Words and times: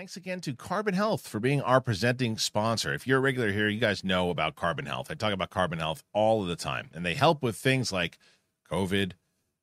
Thanks 0.00 0.16
again 0.16 0.40
to 0.40 0.54
Carbon 0.54 0.94
Health 0.94 1.28
for 1.28 1.40
being 1.40 1.60
our 1.60 1.78
presenting 1.78 2.38
sponsor. 2.38 2.94
If 2.94 3.06
you're 3.06 3.18
a 3.18 3.20
regular 3.20 3.52
here, 3.52 3.68
you 3.68 3.78
guys 3.78 4.02
know 4.02 4.30
about 4.30 4.56
Carbon 4.56 4.86
Health. 4.86 5.10
I 5.10 5.14
talk 5.14 5.34
about 5.34 5.50
Carbon 5.50 5.78
Health 5.78 6.02
all 6.14 6.40
of 6.40 6.48
the 6.48 6.56
time, 6.56 6.88
and 6.94 7.04
they 7.04 7.12
help 7.12 7.42
with 7.42 7.54
things 7.54 7.92
like 7.92 8.16
COVID, 8.70 9.12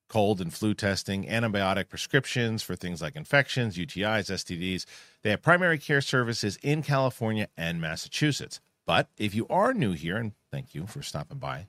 cold 0.07 0.39
and 0.39 0.53
flu 0.53 0.75
testing, 0.75 1.25
antibiotic 1.25 1.89
prescriptions 1.89 2.61
for 2.61 2.75
things 2.75 3.01
like 3.01 3.15
infections, 3.15 3.77
UTIs, 3.77 4.29
STDs. 4.29 4.85
They 5.23 5.31
have 5.31 5.41
primary 5.41 5.79
care 5.79 6.01
services 6.01 6.59
in 6.61 6.83
California 6.83 7.47
and 7.57 7.81
Massachusetts. 7.81 8.59
But 8.85 9.09
if 9.17 9.33
you 9.33 9.47
are 9.49 9.73
new 9.73 9.93
here, 9.93 10.17
and 10.17 10.33
thank 10.51 10.75
you 10.75 10.85
for 10.85 11.01
stopping 11.01 11.39
by, 11.39 11.65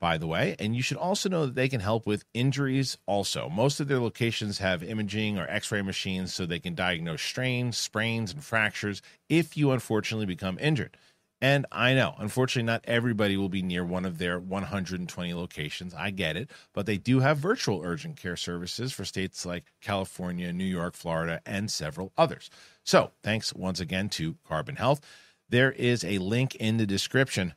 by 0.00 0.18
the 0.18 0.26
way. 0.26 0.56
And 0.58 0.76
you 0.76 0.82
should 0.82 0.96
also 0.96 1.28
know 1.28 1.46
that 1.46 1.54
they 1.54 1.68
can 1.68 1.80
help 1.80 2.06
with 2.06 2.24
injuries 2.34 2.98
also. 3.06 3.48
Most 3.48 3.80
of 3.80 3.88
their 3.88 4.00
locations 4.00 4.58
have 4.58 4.82
imaging 4.82 5.38
or 5.38 5.46
x 5.48 5.70
ray 5.72 5.82
machines 5.82 6.34
so 6.34 6.46
they 6.46 6.58
can 6.58 6.74
diagnose 6.74 7.22
strains, 7.22 7.76
sprains, 7.76 8.32
and 8.32 8.44
fractures 8.44 9.02
if 9.28 9.56
you 9.56 9.72
unfortunately 9.72 10.26
become 10.26 10.58
injured. 10.60 10.96
And 11.40 11.66
I 11.70 11.92
know, 11.92 12.14
unfortunately, 12.18 12.66
not 12.66 12.84
everybody 12.86 13.36
will 13.36 13.50
be 13.50 13.60
near 13.60 13.84
one 13.84 14.06
of 14.06 14.16
their 14.16 14.38
120 14.38 15.34
locations. 15.34 15.92
I 15.92 16.10
get 16.10 16.38
it. 16.38 16.50
But 16.72 16.86
they 16.86 16.96
do 16.96 17.20
have 17.20 17.36
virtual 17.36 17.82
urgent 17.84 18.16
care 18.16 18.36
services 18.36 18.92
for 18.92 19.04
states 19.04 19.44
like 19.44 19.72
California, 19.82 20.52
New 20.54 20.64
York, 20.64 20.94
Florida, 20.94 21.42
and 21.44 21.70
several 21.70 22.12
others. 22.16 22.48
So 22.82 23.10
thanks 23.22 23.52
once 23.54 23.78
again 23.78 24.08
to 24.10 24.36
Carbon 24.48 24.76
Health. 24.76 25.02
There 25.50 25.72
is 25.72 26.02
a 26.02 26.16
link 26.16 26.54
in 26.54 26.78
the 26.78 26.86
description 26.86 27.52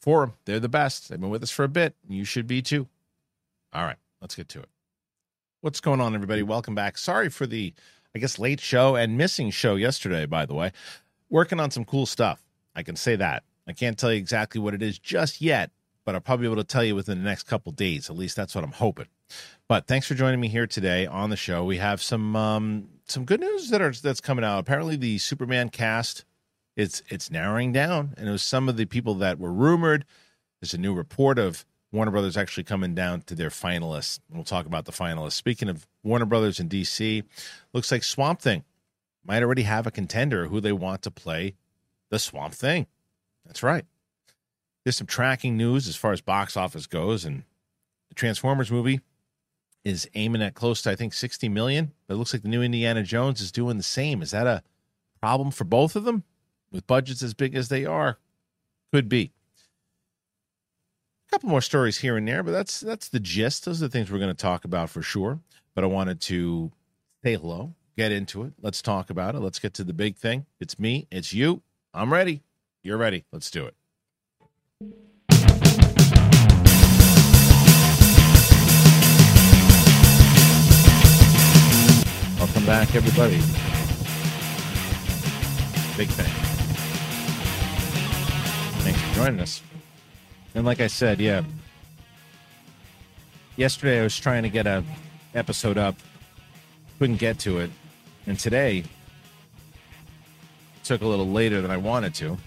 for 0.00 0.20
them. 0.20 0.34
They're 0.44 0.60
the 0.60 0.68
best. 0.68 1.08
They've 1.08 1.20
been 1.20 1.30
with 1.30 1.42
us 1.42 1.50
for 1.50 1.64
a 1.64 1.68
bit. 1.68 1.94
You 2.08 2.24
should 2.24 2.46
be 2.46 2.62
too. 2.62 2.88
All 3.72 3.84
right, 3.84 3.96
let's 4.20 4.34
get 4.34 4.48
to 4.50 4.60
it. 4.60 4.68
What's 5.60 5.80
going 5.80 6.00
on, 6.00 6.14
everybody? 6.14 6.42
Welcome 6.42 6.74
back. 6.74 6.96
Sorry 6.96 7.28
for 7.28 7.46
the, 7.46 7.74
I 8.14 8.18
guess, 8.18 8.38
late 8.38 8.60
show 8.60 8.94
and 8.96 9.18
missing 9.18 9.50
show 9.50 9.74
yesterday, 9.74 10.24
by 10.24 10.46
the 10.46 10.54
way. 10.54 10.72
Working 11.30 11.60
on 11.60 11.70
some 11.70 11.84
cool 11.84 12.06
stuff. 12.06 12.42
I 12.74 12.82
can 12.82 12.96
say 12.96 13.16
that. 13.16 13.42
I 13.66 13.72
can't 13.72 13.98
tell 13.98 14.12
you 14.12 14.18
exactly 14.18 14.60
what 14.60 14.72
it 14.72 14.82
is 14.82 14.98
just 14.98 15.40
yet, 15.40 15.70
but 16.04 16.14
I'll 16.14 16.20
probably 16.20 16.44
be 16.46 16.52
able 16.52 16.62
to 16.62 16.66
tell 16.66 16.84
you 16.84 16.94
within 16.94 17.18
the 17.18 17.24
next 17.24 17.42
couple 17.42 17.72
days. 17.72 18.08
At 18.08 18.16
least 18.16 18.36
that's 18.36 18.54
what 18.54 18.64
I'm 18.64 18.72
hoping. 18.72 19.08
But 19.68 19.86
thanks 19.86 20.06
for 20.06 20.14
joining 20.14 20.40
me 20.40 20.48
here 20.48 20.66
today 20.66 21.06
on 21.06 21.28
the 21.28 21.36
show. 21.36 21.64
We 21.64 21.76
have 21.76 22.00
some 22.00 22.34
um, 22.34 22.88
some 23.04 23.24
good 23.24 23.40
news 23.40 23.68
that 23.70 23.82
are 23.82 23.92
that's 23.92 24.20
coming 24.20 24.44
out. 24.44 24.58
Apparently, 24.60 24.96
the 24.96 25.18
Superman 25.18 25.68
cast 25.68 26.24
it's 26.78 27.02
it's 27.08 27.30
narrowing 27.30 27.72
down, 27.72 28.14
and 28.16 28.28
it 28.28 28.30
was 28.30 28.42
some 28.42 28.68
of 28.68 28.76
the 28.76 28.86
people 28.86 29.14
that 29.16 29.40
were 29.40 29.52
rumored. 29.52 30.04
There's 30.60 30.72
a 30.72 30.78
new 30.78 30.94
report 30.94 31.36
of 31.36 31.66
Warner 31.90 32.12
Brothers 32.12 32.36
actually 32.36 32.64
coming 32.64 32.94
down 32.94 33.22
to 33.22 33.34
their 33.34 33.50
finalists. 33.50 34.20
We'll 34.30 34.44
talk 34.44 34.64
about 34.64 34.84
the 34.84 34.92
finalists. 34.92 35.32
Speaking 35.32 35.68
of 35.68 35.88
Warner 36.04 36.24
Brothers 36.24 36.60
in 36.60 36.68
DC, 36.68 37.24
looks 37.72 37.90
like 37.90 38.04
Swamp 38.04 38.40
Thing 38.40 38.62
might 39.24 39.42
already 39.42 39.62
have 39.62 39.88
a 39.88 39.90
contender 39.90 40.46
who 40.46 40.60
they 40.60 40.70
want 40.70 41.02
to 41.02 41.10
play 41.10 41.56
the 42.10 42.18
Swamp 42.20 42.54
Thing. 42.54 42.86
That's 43.44 43.64
right. 43.64 43.84
There's 44.84 44.96
some 44.96 45.08
tracking 45.08 45.56
news 45.56 45.88
as 45.88 45.96
far 45.96 46.12
as 46.12 46.20
box 46.20 46.56
office 46.56 46.86
goes, 46.86 47.24
and 47.24 47.42
the 48.08 48.14
Transformers 48.14 48.70
movie 48.70 49.00
is 49.84 50.08
aiming 50.14 50.42
at 50.42 50.54
close 50.54 50.82
to 50.82 50.92
I 50.92 50.94
think 50.96 51.12
60 51.12 51.48
million. 51.48 51.92
But 52.06 52.14
it 52.14 52.18
looks 52.18 52.32
like 52.32 52.42
the 52.42 52.48
new 52.48 52.62
Indiana 52.62 53.02
Jones 53.02 53.40
is 53.40 53.50
doing 53.50 53.78
the 53.78 53.82
same. 53.82 54.22
Is 54.22 54.30
that 54.30 54.46
a 54.46 54.62
problem 55.20 55.50
for 55.50 55.64
both 55.64 55.96
of 55.96 56.04
them? 56.04 56.22
With 56.70 56.86
budgets 56.86 57.22
as 57.22 57.34
big 57.34 57.54
as 57.54 57.68
they 57.68 57.84
are, 57.84 58.18
could 58.92 59.08
be. 59.08 59.32
A 61.26 61.30
couple 61.30 61.50
more 61.50 61.60
stories 61.60 61.98
here 61.98 62.16
and 62.16 62.26
there, 62.26 62.42
but 62.42 62.52
that's 62.52 62.80
that's 62.80 63.08
the 63.08 63.20
gist. 63.20 63.64
Those 63.64 63.82
are 63.82 63.86
the 63.86 63.92
things 63.92 64.10
we're 64.10 64.18
going 64.18 64.34
to 64.34 64.42
talk 64.42 64.64
about 64.64 64.88
for 64.88 65.02
sure. 65.02 65.40
But 65.74 65.84
I 65.84 65.86
wanted 65.86 66.20
to 66.22 66.72
say 67.22 67.36
hello, 67.36 67.74
get 67.96 68.12
into 68.12 68.44
it. 68.44 68.52
Let's 68.62 68.80
talk 68.80 69.10
about 69.10 69.34
it. 69.34 69.40
Let's 69.40 69.58
get 69.58 69.74
to 69.74 69.84
the 69.84 69.92
big 69.92 70.16
thing. 70.16 70.46
It's 70.58 70.78
me. 70.78 71.06
It's 71.10 71.32
you. 71.32 71.62
I'm 71.92 72.12
ready. 72.12 72.42
You're 72.82 72.96
ready. 72.96 73.24
Let's 73.32 73.50
do 73.50 73.66
it. 73.66 73.74
Welcome 82.38 82.64
back, 82.64 82.94
everybody. 82.94 83.36
Big 85.96 86.08
thing. 86.08 86.37
Thanks 88.88 89.02
for 89.02 89.16
joining 89.16 89.40
us. 89.40 89.62
And 90.54 90.64
like 90.64 90.80
I 90.80 90.86
said, 90.86 91.20
yeah, 91.20 91.42
yesterday 93.54 94.00
I 94.00 94.02
was 94.02 94.18
trying 94.18 94.44
to 94.44 94.48
get 94.48 94.66
a 94.66 94.82
episode 95.34 95.76
up, 95.76 95.94
couldn't 96.98 97.18
get 97.18 97.38
to 97.40 97.58
it, 97.58 97.70
and 98.26 98.40
today 98.40 98.84
took 100.84 101.02
a 101.02 101.06
little 101.06 101.28
later 101.28 101.60
than 101.60 101.70
I 101.70 101.76
wanted 101.76 102.14
to. 102.14 102.38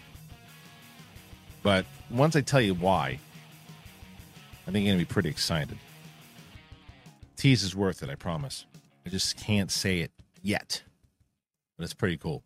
But 1.61 1.85
once 2.09 2.35
I 2.35 2.41
tell 2.41 2.59
you 2.59 2.73
why, 2.73 3.19
I 4.67 4.71
think 4.71 4.83
you're 4.83 4.95
gonna 4.95 5.05
be 5.05 5.13
pretty 5.13 5.29
excited. 5.29 5.77
Tease 7.37 7.61
is 7.61 7.75
worth 7.75 8.01
it, 8.01 8.09
I 8.09 8.15
promise. 8.15 8.65
I 9.05 9.09
just 9.09 9.37
can't 9.37 9.69
say 9.69 9.99
it 9.99 10.11
yet, 10.41 10.81
but 11.77 11.83
it's 11.83 11.93
pretty 11.93 12.17
cool. 12.17 12.41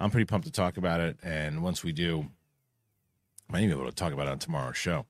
I'm 0.00 0.10
pretty 0.10 0.24
pumped 0.24 0.46
to 0.46 0.52
talk 0.52 0.78
about 0.78 1.00
it, 1.00 1.18
and 1.22 1.62
once 1.62 1.84
we 1.84 1.92
do, 1.92 2.30
might 3.48 3.62
even 3.62 3.76
be 3.76 3.80
able 3.80 3.90
to 3.90 3.94
talk 3.96 4.12
about 4.12 4.26
it 4.26 4.30
on 4.30 4.38
tomorrow's 4.38 4.76
show. 4.76 5.06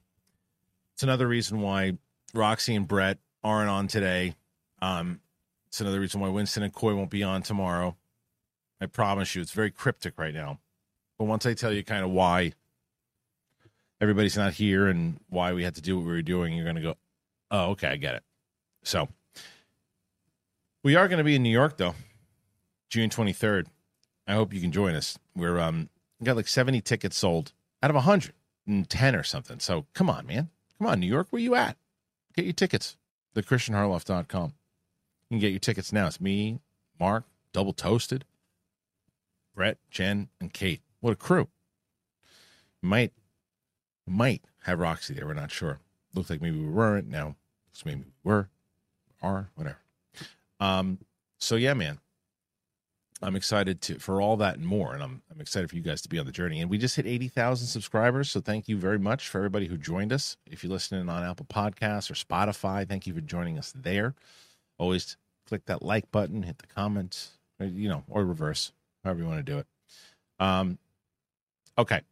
It's 0.94 1.02
another 1.02 1.26
reason 1.26 1.60
why 1.60 1.98
Roxy 2.34 2.74
and 2.74 2.86
Brett 2.88 3.18
aren't 3.42 3.70
on 3.70 3.88
today. 3.88 4.34
Um, 4.80 5.20
it's 5.68 5.80
another 5.80 6.00
reason 6.00 6.20
why 6.20 6.28
Winston 6.28 6.62
and 6.62 6.72
Coy 6.72 6.94
won't 6.94 7.10
be 7.10 7.22
on 7.22 7.42
tomorrow. 7.42 7.96
I 8.80 8.86
promise 8.86 9.34
you, 9.34 9.42
it's 9.42 9.52
very 9.52 9.70
cryptic 9.70 10.18
right 10.18 10.34
now. 10.34 10.58
But 11.18 11.24
once 11.24 11.46
I 11.46 11.54
tell 11.54 11.72
you 11.72 11.82
kind 11.82 12.04
of 12.04 12.10
why 12.10 12.52
everybody's 14.00 14.36
not 14.36 14.54
here 14.54 14.86
and 14.86 15.18
why 15.28 15.52
we 15.52 15.64
had 15.64 15.74
to 15.76 15.82
do 15.82 15.96
what 15.96 16.06
we 16.06 16.12
were 16.12 16.22
doing, 16.22 16.54
you're 16.54 16.64
going 16.64 16.76
to 16.76 16.82
go, 16.82 16.94
oh, 17.50 17.70
okay, 17.70 17.88
I 17.88 17.96
get 17.96 18.16
it. 18.16 18.22
So 18.82 19.08
we 20.82 20.94
are 20.94 21.08
going 21.08 21.18
to 21.18 21.24
be 21.24 21.36
in 21.36 21.42
New 21.42 21.50
York, 21.50 21.78
though, 21.78 21.94
June 22.90 23.10
23rd. 23.10 23.66
I 24.28 24.34
hope 24.34 24.52
you 24.52 24.60
can 24.60 24.72
join 24.72 24.94
us. 24.94 25.18
We're 25.34 25.58
um, 25.58 25.88
got 26.22 26.36
like 26.36 26.48
70 26.48 26.80
tickets 26.82 27.16
sold 27.16 27.52
out 27.82 27.90
of 27.90 27.96
110 27.96 29.16
or 29.16 29.22
something. 29.22 29.58
So 29.60 29.86
come 29.94 30.10
on, 30.10 30.26
man. 30.26 30.50
Come 30.78 30.86
on, 30.88 31.00
New 31.00 31.06
York, 31.06 31.28
where 31.30 31.40
you 31.40 31.54
at? 31.54 31.76
Get 32.34 32.44
your 32.44 32.54
tickets. 32.54 32.96
TheKristianHarloff.com. 33.34 34.52
You 35.28 35.34
can 35.34 35.38
get 35.40 35.50
your 35.50 35.60
tickets 35.60 35.92
now. 35.92 36.06
It's 36.06 36.20
me, 36.20 36.60
Mark, 37.00 37.24
Double 37.52 37.72
Toasted, 37.72 38.24
Brett, 39.54 39.78
Jen, 39.90 40.28
and 40.40 40.52
Kate. 40.52 40.80
What 41.00 41.12
a 41.12 41.16
crew. 41.16 41.48
Might 42.82 43.12
might 44.06 44.42
have 44.64 44.78
Roxy 44.78 45.14
there. 45.14 45.26
We're 45.26 45.34
not 45.34 45.50
sure. 45.50 45.80
Looks 46.14 46.30
like 46.30 46.40
maybe 46.40 46.60
we 46.60 46.68
weren't. 46.68 47.08
Now 47.08 47.36
looks 47.68 47.84
maybe 47.84 48.04
we 48.04 48.30
were, 48.30 48.48
are, 49.22 49.50
whatever. 49.54 49.78
Um. 50.60 50.98
So 51.38 51.56
yeah, 51.56 51.74
man. 51.74 51.98
I'm 53.22 53.34
excited 53.34 53.80
to 53.82 53.98
for 53.98 54.20
all 54.20 54.36
that 54.36 54.56
and 54.56 54.66
more, 54.66 54.92
and 54.92 55.02
I'm 55.02 55.22
I'm 55.32 55.40
excited 55.40 55.70
for 55.70 55.76
you 55.76 55.82
guys 55.82 56.02
to 56.02 56.08
be 56.08 56.18
on 56.18 56.26
the 56.26 56.32
journey. 56.32 56.60
And 56.60 56.68
we 56.68 56.76
just 56.76 56.96
hit 56.96 57.06
eighty 57.06 57.28
thousand 57.28 57.68
subscribers, 57.68 58.30
so 58.30 58.40
thank 58.40 58.68
you 58.68 58.76
very 58.76 58.98
much 58.98 59.28
for 59.28 59.38
everybody 59.38 59.66
who 59.66 59.78
joined 59.78 60.12
us. 60.12 60.36
If 60.46 60.62
you're 60.62 60.72
listening 60.72 61.08
on 61.08 61.24
Apple 61.24 61.46
Podcasts 61.46 62.10
or 62.10 62.14
Spotify, 62.14 62.86
thank 62.86 63.06
you 63.06 63.14
for 63.14 63.22
joining 63.22 63.58
us 63.58 63.72
there. 63.74 64.14
Always 64.78 65.16
click 65.48 65.64
that 65.66 65.82
like 65.82 66.10
button, 66.10 66.42
hit 66.42 66.58
the 66.58 66.66
comments, 66.66 67.30
or, 67.58 67.66
you 67.66 67.88
know, 67.88 68.02
or 68.08 68.24
reverse, 68.24 68.72
however 69.02 69.20
you 69.20 69.26
want 69.26 69.38
to 69.38 69.52
do 69.52 69.58
it. 69.58 69.66
Um, 70.38 70.78
okay, 71.78 72.02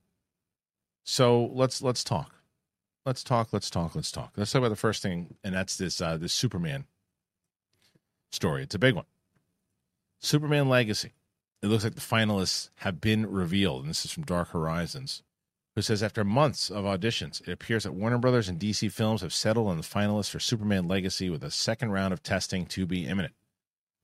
so 1.05 1.51
let's 1.53 1.83
let's 1.83 2.03
talk, 2.03 2.35
let's 3.05 3.23
talk, 3.23 3.53
let's 3.53 3.69
talk, 3.69 3.95
let's 3.95 4.11
talk. 4.11 4.33
Let's 4.37 4.53
talk 4.53 4.61
about 4.61 4.71
the 4.71 4.77
first 4.77 5.03
thing, 5.03 5.35
and 5.45 5.55
that's 5.55 5.77
this 5.77 6.01
uh, 6.01 6.17
this 6.17 6.33
Superman 6.33 6.87
story. 8.33 8.63
It's 8.63 8.75
a 8.75 8.79
big 8.79 8.95
one. 8.95 9.05
Superman 10.21 10.69
Legacy. 10.69 11.13
It 11.63 11.69
looks 11.69 11.85
like 11.85 11.95
the 11.95 12.01
finalists 12.01 12.71
have 12.77 13.01
been 13.01 13.31
revealed, 13.31 13.83
and 13.83 13.91
this 13.91 14.05
is 14.05 14.13
from 14.13 14.25
Dark 14.25 14.51
Horizons, 14.51 15.23
who 15.75 15.83
says 15.83 16.03
after 16.03 16.25
months 16.25 16.71
of 16.71 16.85
auditions, 16.85 17.41
it 17.47 17.53
appears 17.53 17.85
that 17.85 17.95
Warner 17.95 18.19
Brothers 18.19 18.49
and 18.49 18.61
DC 18.61 18.93
Films 18.93 19.23
have 19.23 19.33
settled 19.33 19.69
on 19.69 19.77
the 19.77 19.83
finalists 19.83 20.31
for 20.31 20.41
Superman 20.41 20.87
Legacy 20.87 21.31
with 21.31 21.43
a 21.43 21.51
second 21.51 21.91
round 21.91 22.13
of 22.13 22.23
testing 22.23 22.67
to 22.67 22.87
be 22.87 23.07
imminent. 23.07 23.35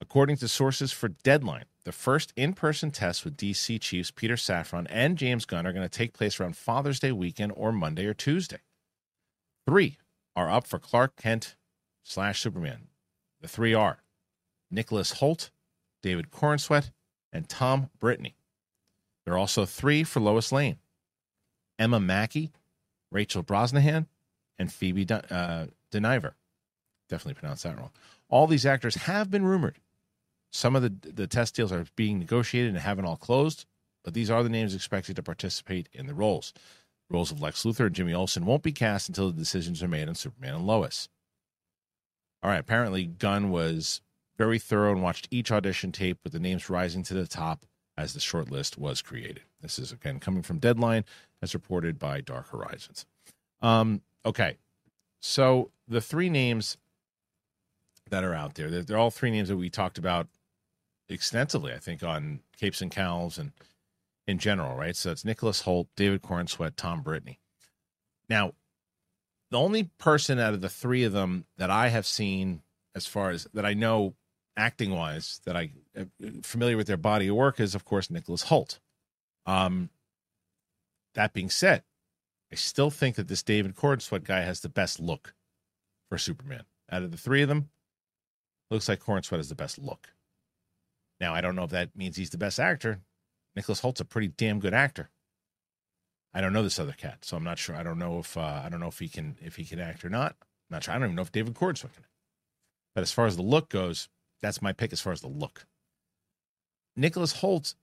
According 0.00 0.38
to 0.38 0.48
sources 0.48 0.92
for 0.92 1.08
Deadline, 1.08 1.66
the 1.84 1.92
first 1.92 2.32
in 2.34 2.54
person 2.54 2.90
tests 2.90 3.24
with 3.24 3.36
DC 3.36 3.80
Chiefs 3.80 4.10
Peter 4.10 4.36
Safran 4.36 4.86
and 4.88 5.18
James 5.18 5.44
Gunn 5.44 5.66
are 5.66 5.72
going 5.72 5.86
to 5.86 5.98
take 5.98 6.14
place 6.14 6.40
around 6.40 6.56
Father's 6.56 6.98
Day 6.98 7.12
weekend 7.12 7.52
or 7.54 7.72
Monday 7.72 8.06
or 8.06 8.14
Tuesday. 8.14 8.60
Three 9.66 9.98
are 10.34 10.50
up 10.50 10.66
for 10.66 10.78
Clark 10.78 11.16
Kent 11.16 11.56
slash 12.02 12.40
Superman. 12.40 12.88
The 13.40 13.48
three 13.48 13.74
are 13.74 14.02
Nicholas 14.70 15.20
Hoult, 15.20 15.50
David 16.02 16.30
Corenswet, 16.30 16.90
and 17.32 17.48
Tom 17.48 17.90
Brittney. 18.00 18.34
There 19.24 19.34
are 19.34 19.38
also 19.38 19.66
three 19.66 20.04
for 20.04 20.20
Lois 20.20 20.52
Lane 20.52 20.78
Emma 21.78 22.00
Mackey, 22.00 22.52
Rachel 23.12 23.42
Brosnahan, 23.42 24.06
and 24.58 24.72
Phoebe 24.72 25.06
uh, 25.10 25.66
Dynevor. 25.92 26.34
Definitely 27.08 27.34
pronounced 27.34 27.64
that 27.64 27.78
wrong. 27.78 27.90
All 28.28 28.46
these 28.46 28.66
actors 28.66 28.96
have 28.96 29.30
been 29.30 29.44
rumored 29.44 29.78
Some 30.52 30.76
of 30.76 30.82
the 30.82 30.90
the 31.10 31.26
test 31.28 31.56
deals 31.56 31.72
are 31.72 31.86
being 31.96 32.18
negotiated 32.20 32.70
and 32.70 32.80
haven't 32.80 33.06
all 33.06 33.16
closed, 33.16 33.66
but 34.04 34.14
these 34.14 34.30
are 34.30 34.42
the 34.42 34.48
names 34.48 34.74
expected 34.74 35.16
to 35.16 35.22
participate 35.22 35.88
in 35.92 36.06
the 36.06 36.14
roles. 36.14 36.52
The 37.10 37.14
roles 37.14 37.32
of 37.32 37.42
Lex 37.42 37.64
Luthor 37.64 37.86
and 37.86 37.94
Jimmy 37.94 38.14
Olsen 38.14 38.46
won't 38.46 38.62
be 38.62 38.72
cast 38.72 39.08
until 39.08 39.28
the 39.30 39.38
decisions 39.38 39.82
are 39.82 39.88
made 39.88 40.08
on 40.08 40.16
Superman 40.16 40.54
and 40.54 40.66
Lois. 40.66 41.08
All 42.42 42.50
right, 42.50 42.60
apparently 42.60 43.06
Gunn 43.06 43.50
was 43.50 44.02
very 44.40 44.58
thorough 44.58 44.92
and 44.92 45.02
watched 45.02 45.28
each 45.30 45.52
audition 45.52 45.92
tape 45.92 46.18
with 46.24 46.32
the 46.32 46.40
names 46.40 46.70
rising 46.70 47.02
to 47.02 47.12
the 47.12 47.26
top 47.26 47.66
as 47.98 48.14
the 48.14 48.20
short 48.20 48.50
list 48.50 48.78
was 48.78 49.02
created. 49.02 49.42
This 49.60 49.78
is 49.78 49.92
again 49.92 50.18
coming 50.18 50.42
from 50.42 50.58
Deadline, 50.58 51.04
as 51.42 51.52
reported 51.52 51.98
by 51.98 52.22
Dark 52.22 52.48
Horizons. 52.48 53.04
Um, 53.60 54.00
okay, 54.24 54.56
so 55.20 55.70
the 55.86 56.00
three 56.00 56.30
names 56.30 56.78
that 58.08 58.24
are 58.24 58.32
out 58.32 58.54
there, 58.54 58.70
they're, 58.70 58.82
they're 58.82 58.96
all 58.96 59.10
three 59.10 59.30
names 59.30 59.50
that 59.50 59.58
we 59.58 59.68
talked 59.68 59.98
about 59.98 60.26
extensively, 61.10 61.74
I 61.74 61.78
think, 61.78 62.02
on 62.02 62.40
Capes 62.58 62.80
and 62.80 62.90
Cowls 62.90 63.36
and 63.36 63.52
in 64.26 64.38
general, 64.38 64.74
right? 64.74 64.96
So 64.96 65.10
it's 65.10 65.22
Nicholas 65.22 65.64
Hoult, 65.64 65.88
David 65.96 66.22
Corenswet, 66.22 66.76
Tom 66.76 67.04
Brittney. 67.04 67.36
Now, 68.30 68.54
the 69.50 69.58
only 69.58 69.90
person 69.98 70.38
out 70.38 70.54
of 70.54 70.62
the 70.62 70.70
three 70.70 71.04
of 71.04 71.12
them 71.12 71.44
that 71.58 71.68
I 71.68 71.88
have 71.88 72.06
seen, 72.06 72.62
as 72.94 73.06
far 73.06 73.28
as 73.28 73.46
that 73.52 73.66
I 73.66 73.74
know 73.74 74.14
acting 74.60 74.90
wise, 74.90 75.40
that 75.44 75.56
I 75.56 75.70
am 75.96 76.42
familiar 76.42 76.76
with 76.76 76.86
their 76.86 76.96
body 76.96 77.28
of 77.28 77.36
work 77.36 77.58
is, 77.58 77.74
of 77.74 77.84
course, 77.84 78.10
Nicholas 78.10 78.44
Hoult. 78.44 78.78
Um, 79.46 79.88
that 81.14 81.32
being 81.32 81.50
said, 81.50 81.82
I 82.52 82.56
still 82.56 82.90
think 82.90 83.16
that 83.16 83.28
this 83.28 83.42
David 83.42 83.74
Corenswet 83.74 84.24
guy 84.24 84.40
has 84.40 84.60
the 84.60 84.68
best 84.68 85.00
look 85.00 85.34
for 86.08 86.18
Superman. 86.18 86.64
Out 86.92 87.02
of 87.02 87.10
the 87.10 87.16
three 87.16 87.42
of 87.42 87.48
them, 87.48 87.70
looks 88.70 88.88
like 88.88 89.00
Corenswet 89.00 89.38
has 89.38 89.48
the 89.48 89.54
best 89.54 89.78
look. 89.78 90.12
Now, 91.20 91.34
I 91.34 91.40
don't 91.40 91.56
know 91.56 91.64
if 91.64 91.70
that 91.70 91.96
means 91.96 92.16
he's 92.16 92.30
the 92.30 92.38
best 92.38 92.60
actor. 92.60 93.00
Nicholas 93.56 93.80
Hoult's 93.80 94.00
a 94.00 94.04
pretty 94.04 94.28
damn 94.28 94.60
good 94.60 94.74
actor. 94.74 95.10
I 96.32 96.40
don't 96.40 96.52
know 96.52 96.62
this 96.62 96.78
other 96.78 96.92
cat, 96.92 97.24
so 97.24 97.36
I'm 97.36 97.44
not 97.44 97.58
sure. 97.58 97.74
I 97.74 97.82
don't 97.82 97.98
know 97.98 98.18
if 98.20 98.36
uh, 98.36 98.62
I 98.64 98.68
don't 98.68 98.80
know 98.80 98.88
if 98.88 99.00
he 99.00 99.08
can 99.08 99.36
if 99.40 99.56
he 99.56 99.64
can 99.64 99.80
act 99.80 100.04
or 100.04 100.08
not. 100.08 100.36
I'm 100.40 100.76
not 100.76 100.84
sure. 100.84 100.94
I 100.94 100.98
don't 100.98 101.06
even 101.06 101.16
know 101.16 101.22
if 101.22 101.32
David 101.32 101.54
Corenswet 101.54 101.92
can. 101.92 102.04
But 102.94 103.02
as 103.02 103.12
far 103.12 103.26
as 103.26 103.36
the 103.36 103.42
look 103.42 103.68
goes, 103.68 104.08
that's 104.42 104.62
my 104.62 104.72
pick 104.72 104.92
as 104.92 105.00
far 105.00 105.12
as 105.12 105.20
the 105.20 105.28
look. 105.28 105.66
Nicholas 106.96 107.40
Hoult, 107.40 107.74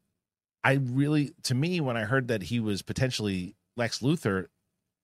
I 0.64 0.74
really 0.74 1.34
to 1.44 1.56
me 1.56 1.80
when 1.82 1.98
I 1.98 2.04
heard 2.04 2.28
that 2.28 2.44
he 2.44 2.60
was 2.60 2.82
potentially 2.82 3.56
Lex 3.76 4.00
Luthor, 4.00 4.48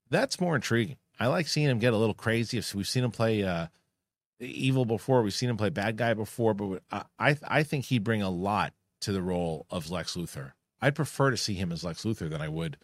that's 0.09 0.41
more 0.41 0.55
intriguing. 0.55 0.97
I 1.19 1.27
like 1.27 1.47
seeing 1.47 1.69
him 1.69 1.79
get 1.79 1.93
a 1.93 1.97
little 1.97 2.15
crazy. 2.15 2.61
We've 2.75 2.87
seen 2.87 3.03
him 3.03 3.11
play 3.11 3.43
uh, 3.43 3.67
evil 4.39 4.85
before. 4.85 5.21
We've 5.21 5.33
seen 5.33 5.49
him 5.49 5.57
play 5.57 5.69
bad 5.69 5.95
guy 5.97 6.13
before, 6.13 6.53
but 6.53 6.83
I 7.19 7.37
I 7.47 7.63
think 7.63 7.85
he'd 7.85 8.03
bring 8.03 8.21
a 8.21 8.29
lot 8.29 8.73
to 9.01 9.11
the 9.11 9.21
role 9.21 9.65
of 9.69 9.89
Lex 9.89 10.15
Luthor. 10.15 10.53
I'd 10.81 10.95
prefer 10.95 11.31
to 11.31 11.37
see 11.37 11.53
him 11.53 11.71
as 11.71 11.83
Lex 11.83 12.03
Luthor 12.03 12.29
than 12.29 12.41
I 12.41 12.49
would 12.49 12.77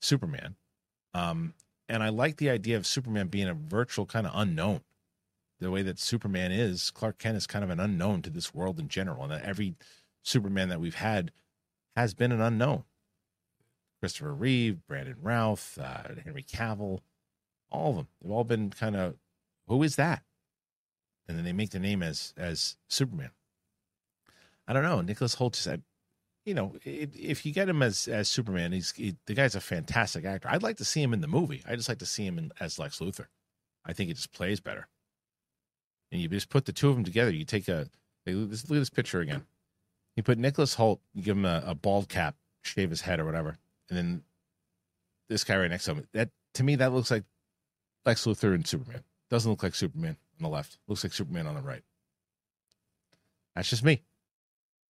Superman. 0.00 0.56
Um, 1.14 1.54
and 1.88 2.02
I 2.02 2.10
like 2.10 2.36
the 2.36 2.50
idea 2.50 2.76
of 2.76 2.86
Superman 2.86 3.28
being 3.28 3.48
a 3.48 3.54
virtual 3.54 4.06
kind 4.06 4.26
of 4.26 4.32
unknown. 4.34 4.82
The 5.60 5.70
way 5.70 5.82
that 5.82 5.98
Superman 5.98 6.52
is, 6.52 6.90
Clark 6.90 7.18
Kent 7.18 7.36
is 7.36 7.46
kind 7.46 7.62
of 7.62 7.70
an 7.70 7.80
unknown 7.80 8.22
to 8.22 8.30
this 8.30 8.54
world 8.54 8.80
in 8.80 8.88
general, 8.88 9.22
and 9.22 9.32
that 9.32 9.44
every 9.44 9.74
Superman 10.22 10.70
that 10.70 10.80
we've 10.80 10.94
had 10.94 11.32
has 11.96 12.14
been 12.14 12.32
an 12.32 12.40
unknown. 12.40 12.84
Christopher 14.00 14.32
Reeve, 14.32 14.78
Brandon 14.88 15.16
Routh, 15.20 15.78
uh, 15.78 16.14
Henry 16.24 16.42
Cavill, 16.42 17.00
all 17.70 17.90
of 17.90 17.96
them. 17.96 18.08
They've 18.22 18.32
all 18.32 18.44
been 18.44 18.70
kind 18.70 18.96
of, 18.96 19.16
who 19.68 19.82
is 19.82 19.96
that? 19.96 20.22
And 21.28 21.36
then 21.36 21.44
they 21.44 21.52
make 21.52 21.70
their 21.70 21.80
name 21.80 22.02
as 22.02 22.34
as 22.36 22.76
Superman. 22.88 23.30
I 24.66 24.72
don't 24.72 24.82
know. 24.82 25.00
Nicholas 25.00 25.36
Hoult 25.36 25.54
is, 25.54 25.68
you 26.44 26.54
know, 26.54 26.74
if 26.84 27.44
you 27.44 27.52
get 27.52 27.68
him 27.68 27.82
as 27.82 28.08
as 28.08 28.28
Superman, 28.28 28.72
he's 28.72 28.92
he, 28.92 29.14
the 29.26 29.34
guy's 29.34 29.54
a 29.54 29.60
fantastic 29.60 30.24
actor. 30.24 30.48
I'd 30.50 30.62
like 30.62 30.78
to 30.78 30.84
see 30.84 31.02
him 31.02 31.12
in 31.12 31.20
the 31.20 31.28
movie. 31.28 31.62
I 31.68 31.76
just 31.76 31.88
like 31.88 31.98
to 31.98 32.06
see 32.06 32.26
him 32.26 32.38
in, 32.38 32.50
as 32.58 32.78
Lex 32.78 32.98
Luthor. 32.98 33.26
I 33.84 33.92
think 33.92 34.08
he 34.08 34.14
just 34.14 34.32
plays 34.32 34.58
better. 34.58 34.88
And 36.12 36.20
you 36.20 36.28
just 36.28 36.48
put 36.48 36.64
the 36.64 36.72
two 36.72 36.88
of 36.88 36.96
them 36.96 37.04
together. 37.04 37.30
You 37.30 37.44
take 37.44 37.68
a 37.68 37.88
look 38.26 38.52
at 38.52 38.68
this 38.68 38.90
picture 38.90 39.20
again. 39.20 39.44
You 40.16 40.22
put 40.22 40.38
Nicholas 40.38 40.74
Hoult, 40.74 41.00
you 41.14 41.22
give 41.22 41.36
him 41.36 41.44
a, 41.44 41.62
a 41.66 41.74
bald 41.74 42.08
cap, 42.08 42.36
shave 42.62 42.90
his 42.90 43.00
head 43.00 43.20
or 43.20 43.24
whatever, 43.24 43.58
and 43.88 43.98
then 43.98 44.22
this 45.28 45.44
guy 45.44 45.56
right 45.56 45.70
next 45.70 45.84
to 45.84 45.92
him. 45.92 46.08
That 46.12 46.30
to 46.54 46.64
me, 46.64 46.76
that 46.76 46.92
looks 46.92 47.10
like 47.10 47.24
Lex 48.04 48.26
Luthor 48.26 48.54
and 48.54 48.66
Superman. 48.66 49.04
Doesn't 49.30 49.50
look 49.50 49.62
like 49.62 49.74
Superman 49.74 50.16
on 50.38 50.42
the 50.42 50.48
left. 50.48 50.78
Looks 50.88 51.04
like 51.04 51.12
Superman 51.12 51.46
on 51.46 51.54
the 51.54 51.60
right. 51.60 51.82
That's 53.54 53.70
just 53.70 53.84
me. 53.84 54.02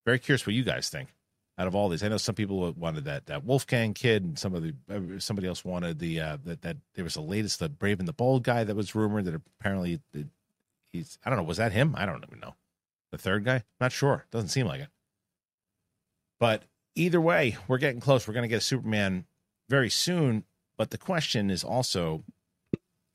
Very 0.06 0.18
curious 0.18 0.46
what 0.46 0.54
you 0.54 0.64
guys 0.64 0.88
think 0.88 1.14
out 1.58 1.66
of 1.66 1.74
all 1.74 1.90
these. 1.90 2.02
I 2.02 2.08
know 2.08 2.16
some 2.16 2.34
people 2.34 2.72
wanted 2.72 3.04
that 3.04 3.26
that 3.26 3.44
Wolfgang 3.44 3.92
kid, 3.92 4.24
and 4.24 4.38
some 4.38 4.54
of 4.54 4.62
the 4.62 4.74
uh, 4.90 5.20
somebody 5.20 5.46
else 5.46 5.64
wanted 5.64 5.98
the 5.98 6.20
uh, 6.20 6.38
that 6.44 6.62
that 6.62 6.78
there 6.94 7.04
was 7.04 7.14
the 7.14 7.20
latest 7.20 7.60
the 7.60 7.68
Brave 7.68 7.98
and 7.98 8.08
the 8.08 8.14
Bold 8.14 8.42
guy 8.42 8.64
that 8.64 8.74
was 8.74 8.94
rumored 8.94 9.26
that 9.26 9.34
apparently 9.34 10.00
he's 10.92 11.18
I 11.24 11.30
don't 11.30 11.38
know 11.38 11.44
was 11.44 11.58
that 11.58 11.72
him? 11.72 11.94
I 11.96 12.06
don't 12.06 12.24
even 12.26 12.40
know. 12.40 12.54
The 13.12 13.18
third 13.18 13.44
guy, 13.44 13.64
not 13.80 13.92
sure. 13.92 14.26
Doesn't 14.30 14.50
seem 14.50 14.66
like 14.66 14.80
it. 14.82 14.88
But 16.38 16.62
either 16.94 17.20
way, 17.20 17.56
we're 17.66 17.78
getting 17.78 18.00
close. 18.00 18.26
We're 18.26 18.34
going 18.34 18.44
to 18.44 18.48
get 18.48 18.58
a 18.58 18.60
Superman 18.60 19.26
very 19.68 19.90
soon. 19.90 20.44
But 20.76 20.90
the 20.90 20.98
question 20.98 21.50
is 21.50 21.64
also, 21.64 22.22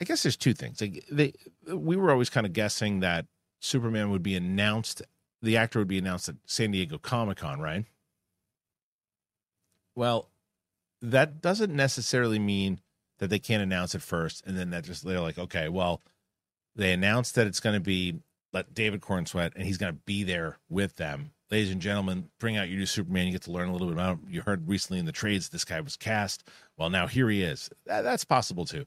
I 0.01 0.05
guess 0.05 0.23
there's 0.23 0.35
two 0.35 0.53
things. 0.53 0.81
Like 0.81 1.05
they, 1.09 1.33
we 1.67 1.95
were 1.95 2.11
always 2.11 2.29
kind 2.29 2.45
of 2.45 2.53
guessing 2.53 2.99
that 2.99 3.25
Superman 3.61 4.11
would 4.11 4.21
be 4.21 4.35
announced 4.35 5.01
the 5.41 5.57
actor 5.57 5.79
would 5.79 5.87
be 5.87 5.97
announced 5.97 6.27
at 6.27 6.35
San 6.45 6.71
Diego 6.71 6.97
Comic 6.97 7.37
Con, 7.37 7.59
right? 7.59 7.85
Well, 9.93 10.29
that 11.01 11.41
doesn't 11.41 11.73
necessarily 11.73 12.39
mean 12.39 12.81
that 13.19 13.29
they 13.29 13.39
can't 13.39 13.63
announce 13.63 13.95
it 13.95 14.01
first, 14.01 14.45
and 14.45 14.57
then 14.57 14.71
that 14.71 14.83
just 14.83 15.05
they're 15.05 15.21
like, 15.21 15.37
okay, 15.37 15.69
well, 15.69 16.01
they 16.75 16.91
announced 16.91 17.35
that 17.35 17.47
it's 17.47 17.59
going 17.59 17.75
to 17.75 17.79
be 17.79 18.19
let 18.53 18.73
David 18.73 19.01
Corenswet, 19.01 19.51
and 19.55 19.65
he's 19.65 19.77
going 19.77 19.93
to 19.93 19.99
be 20.05 20.23
there 20.23 20.57
with 20.69 20.95
them. 20.95 21.31
Ladies 21.51 21.71
and 21.71 21.81
gentlemen, 21.81 22.29
bring 22.39 22.57
out 22.57 22.69
your 22.69 22.79
new 22.79 22.85
Superman. 22.85 23.27
You 23.27 23.33
get 23.33 23.43
to 23.43 23.51
learn 23.51 23.69
a 23.69 23.71
little 23.71 23.87
bit 23.87 23.93
about 23.93 24.17
him. 24.17 24.27
You 24.29 24.41
heard 24.41 24.67
recently 24.67 24.99
in 24.99 25.05
the 25.05 25.11
trades 25.11 25.49
this 25.49 25.65
guy 25.65 25.79
was 25.81 25.95
cast. 25.95 26.47
Well, 26.77 26.89
now 26.89 27.07
here 27.07 27.29
he 27.29 27.43
is. 27.43 27.69
That, 27.85 28.01
that's 28.01 28.25
possible 28.25 28.65
too. 28.65 28.85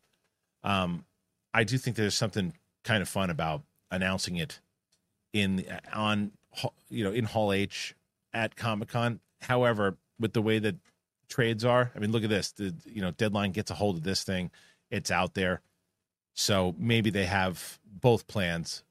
Um, 0.64 1.04
I 1.54 1.64
do 1.64 1.78
think 1.78 1.96
there's 1.96 2.14
something 2.14 2.54
kind 2.84 3.02
of 3.02 3.08
fun 3.08 3.30
about 3.30 3.62
announcing 3.90 4.36
it 4.36 4.60
in 5.32 5.64
on 5.92 6.32
you 6.88 7.04
know 7.04 7.12
in 7.12 7.24
Hall 7.24 7.52
H 7.52 7.94
at 8.32 8.56
Comic 8.56 8.88
Con. 8.88 9.20
However, 9.42 9.96
with 10.18 10.32
the 10.32 10.42
way 10.42 10.58
that 10.58 10.76
trades 11.28 11.64
are, 11.64 11.92
I 11.94 11.98
mean, 11.98 12.10
look 12.10 12.24
at 12.24 12.30
this. 12.30 12.52
The 12.52 12.74
you 12.86 13.02
know 13.02 13.12
deadline 13.12 13.52
gets 13.52 13.70
a 13.70 13.74
hold 13.74 13.96
of 13.96 14.02
this 14.02 14.24
thing, 14.24 14.50
it's 14.90 15.10
out 15.10 15.34
there. 15.34 15.60
So 16.38 16.76
maybe 16.78 17.10
they 17.10 17.24
have 17.24 17.80
both 17.84 18.28
plans 18.28 18.84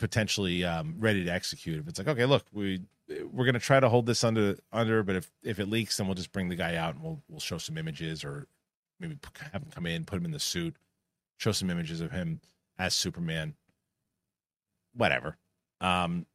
potentially 0.00 0.64
um, 0.64 0.96
ready 0.98 1.24
to 1.24 1.30
execute. 1.30 1.78
If 1.78 1.86
it's 1.86 2.00
like, 2.00 2.08
okay, 2.08 2.24
look, 2.24 2.44
we 2.52 2.80
we're 3.30 3.44
going 3.44 3.54
to 3.54 3.60
try 3.60 3.78
to 3.78 3.88
hold 3.88 4.04
this 4.04 4.24
under 4.24 4.56
under, 4.72 5.04
but 5.04 5.14
if 5.14 5.30
if 5.44 5.60
it 5.60 5.70
leaks, 5.70 5.96
then 5.96 6.08
we'll 6.08 6.16
just 6.16 6.32
bring 6.32 6.48
the 6.48 6.56
guy 6.56 6.74
out 6.74 6.96
and 6.96 7.04
we'll 7.04 7.22
we'll 7.28 7.38
show 7.38 7.56
some 7.56 7.78
images 7.78 8.24
or 8.24 8.48
maybe 8.98 9.16
have 9.52 9.62
him 9.62 9.70
come 9.72 9.86
in, 9.86 10.06
put 10.06 10.16
him 10.18 10.24
in 10.24 10.32
the 10.32 10.40
suit, 10.40 10.74
show 11.36 11.52
some 11.52 11.70
images 11.70 12.00
of 12.00 12.10
him 12.10 12.40
as 12.80 12.94
Superman. 12.94 13.54
Whatever. 14.92 15.36
Um, 15.80 16.26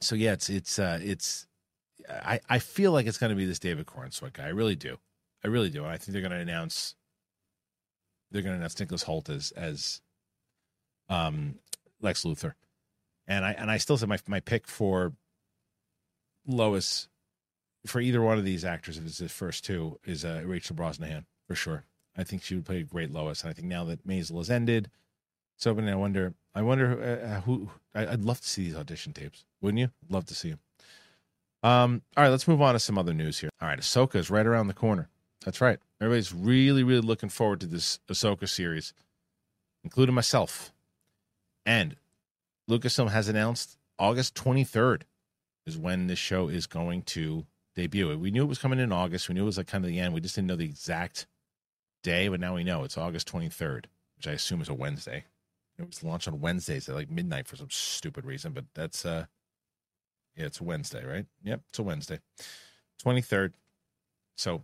so 0.00 0.14
yeah, 0.14 0.34
it's 0.34 0.48
it's 0.48 0.78
uh, 0.78 1.00
it's 1.02 1.48
I 2.08 2.38
I 2.48 2.60
feel 2.60 2.92
like 2.92 3.06
it's 3.08 3.18
going 3.18 3.30
to 3.30 3.36
be 3.36 3.46
this 3.46 3.58
David 3.58 3.86
Corenswet 3.86 4.34
guy. 4.34 4.44
I 4.44 4.50
really 4.50 4.76
do. 4.76 4.98
I 5.44 5.48
really 5.48 5.70
do. 5.70 5.82
And 5.82 5.92
I 5.92 5.96
think 5.96 6.12
they're 6.12 6.22
going 6.22 6.30
to 6.30 6.38
announce 6.38 6.94
they're 8.34 8.42
going 8.42 8.54
to 8.54 8.58
announce 8.58 8.78
Nicholas 8.78 9.04
Hoult 9.04 9.30
as 9.30 9.52
as 9.52 10.02
um 11.08 11.54
Lex 12.02 12.24
Luthor. 12.24 12.54
And 13.26 13.44
I 13.44 13.52
and 13.52 13.70
I 13.70 13.78
still 13.78 13.96
say 13.96 14.06
my 14.06 14.18
my 14.26 14.40
pick 14.40 14.66
for 14.66 15.12
Lois 16.46 17.08
for 17.86 18.00
either 18.00 18.20
one 18.20 18.38
of 18.38 18.44
these 18.44 18.64
actors, 18.64 18.98
if 18.98 19.06
it's 19.06 19.18
the 19.18 19.28
first 19.28 19.64
two, 19.64 19.98
is 20.04 20.24
uh, 20.24 20.42
Rachel 20.44 20.74
Brosnahan 20.74 21.24
for 21.46 21.54
sure. 21.54 21.84
I 22.16 22.24
think 22.24 22.42
she 22.42 22.54
would 22.54 22.64
play 22.64 22.80
a 22.80 22.82
great 22.82 23.12
Lois. 23.12 23.42
And 23.42 23.50
I 23.50 23.52
think 23.52 23.68
now 23.68 23.84
that 23.84 24.06
Maisel 24.06 24.38
has 24.38 24.50
ended, 24.50 24.90
so 25.56 25.76
I 25.78 25.94
wonder, 25.94 26.34
I 26.54 26.62
wonder 26.62 27.20
uh, 27.22 27.40
who. 27.42 27.70
I'd 27.94 28.24
love 28.24 28.40
to 28.40 28.48
see 28.48 28.64
these 28.64 28.76
audition 28.76 29.12
tapes, 29.12 29.44
wouldn't 29.60 29.78
you? 29.78 29.90
I'd 30.04 30.12
love 30.12 30.24
to 30.26 30.34
see 30.34 30.50
them. 30.50 30.60
Um, 31.62 32.02
all 32.16 32.24
right, 32.24 32.30
let's 32.30 32.48
move 32.48 32.60
on 32.60 32.74
to 32.74 32.80
some 32.80 32.98
other 32.98 33.14
news 33.14 33.38
here. 33.38 33.50
All 33.60 33.68
right, 33.68 33.78
Ahsoka 33.78 34.16
is 34.16 34.30
right 34.30 34.46
around 34.46 34.66
the 34.66 34.74
corner. 34.74 35.08
That's 35.44 35.60
right. 35.60 35.78
Everybody's 36.00 36.32
really, 36.32 36.82
really 36.82 37.00
looking 37.00 37.28
forward 37.28 37.60
to 37.60 37.66
this 37.66 37.98
Ahsoka 38.08 38.48
series, 38.48 38.92
including 39.82 40.14
myself. 40.14 40.72
And 41.64 41.96
Lucasfilm 42.68 43.10
has 43.10 43.28
announced 43.28 43.78
August 43.98 44.34
23rd 44.34 45.02
is 45.66 45.78
when 45.78 46.06
this 46.08 46.18
show 46.18 46.48
is 46.48 46.66
going 46.66 47.02
to 47.02 47.46
debut. 47.74 48.16
We 48.18 48.30
knew 48.30 48.44
it 48.44 48.48
was 48.48 48.58
coming 48.58 48.78
in 48.78 48.92
August. 48.92 49.28
We 49.28 49.34
knew 49.34 49.42
it 49.42 49.46
was 49.46 49.56
like 49.58 49.66
kind 49.66 49.84
of 49.84 49.88
the 49.90 49.98
end. 49.98 50.14
We 50.14 50.20
just 50.20 50.34
didn't 50.34 50.48
know 50.48 50.56
the 50.56 50.64
exact 50.64 51.26
day, 52.02 52.28
but 52.28 52.40
now 52.40 52.54
we 52.54 52.64
know 52.64 52.84
it's 52.84 52.98
August 52.98 53.30
23rd, 53.32 53.86
which 54.16 54.26
I 54.26 54.32
assume 54.32 54.60
is 54.60 54.68
a 54.68 54.74
Wednesday. 54.74 55.24
It 55.78 55.86
was 55.86 56.04
launched 56.04 56.28
on 56.28 56.40
Wednesdays 56.40 56.88
at 56.88 56.94
like 56.94 57.10
midnight 57.10 57.48
for 57.48 57.56
some 57.56 57.70
stupid 57.70 58.24
reason, 58.24 58.52
but 58.52 58.64
that's 58.74 59.04
uh 59.04 59.26
Yeah, 60.36 60.46
it's 60.46 60.60
a 60.60 60.64
Wednesday, 60.64 61.04
right? 61.04 61.26
Yep, 61.42 61.60
it's 61.70 61.78
a 61.78 61.82
Wednesday. 61.82 62.18
23rd. 63.04 63.52
So 64.36 64.62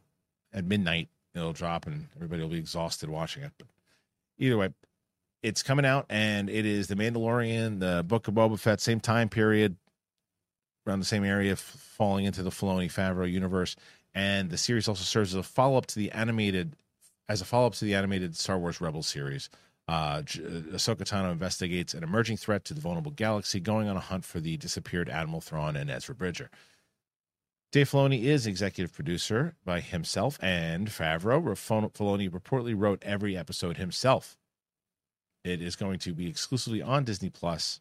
at 0.53 0.65
midnight, 0.65 1.09
it'll 1.35 1.53
drop 1.53 1.87
and 1.87 2.09
everybody 2.17 2.43
will 2.43 2.51
be 2.51 2.59
exhausted 2.59 3.09
watching 3.09 3.43
it. 3.43 3.53
But 3.59 3.69
either 4.39 4.57
way, 4.57 4.71
it's 5.43 5.63
coming 5.63 5.87
out 5.87 6.07
and 6.11 6.51
it 6.51 6.67
is 6.67 6.89
The 6.89 6.97
Mandalorian, 6.97 7.81
the 7.81 8.05
Book 8.07 8.29
of 8.29 8.35
Boba 8.35 8.59
Fett, 8.59 8.81
same 8.81 9.01
time 9.01 9.29
period, 9.29 9.77
around 10.87 11.01
the 11.01 11.07
same 11.07 11.25
area, 11.25 11.57
falling 11.57 12.25
into 12.25 12.43
the 12.43 12.51
Filoni 12.51 12.93
Favreau 12.93 13.31
universe. 13.31 13.77
And 14.15 14.51
the 14.51 14.59
series 14.59 14.89
also 14.89 15.05
serves 15.05 15.35
as 15.35 15.41
a 15.41 15.43
follow 15.43 15.79
up 15.79 15.87
to 15.87 15.99
the 15.99 16.11
animated, 16.11 16.75
as 17.29 17.41
a 17.41 17.45
follow 17.45 17.67
up 17.69 17.75
to 17.75 17.85
the 17.85 17.95
animated 17.95 18.37
Star 18.37 18.59
Wars 18.59 18.81
Rebels 18.81 19.07
series. 19.07 19.49
Uh, 19.89 20.23
Ahsoka 20.23 21.03
Tano 21.03 21.33
investigates 21.33 21.95
an 21.95 22.05
emerging 22.05 22.37
threat 22.37 22.65
to 22.65 22.75
the 22.75 22.81
vulnerable 22.81 23.11
galaxy, 23.11 23.61
going 23.61 23.89
on 23.89 23.97
a 23.97 24.01
hunt 24.01 24.25
for 24.25 24.39
the 24.41 24.57
disappeared 24.57 25.09
Admiral 25.09 25.41
Thrawn 25.41 25.75
and 25.75 25.91
Ezra 25.91 26.15
Bridger. 26.15 26.51
Dave 27.73 27.89
Filoni 27.89 28.25
is 28.25 28.49
executive 28.49 28.93
producer 28.93 29.55
by 29.65 29.81
himself 29.81 30.39
and 30.43 30.89
Favreau. 30.89 31.41
Filoni 31.41 32.29
reportedly 32.29 32.75
wrote 32.77 33.01
every 33.05 33.37
episode 33.37 33.77
himself. 33.77 34.37
It 35.45 35.63
is 35.63 35.77
going 35.77 36.01
to 36.01 36.13
be 36.13 36.29
exclusively 36.29 36.83
on 36.83 37.05
Disney 37.05 37.31
Plus. 37.31 37.81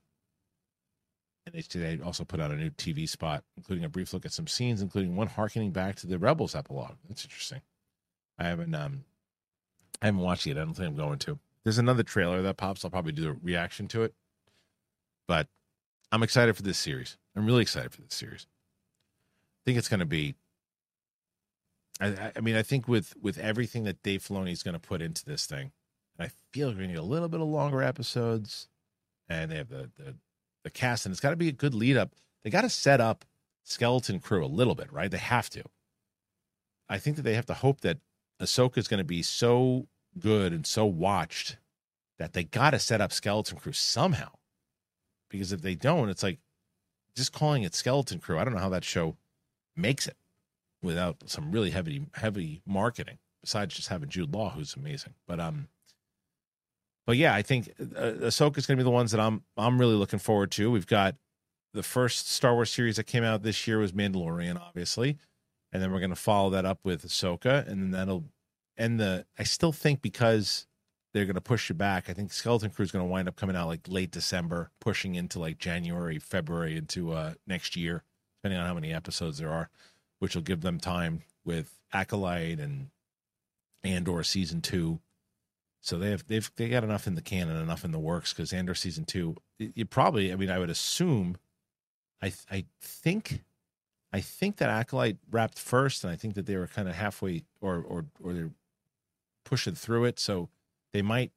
And 1.46 1.55
they 1.55 1.62
today 1.62 2.00
also 2.03 2.24
put 2.24 2.39
out 2.39 2.51
a 2.51 2.55
new 2.55 2.69
TV 2.69 3.10
spot, 3.10 3.43
including 3.58 3.84
a 3.84 3.89
brief 3.89 4.13
look 4.13 4.25
at 4.25 4.31
some 4.31 4.46
scenes, 4.46 4.84
including 4.84 5.15
one 5.15 5.27
harkening 5.27 5.72
back 5.72 5.96
to 5.98 6.08
the 6.08 6.19
Rebels 6.19 6.53
epilogue. 6.53 6.98
That's 7.08 7.25
interesting. 7.25 7.62
I 8.38 8.43
haven't 8.43 8.75
um 8.75 9.05
I 10.03 10.05
haven't 10.05 10.22
watched 10.22 10.46
it. 10.46 10.51
I 10.51 10.65
don't 10.65 10.75
think 10.75 10.89
I'm 10.89 10.96
going 10.96 11.17
to. 11.19 11.39
There's 11.63 11.79
another 11.79 12.03
trailer 12.03 12.43
that 12.43 12.58
pops. 12.58 12.86
I'll 12.86 12.91
probably 12.91 13.12
do 13.12 13.29
a 13.29 13.36
reaction 13.41 13.88
to 13.89 14.03
it. 14.03 14.13
But 15.27 15.48
I'm 16.12 16.22
excited 16.22 16.55
for 16.55 16.62
this 16.62 16.77
series. 16.77 17.17
I'm 17.36 17.48
really 17.48 17.63
excited 17.63 17.91
for 17.91 18.01
this 18.01 18.13
series. 18.13 18.46
Think 19.70 19.78
it's 19.78 19.88
going 19.88 20.00
to 20.00 20.06
be. 20.08 20.34
I, 22.02 22.32
I 22.36 22.42
mean, 22.42 22.56
I 22.56 22.64
think 22.64 22.88
with 22.88 23.14
with 23.22 23.38
everything 23.38 23.84
that 23.84 24.02
Dave 24.02 24.24
Filoni 24.24 24.52
is 24.52 24.64
going 24.64 24.74
to 24.74 24.80
put 24.80 25.00
into 25.00 25.24
this 25.24 25.46
thing, 25.46 25.74
I 26.20 26.32
feel 26.52 26.70
like 26.70 26.78
to 26.78 26.88
need 26.88 26.96
a 26.96 27.04
little 27.04 27.30
bit 27.30 27.40
of 27.40 27.48
longer 27.48 27.84
episodes, 27.84 28.68
and 29.28 29.52
they 29.52 29.58
have 29.58 29.70
the 29.70 29.92
the 29.96 30.16
the 30.64 30.72
cast, 30.72 31.06
and 31.06 31.14
it's 31.14 31.20
got 31.20 31.30
to 31.30 31.36
be 31.36 31.50
a 31.50 31.52
good 31.52 31.76
lead 31.76 31.98
up. 31.98 32.16
They 32.44 32.50
got 32.50 32.62
to 32.62 32.70
set 32.70 33.00
up 33.00 33.26
Skeleton 33.64 34.20
Crew 34.20 34.44
a 34.44 34.48
little 34.48 34.74
bit, 34.74 34.92
right? 34.92 35.12
They 35.12 35.20
have 35.20 35.52
to. 35.52 35.62
I 36.90 36.98
think 36.98 37.16
that 37.18 37.22
they 37.22 37.36
have 37.36 37.46
to 37.46 37.54
hope 37.54 37.82
that 37.82 38.00
Ahsoka 38.42 38.80
is 38.80 38.88
going 38.88 38.98
to 38.98 39.04
be 39.04 39.22
so 39.22 39.88
good 40.18 40.52
and 40.52 40.66
so 40.66 40.88
watched 40.88 41.58
that 42.18 42.34
they 42.34 42.44
got 42.44 42.72
to 42.72 42.80
set 42.80 43.02
up 43.02 43.14
Skeleton 43.14 43.60
Crew 43.60 43.74
somehow. 43.74 44.32
Because 45.30 45.52
if 45.52 45.62
they 45.62 45.76
don't, 45.76 46.10
it's 46.10 46.24
like 46.24 46.40
just 47.16 47.34
calling 47.34 47.62
it 47.62 47.76
Skeleton 47.76 48.18
Crew. 48.18 48.40
I 48.40 48.44
don't 48.44 48.56
know 48.56 48.62
how 48.62 48.70
that 48.70 48.84
show 48.84 49.16
makes 49.80 50.08
it 50.08 50.18
without 50.82 51.18
some 51.30 51.52
really 51.52 51.72
heavy 51.72 52.06
heavy 52.14 52.62
marketing. 52.66 53.18
Besides 53.42 53.76
just 53.76 53.88
having 53.88 54.10
Jude 54.10 54.34
Law, 54.34 54.50
who's 54.50 54.76
amazing. 54.76 55.14
But 55.26 55.40
um, 55.40 55.70
but 57.08 57.18
yeah, 57.18 57.34
I 57.34 57.42
think 57.42 57.74
uh, 57.80 58.12
Ahsoka 58.22 58.58
is 58.58 58.66
going 58.66 58.78
to 58.78 58.84
be 58.84 58.84
the 58.84 58.92
ones 58.92 59.12
that 59.12 59.20
I'm 59.20 59.44
I'm 59.58 59.80
really 59.80 59.96
looking 59.96 60.20
forward 60.20 60.52
to. 60.52 60.70
We've 60.70 60.88
got 60.88 61.16
the 61.74 61.84
first 61.84 62.30
Star 62.30 62.54
Wars 62.54 62.70
series 62.70 62.98
that 62.98 63.06
came 63.06 63.24
out 63.24 63.44
this 63.44 63.68
year 63.68 63.80
was 63.80 63.94
Mandalorian, 63.94 64.60
obviously, 64.60 65.18
and 65.72 65.82
then 65.82 65.92
we're 65.92 66.00
going 66.00 66.10
to 66.10 66.16
follow 66.16 66.50
that 66.52 66.66
up 66.66 66.80
with 66.84 67.06
Ahsoka, 67.06 67.68
and 67.68 67.82
then 67.82 67.92
that'll 67.92 68.26
end 68.78 69.00
the 69.00 69.26
I 69.38 69.44
still 69.44 69.72
think 69.72 70.02
because 70.02 70.68
they're 71.14 71.26
going 71.26 71.36
to 71.36 71.42
push 71.42 71.72
it 71.72 71.78
back. 71.78 72.10
I 72.10 72.14
think 72.14 72.32
Skeleton 72.32 72.70
Crew 72.70 72.84
is 72.84 72.92
going 72.92 73.06
to 73.06 73.10
wind 73.10 73.28
up 73.28 73.36
coming 73.36 73.56
out 73.56 73.68
like 73.68 73.88
late 73.88 74.12
December, 74.12 74.72
pushing 74.80 75.16
into 75.16 75.40
like 75.40 75.58
January, 75.58 76.20
February 76.20 76.78
into 76.78 77.14
uh 77.14 77.34
next 77.48 77.76
year, 77.76 78.04
depending 78.41 78.60
on 78.60 78.67
how 78.67 78.74
many 78.74 78.93
episodes 78.93 79.38
there 79.38 79.51
are, 79.51 79.69
which 80.19 80.36
will 80.36 80.41
give 80.41 80.62
them 80.62 80.79
time 80.79 81.22
with 81.43 81.79
Acolyte 81.93 82.60
and 82.60 82.89
Andor 83.84 84.24
season 84.24 84.62
two. 84.62 85.00
So 85.81 85.98
they 85.98 86.12
have 86.12 86.27
they've 86.27 86.50
they 86.55 86.69
got 86.69 86.84
enough 86.84 87.08
in 87.08 87.15
the 87.15 87.22
can 87.22 87.50
and 87.50 87.62
enough 87.62 87.86
in 87.86 87.91
the 87.91 88.00
works 88.00 88.34
because 88.34 88.51
Andor 88.51 88.75
season 88.75 89.05
two. 89.05 89.36
You 89.58 89.86
probably, 89.86 90.31
I 90.31 90.36
mean, 90.36 90.50
I 90.50 90.60
would 90.60 90.69
assume, 90.69 91.38
I 92.22 92.34
I 92.51 92.65
think 92.81 93.43
I 94.12 94.22
think 94.22 94.58
that 94.58 94.69
Acolyte 94.69 95.17
wrapped 95.31 95.60
first, 95.60 96.03
and 96.03 96.12
I 96.12 96.15
think 96.15 96.36
that 96.36 96.46
they 96.46 96.58
were 96.58 96.67
kind 96.67 96.89
of 96.89 96.96
halfway, 96.96 97.43
or 97.62 97.77
or 97.77 98.05
or 98.22 98.34
they're 98.34 98.51
pushing 99.46 99.75
through 99.75 100.05
it. 100.05 100.19
So 100.19 100.50
they 100.91 101.01
might, 101.01 101.31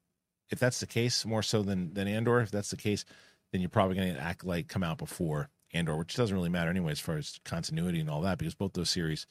if 0.50 0.58
that's 0.58 0.80
the 0.80 0.86
case, 0.86 1.24
more 1.24 1.42
so 1.42 1.62
than 1.62 1.94
than 1.94 2.08
Andor. 2.08 2.40
If 2.40 2.50
that's 2.50 2.70
the 2.70 2.76
case, 2.76 3.04
then 3.52 3.60
you're 3.60 3.70
probably 3.70 3.96
going 3.96 4.08
to 4.08 4.14
get 4.14 4.22
Acolyte 4.22 4.68
come 4.68 4.82
out 4.82 4.98
before 4.98 5.50
Andor, 5.72 5.96
which 5.96 6.14
doesn't 6.14 6.36
really 6.36 6.48
matter 6.48 6.70
anyway 6.70 6.92
as 6.92 7.00
far 7.00 7.16
as 7.16 7.40
continuity 7.44 8.00
and 8.00 8.10
all 8.10 8.20
that, 8.22 8.38
because 8.38 8.54
both 8.54 8.74
those 8.74 8.90
series 8.90 9.26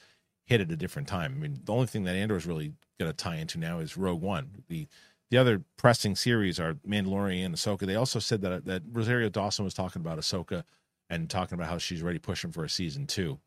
hit 0.46 0.62
at 0.62 0.72
a 0.72 0.76
different 0.76 1.08
time. 1.08 1.34
I 1.38 1.40
mean, 1.40 1.60
the 1.64 1.74
only 1.74 1.88
thing 1.88 2.04
that 2.06 2.16
Andor 2.16 2.36
is 2.36 2.46
really 2.46 2.74
going 3.00 3.12
to 3.12 3.18
tie 3.18 3.36
into 3.38 3.60
now 3.60 3.80
is 3.80 3.98
Rogue 3.98 4.22
One. 4.22 4.64
The 4.68 4.88
the 5.30 5.38
other 5.38 5.64
pressing 5.78 6.16
series 6.16 6.60
are 6.60 6.74
Mandalorian 6.86 7.46
and 7.46 7.56
Ahsoka. 7.56 7.86
They 7.88 7.96
also 7.96 8.20
said 8.20 8.42
that 8.42 8.66
that 8.66 8.84
Rosario 8.92 9.30
Dawson 9.30 9.66
was 9.66 9.74
talking 9.74 10.02
about 10.02 10.20
Ahsoka 10.20 10.64
and 11.10 11.30
talking 11.30 11.56
about 11.56 11.70
how 11.70 11.78
she's 11.78 12.04
already 12.04 12.20
pushing 12.20 12.52
for 12.52 12.64
a 12.64 12.70
season 12.70 13.08
two 13.08 13.40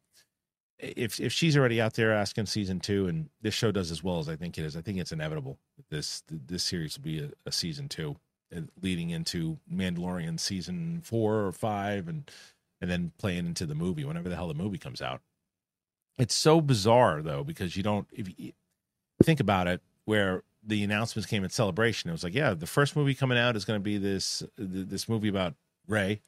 if 0.79 1.21
if 1.21 1.33
she's 1.33 1.57
already 1.57 1.81
out 1.81 1.95
there 1.95 2.13
asking 2.13 2.47
season 2.47 2.81
two, 2.81 3.07
and 3.07 3.29
this 3.41 3.55
show 3.55 3.71
does 3.71 3.91
as 3.91 4.03
well 4.03 4.19
as 4.19 4.29
I 4.29 4.37
think 4.37 4.59
it 4.59 4.65
is, 4.65 4.77
I 4.77 4.81
think 4.81 4.99
it's 4.99 5.13
inevitable 5.13 5.59
this 5.91 6.23
this 6.29 6.63
series 6.63 6.97
will 6.97 7.05
be 7.05 7.21
a, 7.21 7.31
a 7.47 7.53
season 7.53 7.89
two, 7.89 8.17
leading 8.83 9.11
into 9.11 9.59
Mandalorian 9.73 10.39
season 10.41 11.01
four 11.03 11.47
or 11.47 11.53
five, 11.53 12.09
and 12.09 12.31
and 12.85 12.91
then 12.91 13.13
playing 13.17 13.47
into 13.47 13.65
the 13.65 13.75
movie 13.75 14.05
whenever 14.05 14.29
the 14.29 14.37
hell 14.37 14.49
the 14.49 14.53
movie 14.53 14.77
comes 14.77 15.01
out. 15.01 15.23
It's 16.19 16.35
so 16.35 16.61
bizarre 16.61 17.23
though 17.23 17.43
because 17.43 17.79
you 17.79 17.83
don't 17.83 18.07
if 18.13 18.29
you 18.39 18.53
think 19.23 19.41
about 19.41 19.67
it, 19.67 19.81
where 20.05 20.43
the 20.63 20.85
announcements 20.85 21.27
came 21.27 21.45
at 21.45 21.53
Celebration, 21.53 22.11
it 22.11 22.13
was 22.13 22.23
like, 22.23 22.35
yeah, 22.35 22.53
the 22.53 22.67
first 22.67 22.95
movie 22.95 23.15
coming 23.15 23.39
out 23.39 23.57
is 23.57 23.65
going 23.65 23.81
to 23.81 23.83
be 23.83 23.97
this 23.97 24.43
this 24.59 25.09
movie 25.09 25.29
about 25.29 25.55
Rey, 25.89 26.21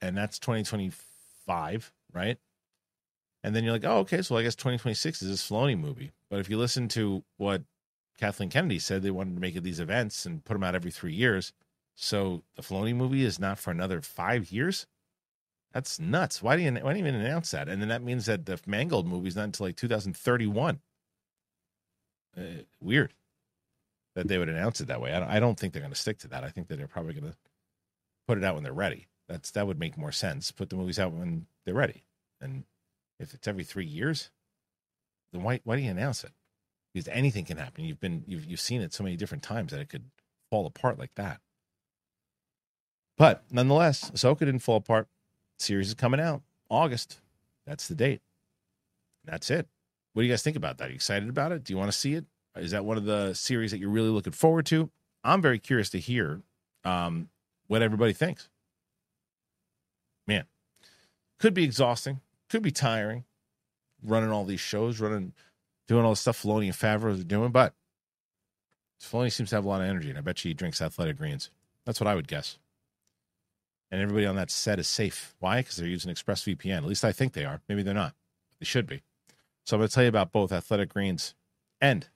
and 0.00 0.16
that's 0.16 0.40
2025, 0.40 1.92
right? 2.12 2.38
And 3.44 3.54
then 3.54 3.62
you're 3.62 3.72
like, 3.72 3.84
oh, 3.84 3.98
okay, 3.98 4.20
so 4.20 4.36
I 4.36 4.42
guess 4.42 4.56
2026 4.56 5.22
is 5.22 5.28
this 5.28 5.48
Filoni 5.48 5.78
movie. 5.78 6.10
But 6.28 6.40
if 6.40 6.50
you 6.50 6.58
listen 6.58 6.88
to 6.88 7.22
what 7.36 7.62
Kathleen 8.18 8.50
Kennedy 8.50 8.80
said, 8.80 9.02
they 9.02 9.12
wanted 9.12 9.36
to 9.36 9.40
make 9.40 9.54
it 9.54 9.62
these 9.62 9.80
events 9.80 10.26
and 10.26 10.44
put 10.44 10.54
them 10.54 10.64
out 10.64 10.74
every 10.74 10.90
three 10.90 11.14
years. 11.14 11.52
So 11.94 12.42
the 12.56 12.62
Filoni 12.62 12.94
movie 12.94 13.24
is 13.24 13.38
not 13.38 13.58
for 13.60 13.70
another 13.70 14.00
five 14.02 14.50
years. 14.50 14.86
That's 15.72 16.00
nuts. 16.00 16.42
Why 16.42 16.56
do 16.56 16.62
you 16.62 16.72
why 16.72 16.92
do 16.92 16.98
you 16.98 17.06
even 17.06 17.20
announce 17.20 17.52
that? 17.52 17.68
And 17.68 17.80
then 17.80 17.88
that 17.88 18.02
means 18.02 18.26
that 18.26 18.46
the 18.46 18.58
Mangold 18.66 19.06
movie's 19.06 19.36
not 19.36 19.44
until 19.44 19.66
like 19.66 19.76
2031. 19.76 20.80
Uh, 22.36 22.42
weird 22.80 23.12
that 24.14 24.28
they 24.28 24.38
would 24.38 24.48
announce 24.48 24.80
it 24.80 24.88
that 24.88 25.00
way. 25.00 25.12
I 25.12 25.20
don't, 25.20 25.28
I 25.30 25.40
don't 25.40 25.58
think 25.58 25.72
they're 25.72 25.82
going 25.82 25.92
to 25.92 25.98
stick 25.98 26.18
to 26.18 26.28
that. 26.28 26.44
I 26.44 26.48
think 26.50 26.68
that 26.68 26.76
they're 26.76 26.88
probably 26.88 27.14
going 27.14 27.32
to 27.32 27.36
put 28.26 28.38
it 28.38 28.44
out 28.44 28.54
when 28.54 28.64
they're 28.64 28.72
ready. 28.72 29.06
That's 29.28 29.50
that 29.52 29.66
would 29.66 29.78
make 29.78 29.96
more 29.96 30.12
sense. 30.12 30.50
Put 30.50 30.70
the 30.70 30.76
movies 30.76 30.98
out 30.98 31.12
when 31.12 31.46
they're 31.64 31.74
ready, 31.74 32.04
and 32.40 32.64
if 33.20 33.32
it's 33.32 33.46
every 33.46 33.62
three 33.62 33.86
years, 33.86 34.30
then 35.32 35.42
why 35.42 35.60
why 35.64 35.76
do 35.76 35.82
you 35.82 35.90
announce 35.90 36.24
it? 36.24 36.32
Because 36.92 37.06
anything 37.08 37.44
can 37.44 37.56
happen. 37.56 37.84
You've 37.84 38.00
been 38.00 38.24
you've 38.26 38.44
you've 38.44 38.60
seen 38.60 38.80
it 38.80 38.92
so 38.92 39.04
many 39.04 39.16
different 39.16 39.44
times 39.44 39.70
that 39.70 39.80
it 39.80 39.88
could 39.88 40.10
fall 40.50 40.66
apart 40.66 40.98
like 40.98 41.14
that. 41.14 41.40
But 43.16 43.44
nonetheless, 43.50 44.10
Ahsoka 44.10 44.40
didn't 44.40 44.60
fall 44.60 44.76
apart. 44.76 45.06
Series 45.60 45.88
is 45.88 45.94
coming 45.94 46.20
out 46.20 46.42
August. 46.68 47.20
That's 47.66 47.88
the 47.88 47.94
date. 47.94 48.20
That's 49.24 49.50
it. 49.50 49.68
What 50.12 50.22
do 50.22 50.26
you 50.26 50.32
guys 50.32 50.42
think 50.42 50.56
about 50.56 50.78
that? 50.78 50.86
Are 50.86 50.90
you 50.90 50.96
excited 50.96 51.28
about 51.28 51.52
it? 51.52 51.64
Do 51.64 51.72
you 51.72 51.78
want 51.78 51.92
to 51.92 51.96
see 51.96 52.14
it? 52.14 52.24
Is 52.56 52.72
that 52.72 52.84
one 52.84 52.96
of 52.96 53.04
the 53.04 53.34
series 53.34 53.70
that 53.70 53.78
you're 53.78 53.90
really 53.90 54.08
looking 54.08 54.32
forward 54.32 54.66
to? 54.66 54.90
I'm 55.22 55.40
very 55.40 55.58
curious 55.58 55.90
to 55.90 55.98
hear 55.98 56.40
um, 56.84 57.28
what 57.68 57.82
everybody 57.82 58.12
thinks. 58.12 58.48
Man, 60.26 60.44
could 61.38 61.54
be 61.54 61.64
exhausting 61.64 62.20
could 62.50 62.62
be 62.62 62.72
tiring 62.72 63.24
running 64.02 64.30
all 64.30 64.44
these 64.44 64.60
shows, 64.60 65.00
running, 65.00 65.32
doing 65.86 66.04
all 66.04 66.10
the 66.10 66.16
stuff 66.16 66.42
Filoni 66.42 66.66
and 66.66 66.74
Favreau 66.74 67.18
are 67.18 67.22
doing, 67.22 67.50
but 67.50 67.74
Filoni 69.00 69.32
seems 69.32 69.50
to 69.50 69.56
have 69.56 69.64
a 69.64 69.68
lot 69.68 69.80
of 69.80 69.86
energy, 69.88 70.10
and 70.10 70.18
I 70.18 70.22
bet 70.22 70.38
she 70.38 70.52
drinks 70.52 70.82
athletic 70.82 71.16
greens. 71.16 71.50
That's 71.86 72.00
what 72.00 72.06
I 72.06 72.14
would 72.14 72.28
guess. 72.28 72.58
And 73.90 74.00
everybody 74.00 74.26
on 74.26 74.36
that 74.36 74.50
set 74.50 74.78
is 74.78 74.86
safe. 74.88 75.34
Why? 75.40 75.60
Because 75.60 75.76
they're 75.76 75.86
using 75.86 76.12
ExpressVPN. 76.12 76.76
At 76.76 76.84
least 76.84 77.04
I 77.04 77.12
think 77.12 77.32
they 77.32 77.44
are. 77.44 77.60
Maybe 77.68 77.82
they're 77.82 77.94
not. 77.94 78.14
They 78.60 78.66
should 78.66 78.86
be. 78.86 79.02
So 79.64 79.76
I'm 79.76 79.80
going 79.80 79.88
to 79.88 79.94
tell 79.94 80.04
you 80.04 80.08
about 80.08 80.32
both 80.32 80.52
athletic 80.52 80.90
greens 80.90 81.34
and 81.80 82.08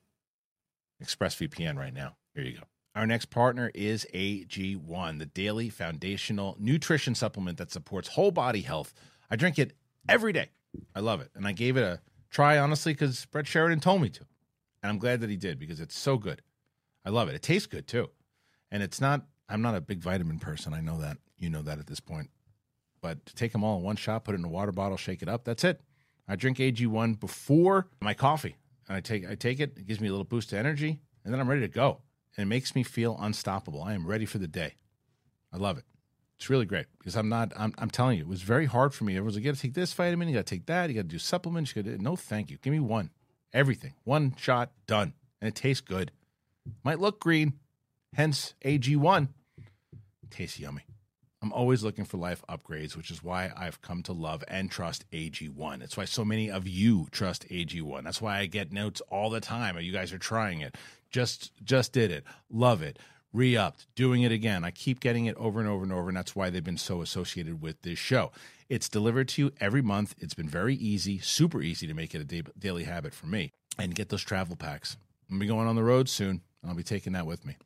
ExpressVPN 1.02 1.76
right 1.76 1.93
now. 1.93 2.16
Here 2.35 2.45
you 2.45 2.59
go. 2.59 2.64
Our 2.95 3.07
next 3.07 3.26
partner 3.26 3.73
is 3.75 4.07
AG1, 4.14 5.19
the 5.19 5.26
daily 5.26 5.69
foundational 5.69 6.57
nutrition 6.61 7.16
supplement 7.16 7.59
that 7.59 7.73
supports 7.73 8.09
whole 8.09 8.31
body 8.31 8.61
health. 8.61 8.95
I 9.28 9.37
drink 9.37 9.59
it 9.59 9.73
every 10.09 10.33
day. 10.33 10.50
I 10.95 11.00
love 11.00 11.21
it. 11.21 11.31
And 11.35 11.47
I 11.47 11.52
gave 11.52 11.76
it 11.76 11.83
a 11.83 12.00
try, 12.31 12.57
honestly, 12.59 12.93
because 12.93 13.25
Brett 13.26 13.49
Sheridan 13.49 13.81
told 13.81 14.00
me 14.00 14.11
to. 14.11 14.25
And 14.83 14.90
I'm 14.90 14.99
glad 14.99 15.21
that 15.23 15.31
he 15.31 15.37
did 15.37 15.59
because 15.59 15.81
it's 15.81 15.99
so 15.99 16.19
good. 16.19 16.43
I 17.04 17.11
love 17.11 17.28
it. 17.28 17.35
It 17.35 17.43
tastes 17.43 17.66
good 17.66 17.88
too. 17.88 18.11
And 18.71 18.83
it's 18.83 19.00
not, 19.00 19.26
I'm 19.49 19.62
not 19.62 19.75
a 19.75 19.81
big 19.81 19.99
vitamin 19.99 20.38
person. 20.38 20.73
I 20.73 20.81
know 20.81 21.00
that. 21.00 21.16
You 21.38 21.50
know 21.50 21.62
that 21.62 21.78
at 21.78 21.86
this 21.86 22.00
point. 22.00 22.30
but 23.00 23.26
to 23.26 23.34
take 23.34 23.52
them 23.52 23.62
all 23.62 23.76
in 23.78 23.84
one 23.84 23.96
shot, 23.96 24.24
put 24.24 24.34
it 24.34 24.38
in 24.38 24.44
a 24.44 24.48
water 24.48 24.72
bottle, 24.72 24.96
shake 24.96 25.20
it 25.20 25.28
up, 25.28 25.44
that's 25.44 25.62
it. 25.64 25.80
I 26.26 26.36
drink 26.36 26.56
AG1 26.58 27.20
before 27.20 27.88
my 28.00 28.14
coffee. 28.14 28.56
And 28.88 28.96
I 28.96 29.00
take 29.00 29.28
I 29.28 29.34
take 29.34 29.60
it, 29.60 29.76
it 29.76 29.86
gives 29.86 30.00
me 30.00 30.08
a 30.08 30.10
little 30.10 30.24
boost 30.24 30.52
of 30.52 30.58
energy, 30.58 31.00
and 31.24 31.32
then 31.32 31.40
I'm 31.40 31.48
ready 31.48 31.62
to 31.62 31.68
go. 31.68 32.00
And 32.36 32.44
it 32.44 32.48
makes 32.48 32.74
me 32.74 32.82
feel 32.82 33.16
unstoppable. 33.20 33.82
I 33.82 33.94
am 33.94 34.06
ready 34.06 34.26
for 34.26 34.38
the 34.38 34.48
day. 34.48 34.74
I 35.52 35.56
love 35.56 35.78
it. 35.78 35.84
It's 36.36 36.50
really 36.50 36.66
great 36.66 36.86
because 36.98 37.16
I'm 37.16 37.28
not. 37.28 37.52
I'm, 37.56 37.72
I'm 37.78 37.90
telling 37.90 38.18
you, 38.18 38.24
it 38.24 38.28
was 38.28 38.42
very 38.42 38.66
hard 38.66 38.92
for 38.92 39.04
me. 39.04 39.14
Everyone's 39.16 39.36
like, 39.36 39.44
you 39.44 39.50
got 39.50 39.56
to 39.56 39.62
take 39.62 39.74
this 39.74 39.92
vitamin, 39.92 40.28
you 40.28 40.34
got 40.34 40.46
to 40.46 40.54
take 40.54 40.66
that, 40.66 40.90
you 40.90 40.94
got 40.96 41.02
to 41.02 41.08
do 41.08 41.18
supplements. 41.18 41.74
You 41.74 41.82
got 41.82 41.90
to 41.90 42.02
no, 42.02 42.16
thank 42.16 42.50
you. 42.50 42.58
Give 42.60 42.72
me 42.72 42.80
one, 42.80 43.10
everything, 43.52 43.94
one 44.04 44.34
shot, 44.36 44.72
done, 44.86 45.14
and 45.40 45.48
it 45.48 45.54
tastes 45.54 45.80
good. 45.80 46.10
Might 46.82 46.98
look 46.98 47.20
green, 47.20 47.54
hence 48.14 48.54
AG1. 48.64 49.28
Tastes 50.30 50.58
yummy. 50.58 50.82
I'm 51.44 51.52
always 51.52 51.84
looking 51.84 52.06
for 52.06 52.16
life 52.16 52.42
upgrades, 52.48 52.96
which 52.96 53.10
is 53.10 53.22
why 53.22 53.52
I've 53.54 53.82
come 53.82 54.02
to 54.04 54.14
love 54.14 54.42
and 54.48 54.70
trust 54.70 55.04
AG1. 55.10 55.82
It's 55.82 55.94
why 55.94 56.06
so 56.06 56.24
many 56.24 56.50
of 56.50 56.66
you 56.66 57.06
trust 57.10 57.46
AG1. 57.50 58.02
That's 58.02 58.22
why 58.22 58.38
I 58.38 58.46
get 58.46 58.72
notes 58.72 59.02
all 59.10 59.28
the 59.28 59.42
time. 59.42 59.78
You 59.78 59.92
guys 59.92 60.10
are 60.14 60.18
trying 60.18 60.62
it. 60.62 60.74
Just 61.10 61.52
just 61.62 61.92
did 61.92 62.10
it. 62.10 62.24
Love 62.48 62.80
it 62.80 62.98
re-upped, 63.34 63.86
doing 63.94 64.22
it 64.22 64.32
again. 64.32 64.64
I 64.64 64.70
keep 64.70 65.00
getting 65.00 65.26
it 65.26 65.36
over 65.36 65.60
and 65.60 65.68
over 65.68 65.82
and 65.82 65.92
over, 65.92 66.08
and 66.08 66.16
that's 66.16 66.34
why 66.34 66.48
they've 66.48 66.64
been 66.64 66.78
so 66.78 67.02
associated 67.02 67.60
with 67.60 67.82
this 67.82 67.98
show. 67.98 68.30
It's 68.70 68.88
delivered 68.88 69.28
to 69.30 69.42
you 69.42 69.52
every 69.60 69.82
month. 69.82 70.14
It's 70.18 70.34
been 70.34 70.48
very 70.48 70.76
easy, 70.76 71.18
super 71.18 71.60
easy 71.60 71.86
to 71.86 71.94
make 71.94 72.14
it 72.14 72.32
a 72.32 72.42
daily 72.58 72.84
habit 72.84 73.12
for 73.12 73.26
me. 73.26 73.52
And 73.76 73.94
get 73.94 74.08
those 74.08 74.22
travel 74.22 74.56
packs. 74.56 74.96
I'm 75.28 75.34
gonna 75.34 75.40
be 75.40 75.46
going 75.48 75.66
on 75.66 75.74
the 75.74 75.82
road 75.82 76.08
soon, 76.08 76.42
and 76.62 76.70
I'll 76.70 76.76
be 76.76 76.84
taking 76.84 77.12
that 77.14 77.26
with 77.26 77.44
me. 77.44 77.56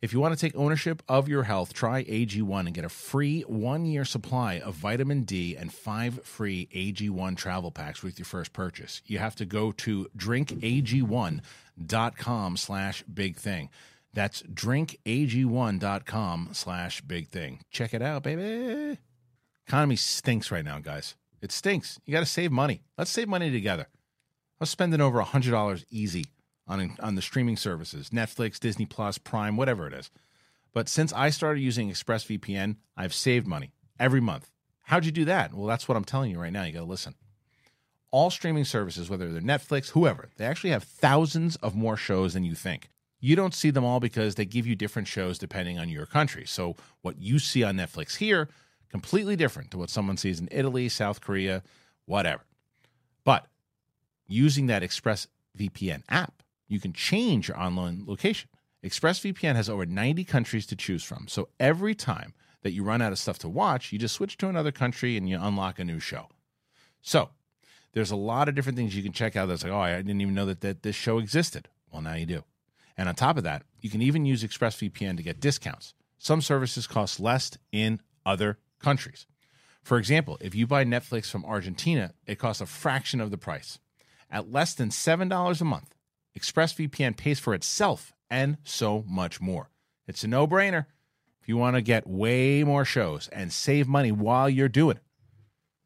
If 0.00 0.12
you 0.12 0.20
want 0.20 0.32
to 0.32 0.40
take 0.40 0.54
ownership 0.54 1.02
of 1.08 1.28
your 1.28 1.42
health, 1.42 1.72
try 1.72 2.04
AG1 2.04 2.66
and 2.66 2.72
get 2.72 2.84
a 2.84 2.88
free 2.88 3.40
one 3.42 3.84
year 3.84 4.04
supply 4.04 4.60
of 4.60 4.74
vitamin 4.74 5.24
D 5.24 5.56
and 5.56 5.72
five 5.72 6.24
free 6.24 6.68
AG1 6.72 7.36
travel 7.36 7.72
packs 7.72 8.04
with 8.04 8.16
your 8.16 8.26
first 8.26 8.52
purchase. 8.52 9.02
You 9.06 9.18
have 9.18 9.34
to 9.36 9.44
go 9.44 9.72
to 9.72 10.06
drinkag1.com 10.16 12.56
slash 12.56 13.02
big 13.12 13.34
thing. 13.36 13.70
That's 14.14 14.40
drinkag1.com 14.42 16.50
slash 16.52 17.00
big 17.00 17.26
thing. 17.28 17.58
Check 17.70 17.92
it 17.92 18.00
out, 18.00 18.22
baby. 18.22 18.98
Economy 19.66 19.96
stinks 19.96 20.52
right 20.52 20.64
now, 20.64 20.78
guys. 20.78 21.16
It 21.42 21.50
stinks. 21.50 21.98
You 22.06 22.12
got 22.12 22.20
to 22.20 22.26
save 22.26 22.52
money. 22.52 22.84
Let's 22.96 23.10
save 23.10 23.26
money 23.28 23.50
together. 23.50 23.88
I 23.92 24.60
was 24.60 24.70
spending 24.70 25.00
over 25.00 25.20
$100 25.20 25.84
easy 25.90 26.26
on, 26.68 26.96
on 27.00 27.14
the 27.14 27.22
streaming 27.22 27.56
services 27.56 28.10
Netflix, 28.10 28.58
Disney 28.58 28.86
Plus, 28.86 29.18
Prime, 29.18 29.56
whatever 29.56 29.86
it 29.86 29.94
is. 29.94 30.10
But 30.72 30.88
since 30.88 31.12
I 31.12 31.30
started 31.30 31.60
using 31.60 31.90
ExpressVPN, 31.90 32.76
I've 32.96 33.14
saved 33.14 33.46
money 33.46 33.72
every 33.98 34.20
month. 34.20 34.50
How'd 34.84 35.04
you 35.04 35.12
do 35.12 35.24
that? 35.24 35.52
Well, 35.54 35.66
that's 35.66 35.88
what 35.88 35.96
I'm 35.96 36.04
telling 36.04 36.30
you 36.30 36.38
right 36.38 36.52
now. 36.52 36.64
You 36.64 36.72
got 36.72 36.80
to 36.80 36.84
listen. 36.84 37.14
All 38.10 38.30
streaming 38.30 38.64
services, 38.64 39.10
whether 39.10 39.30
they're 39.30 39.42
Netflix, 39.42 39.90
whoever, 39.90 40.28
they 40.36 40.46
actually 40.46 40.70
have 40.70 40.84
thousands 40.84 41.56
of 41.56 41.74
more 41.74 41.96
shows 41.96 42.34
than 42.34 42.44
you 42.44 42.54
think 42.54 42.88
you 43.20 43.36
don't 43.36 43.54
see 43.54 43.70
them 43.70 43.84
all 43.84 44.00
because 44.00 44.34
they 44.34 44.44
give 44.44 44.66
you 44.66 44.76
different 44.76 45.08
shows 45.08 45.38
depending 45.38 45.78
on 45.78 45.88
your 45.88 46.06
country. 46.06 46.46
So 46.46 46.76
what 47.02 47.18
you 47.18 47.38
see 47.38 47.64
on 47.64 47.76
Netflix 47.76 48.16
here, 48.16 48.48
completely 48.90 49.36
different 49.36 49.70
to 49.72 49.78
what 49.78 49.90
someone 49.90 50.16
sees 50.16 50.40
in 50.40 50.48
Italy, 50.50 50.88
South 50.88 51.20
Korea, 51.20 51.62
whatever. 52.06 52.44
But 53.24 53.46
using 54.26 54.66
that 54.68 54.82
ExpressVPN 54.82 56.02
app, 56.08 56.37
you 56.68 56.78
can 56.78 56.92
change 56.92 57.48
your 57.48 57.58
online 57.58 58.04
location. 58.06 58.48
ExpressVPN 58.84 59.56
has 59.56 59.68
over 59.68 59.84
90 59.84 60.24
countries 60.24 60.66
to 60.66 60.76
choose 60.76 61.02
from. 61.02 61.26
So 61.28 61.48
every 61.58 61.94
time 61.94 62.34
that 62.62 62.72
you 62.72 62.84
run 62.84 63.02
out 63.02 63.12
of 63.12 63.18
stuff 63.18 63.38
to 63.40 63.48
watch, 63.48 63.92
you 63.92 63.98
just 63.98 64.14
switch 64.14 64.36
to 64.38 64.48
another 64.48 64.70
country 64.70 65.16
and 65.16 65.28
you 65.28 65.38
unlock 65.40 65.78
a 65.78 65.84
new 65.84 65.98
show. 65.98 66.28
So 67.02 67.30
there's 67.92 68.10
a 68.10 68.16
lot 68.16 68.48
of 68.48 68.54
different 68.54 68.76
things 68.76 68.94
you 68.94 69.02
can 69.02 69.12
check 69.12 69.34
out 69.34 69.48
that's 69.48 69.64
like, 69.64 69.72
oh, 69.72 69.80
I 69.80 69.96
didn't 69.96 70.20
even 70.20 70.34
know 70.34 70.46
that, 70.46 70.60
that 70.60 70.82
this 70.82 70.94
show 70.94 71.18
existed. 71.18 71.68
Well, 71.90 72.02
now 72.02 72.14
you 72.14 72.26
do. 72.26 72.44
And 72.96 73.08
on 73.08 73.14
top 73.14 73.36
of 73.36 73.44
that, 73.44 73.62
you 73.80 73.90
can 73.90 74.02
even 74.02 74.26
use 74.26 74.44
ExpressVPN 74.44 75.16
to 75.16 75.22
get 75.22 75.40
discounts. 75.40 75.94
Some 76.18 76.42
services 76.42 76.86
cost 76.86 77.20
less 77.20 77.56
in 77.72 78.00
other 78.26 78.58
countries. 78.80 79.26
For 79.82 79.98
example, 79.98 80.36
if 80.40 80.54
you 80.54 80.66
buy 80.66 80.84
Netflix 80.84 81.30
from 81.30 81.44
Argentina, 81.44 82.12
it 82.26 82.38
costs 82.38 82.60
a 82.60 82.66
fraction 82.66 83.20
of 83.20 83.30
the 83.30 83.38
price. 83.38 83.78
At 84.30 84.52
less 84.52 84.74
than 84.74 84.90
$7 84.90 85.60
a 85.60 85.64
month, 85.64 85.94
ExpressVPN 86.38 87.16
pays 87.16 87.40
for 87.40 87.54
itself 87.54 88.12
and 88.30 88.58
so 88.64 89.04
much 89.06 89.40
more. 89.40 89.70
It's 90.06 90.24
a 90.24 90.28
no 90.28 90.46
brainer 90.46 90.86
if 91.40 91.48
you 91.48 91.56
want 91.56 91.76
to 91.76 91.82
get 91.82 92.06
way 92.06 92.62
more 92.64 92.84
shows 92.84 93.28
and 93.28 93.50
save 93.52 93.88
money 93.88 94.12
while 94.12 94.48
you're 94.48 94.68
doing 94.68 94.98
it. 94.98 95.02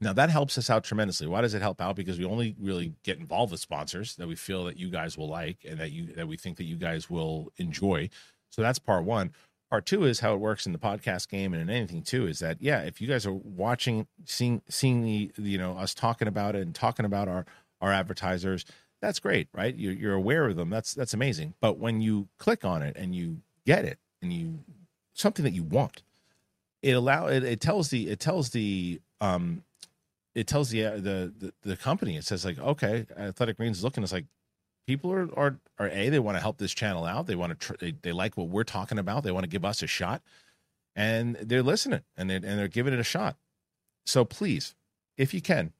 now 0.00 0.12
that 0.12 0.30
helps 0.30 0.58
us 0.58 0.68
out 0.68 0.84
tremendously. 0.84 1.26
Why 1.26 1.40
does 1.40 1.54
it 1.54 1.62
help 1.62 1.80
out? 1.80 1.96
Because 1.96 2.18
we 2.18 2.24
only 2.24 2.54
really 2.60 2.94
get 3.02 3.18
involved 3.18 3.52
with 3.52 3.60
sponsors 3.60 4.16
that 4.16 4.28
we 4.28 4.34
feel 4.34 4.64
that 4.64 4.78
you 4.78 4.90
guys 4.90 5.16
will 5.16 5.28
like 5.28 5.58
and 5.66 5.78
that 5.78 5.90
you 5.90 6.12
that 6.14 6.28
we 6.28 6.36
think 6.36 6.58
that 6.58 6.64
you 6.64 6.76
guys 6.76 7.08
will 7.08 7.52
enjoy. 7.56 8.10
So 8.50 8.62
that's 8.62 8.78
part 8.78 9.04
one. 9.04 9.32
Part 9.70 9.86
two 9.86 10.04
is 10.04 10.20
how 10.20 10.34
it 10.34 10.40
works 10.40 10.66
in 10.66 10.72
the 10.72 10.78
podcast 10.78 11.28
game 11.28 11.52
and 11.52 11.62
in 11.62 11.70
anything 11.70 12.02
too. 12.02 12.26
Is 12.26 12.40
that 12.40 12.58
yeah, 12.60 12.80
if 12.80 13.00
you 13.00 13.08
guys 13.08 13.26
are 13.26 13.32
watching, 13.32 14.06
seeing 14.24 14.62
seeing 14.68 15.02
the 15.02 15.30
you 15.38 15.58
know 15.58 15.76
us 15.78 15.94
talking 15.94 16.28
about 16.28 16.54
it 16.54 16.62
and 16.62 16.74
talking 16.74 17.06
about 17.06 17.28
our 17.28 17.46
our 17.80 17.92
advertisers, 17.92 18.64
that's 19.06 19.20
great, 19.20 19.48
right? 19.54 19.74
You're, 19.76 19.92
you're 19.92 20.14
aware 20.14 20.46
of 20.46 20.56
them. 20.56 20.68
That's 20.68 20.92
that's 20.92 21.14
amazing. 21.14 21.54
But 21.60 21.78
when 21.78 22.00
you 22.00 22.28
click 22.38 22.64
on 22.64 22.82
it 22.82 22.96
and 22.96 23.14
you 23.14 23.38
get 23.64 23.84
it 23.84 23.98
and 24.20 24.32
you 24.32 24.58
something 25.14 25.44
that 25.44 25.52
you 25.52 25.62
want, 25.62 26.02
it 26.82 26.90
allow 26.90 27.28
it, 27.28 27.44
it 27.44 27.60
tells 27.60 27.90
the 27.90 28.10
it 28.10 28.18
tells 28.18 28.50
the 28.50 29.00
um 29.20 29.62
it 30.34 30.48
tells 30.48 30.70
the, 30.70 30.82
the 30.82 31.32
the 31.38 31.52
the 31.62 31.76
company. 31.76 32.16
It 32.16 32.24
says 32.24 32.44
like 32.44 32.58
okay 32.58 33.06
athletic 33.16 33.58
greens 33.58 33.78
is 33.78 33.84
looking. 33.84 34.02
It's 34.02 34.12
like 34.12 34.26
people 34.88 35.12
are 35.12 35.28
are 35.38 35.56
are 35.78 35.88
a 35.88 36.08
they 36.08 36.18
want 36.18 36.36
to 36.36 36.42
help 36.42 36.58
this 36.58 36.74
channel 36.74 37.04
out. 37.04 37.28
They 37.28 37.36
want 37.36 37.52
to 37.52 37.66
tr- 37.66 37.76
they, 37.78 37.94
they 38.02 38.12
like 38.12 38.36
what 38.36 38.48
we're 38.48 38.64
talking 38.64 38.98
about. 38.98 39.22
They 39.22 39.30
want 39.30 39.44
to 39.44 39.50
give 39.50 39.64
us 39.64 39.84
a 39.84 39.86
shot. 39.86 40.20
And 40.96 41.36
they're 41.36 41.62
listening 41.62 42.00
and 42.16 42.28
they 42.28 42.36
and 42.36 42.44
they're 42.44 42.66
giving 42.66 42.92
it 42.92 42.98
a 42.98 43.04
shot. 43.04 43.36
So 44.04 44.24
please 44.24 44.74
if 45.16 45.32
you 45.32 45.40
can 45.40 45.72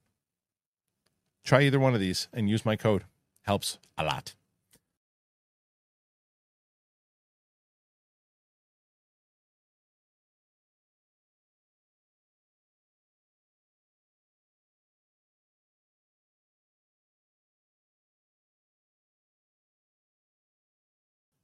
try 1.43 1.63
either 1.63 1.79
one 1.79 1.93
of 1.93 1.99
these 1.99 2.29
and 2.31 2.49
use 2.49 2.65
my 2.65 2.77
code 2.77 3.03
helps 3.47 3.79
a 3.97 4.03
lot 4.03 4.35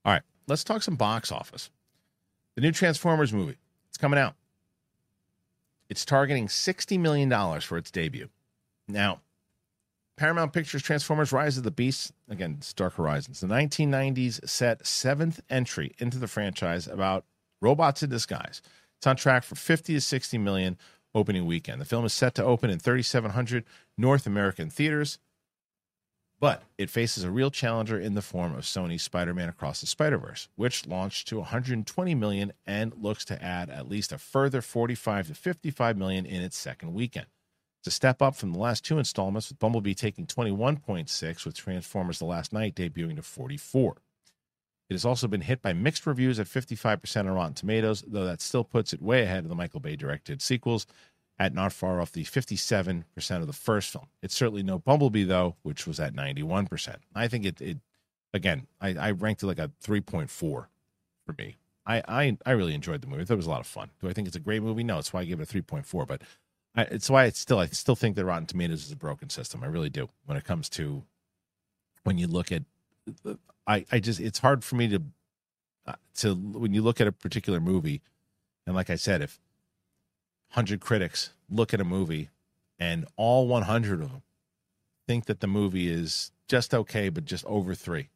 All 0.05 0.11
right, 0.11 0.21
let's 0.47 0.63
talk 0.63 0.83
some 0.83 0.95
box 0.95 1.31
office. 1.31 1.69
The 2.55 2.61
new 2.61 2.71
Transformers 2.71 3.31
movie, 3.31 3.57
it's 3.87 3.97
coming 3.97 4.19
out. 4.19 4.35
It's 5.89 6.05
targeting 6.05 6.47
$60 6.47 6.99
million 6.99 7.61
for 7.61 7.77
its 7.77 7.89
debut. 7.89 8.29
Now, 8.87 9.21
Paramount 10.15 10.53
Pictures 10.53 10.83
Transformers 10.83 11.31
Rise 11.31 11.57
of 11.57 11.63
the 11.63 11.71
Beast, 11.71 12.11
again, 12.29 12.55
it's 12.59 12.71
Dark 12.71 12.93
Horizons, 12.95 13.39
the 13.39 13.47
1990s 13.47 14.47
set 14.47 14.85
seventh 14.85 15.41
entry 15.49 15.93
into 15.97 16.19
the 16.19 16.27
franchise 16.27 16.87
about 16.87 17.25
robots 17.61 18.03
in 18.03 18.09
disguise. 18.11 18.61
It's 18.97 19.07
on 19.07 19.15
track 19.15 19.43
for 19.43 19.55
50 19.55 19.95
to 19.95 20.01
60 20.01 20.37
million 20.37 20.77
opening 21.15 21.47
weekend. 21.47 21.81
The 21.81 21.85
film 21.85 22.05
is 22.05 22.13
set 22.13 22.35
to 22.35 22.43
open 22.43 22.69
in 22.69 22.77
3,700 22.77 23.63
North 23.97 24.27
American 24.27 24.69
theaters, 24.69 25.17
but 26.39 26.61
it 26.77 26.91
faces 26.91 27.23
a 27.23 27.31
real 27.31 27.49
challenger 27.49 27.99
in 27.99 28.13
the 28.13 28.21
form 28.21 28.53
of 28.53 28.65
Sony's 28.65 29.01
Spider-Man 29.01 29.49
Across 29.49 29.81
the 29.81 29.87
Spider-Verse, 29.87 30.47
which 30.55 30.85
launched 30.85 31.27
to 31.29 31.39
120 31.39 32.13
million 32.13 32.53
and 32.67 32.93
looks 32.95 33.25
to 33.25 33.43
add 33.43 33.71
at 33.71 33.89
least 33.89 34.11
a 34.11 34.19
further 34.19 34.61
45 34.61 35.27
to 35.27 35.33
55 35.33 35.97
million 35.97 36.25
in 36.25 36.41
its 36.41 36.57
second 36.57 36.93
weekend. 36.93 37.27
It's 37.83 37.89
a 37.89 37.91
step 37.91 38.21
up 38.21 38.33
from 38.33 38.53
the 38.53 38.59
last 38.59 38.85
two 38.85 38.97
installments, 38.97 39.49
with 39.49 39.59
Bumblebee 39.59 39.93
taking 39.93 40.25
21.6, 40.25 41.45
with 41.45 41.53
Transformers 41.53 42.17
The 42.17 42.23
Last 42.23 42.53
Knight 42.53 42.75
debuting 42.75 43.17
to 43.17 43.21
44. 43.21 43.97
It 44.89 44.93
has 44.93 45.03
also 45.03 45.27
been 45.27 45.41
hit 45.41 45.61
by 45.61 45.73
mixed 45.73 46.07
reviews 46.07 46.39
at 46.39 46.47
55% 46.47 47.17
on 47.17 47.27
Rotten 47.27 47.55
Tomatoes, 47.55 48.01
though 48.07 48.23
that 48.23 48.39
still 48.39 48.63
puts 48.63 48.93
it 48.93 49.01
way 49.01 49.23
ahead 49.23 49.43
of 49.43 49.49
the 49.49 49.55
Michael 49.55 49.81
Bay 49.81 49.97
directed 49.97 50.41
sequels 50.41 50.87
at 51.37 51.53
not 51.53 51.73
far 51.73 51.99
off 51.99 52.13
the 52.13 52.23
57% 52.23 53.03
of 53.31 53.47
the 53.47 53.51
first 53.51 53.91
film. 53.91 54.07
It's 54.21 54.33
certainly 54.33 54.63
no 54.63 54.79
Bumblebee, 54.79 55.25
though, 55.25 55.57
which 55.63 55.85
was 55.85 55.99
at 55.99 56.15
91%. 56.15 56.95
I 57.13 57.27
think 57.27 57.43
it, 57.43 57.59
it 57.59 57.79
again, 58.33 58.67
I, 58.79 58.95
I 58.95 59.11
ranked 59.11 59.43
it 59.43 59.47
like 59.47 59.59
a 59.59 59.71
3.4 59.83 60.29
for 60.29 60.67
me. 61.37 61.57
I, 61.85 62.01
I, 62.07 62.37
I 62.45 62.51
really 62.51 62.75
enjoyed 62.75 63.01
the 63.01 63.07
movie. 63.07 63.23
I 63.23 63.25
thought 63.25 63.33
it 63.33 63.37
was 63.37 63.45
a 63.45 63.49
lot 63.49 63.59
of 63.59 63.67
fun. 63.67 63.89
Do 64.01 64.07
I 64.07 64.13
think 64.13 64.27
it's 64.27 64.37
a 64.37 64.39
great 64.39 64.63
movie? 64.63 64.85
No, 64.85 64.99
it's 64.99 65.11
why 65.11 65.19
I 65.19 65.25
give 65.25 65.41
it 65.41 65.53
a 65.53 65.61
3.4. 65.61 66.07
But 66.07 66.21
I, 66.75 66.83
it's 66.83 67.09
why 67.09 67.25
it's 67.25 67.39
still 67.39 67.59
I 67.59 67.67
still 67.67 67.95
think 67.95 68.15
that 68.15 68.25
Rotten 68.25 68.45
Tomatoes 68.45 68.85
is 68.85 68.91
a 68.91 68.95
broken 68.95 69.29
system. 69.29 69.63
I 69.63 69.67
really 69.67 69.89
do. 69.89 70.09
When 70.25 70.37
it 70.37 70.43
comes 70.43 70.69
to 70.69 71.03
when 72.03 72.17
you 72.17 72.27
look 72.27 72.51
at 72.51 72.63
I 73.67 73.85
I 73.91 73.99
just 73.99 74.19
it's 74.19 74.39
hard 74.39 74.63
for 74.63 74.75
me 74.75 74.87
to 74.89 75.03
uh, 75.85 75.93
to 76.17 76.35
when 76.35 76.73
you 76.73 76.81
look 76.81 77.01
at 77.01 77.07
a 77.07 77.11
particular 77.11 77.59
movie 77.59 78.01
and 78.65 78.75
like 78.75 78.89
I 78.89 78.95
said 78.95 79.21
if 79.21 79.39
100 80.51 80.79
critics 80.79 81.31
look 81.49 81.73
at 81.73 81.81
a 81.81 81.85
movie 81.85 82.29
and 82.79 83.05
all 83.15 83.47
100 83.47 84.01
of 84.01 84.11
them 84.11 84.21
think 85.07 85.25
that 85.25 85.39
the 85.39 85.47
movie 85.47 85.89
is 85.89 86.31
just 86.47 86.73
okay 86.73 87.09
but 87.09 87.25
just 87.25 87.43
over 87.45 87.75
3 87.75 88.09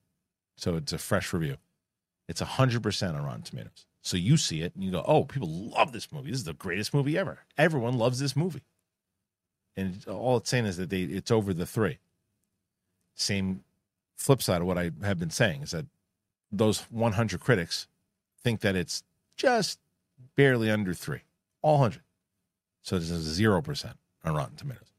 so 0.56 0.76
it's 0.76 0.94
a 0.94 0.98
fresh 0.98 1.34
review. 1.34 1.58
It's 2.28 2.42
100% 2.42 3.16
on 3.16 3.24
Rotten 3.24 3.42
Tomatoes 3.42 3.87
so 4.08 4.16
you 4.16 4.38
see 4.38 4.62
it 4.62 4.74
and 4.74 4.84
you 4.86 4.92
go, 4.92 5.04
oh, 5.06 5.26
people 5.26 5.50
love 5.50 5.92
this 5.92 6.14
movie. 6.14 6.30
This 6.30 6.40
is 6.40 6.46
the 6.46 6.54
greatest 6.54 6.94
movie 6.94 7.18
ever. 7.18 7.40
Everyone 7.58 7.98
loves 7.98 8.20
this 8.20 8.38
movie. 8.38 8.64
And 9.76 10.06
all 10.08 10.38
it's 10.38 10.50
saying 10.50 10.66
is 10.66 10.78
that 10.78 10.90
they 10.90 11.02
it's 11.02 11.30
over 11.30 11.54
the 11.54 11.66
three. 11.66 11.98
Same 13.16 13.66
flip 14.16 14.42
side 14.42 14.62
of 14.62 14.68
what 14.68 14.78
I 14.78 14.92
have 15.04 15.20
been 15.20 15.30
saying 15.30 15.62
is 15.62 15.72
that 15.72 15.86
those 16.54 16.86
100 16.90 17.42
critics 17.42 17.88
think 18.42 18.62
that 18.62 18.78
it's 18.78 19.04
just 19.36 19.78
barely 20.38 20.72
under 20.72 20.94
three, 20.94 21.24
all 21.62 21.74
100. 21.80 22.02
So 22.84 22.98
this 22.98 23.10
is 23.10 23.38
0% 23.38 23.94
on 24.24 24.34
Rotten 24.34 24.56
Tomatoes. 24.56 24.94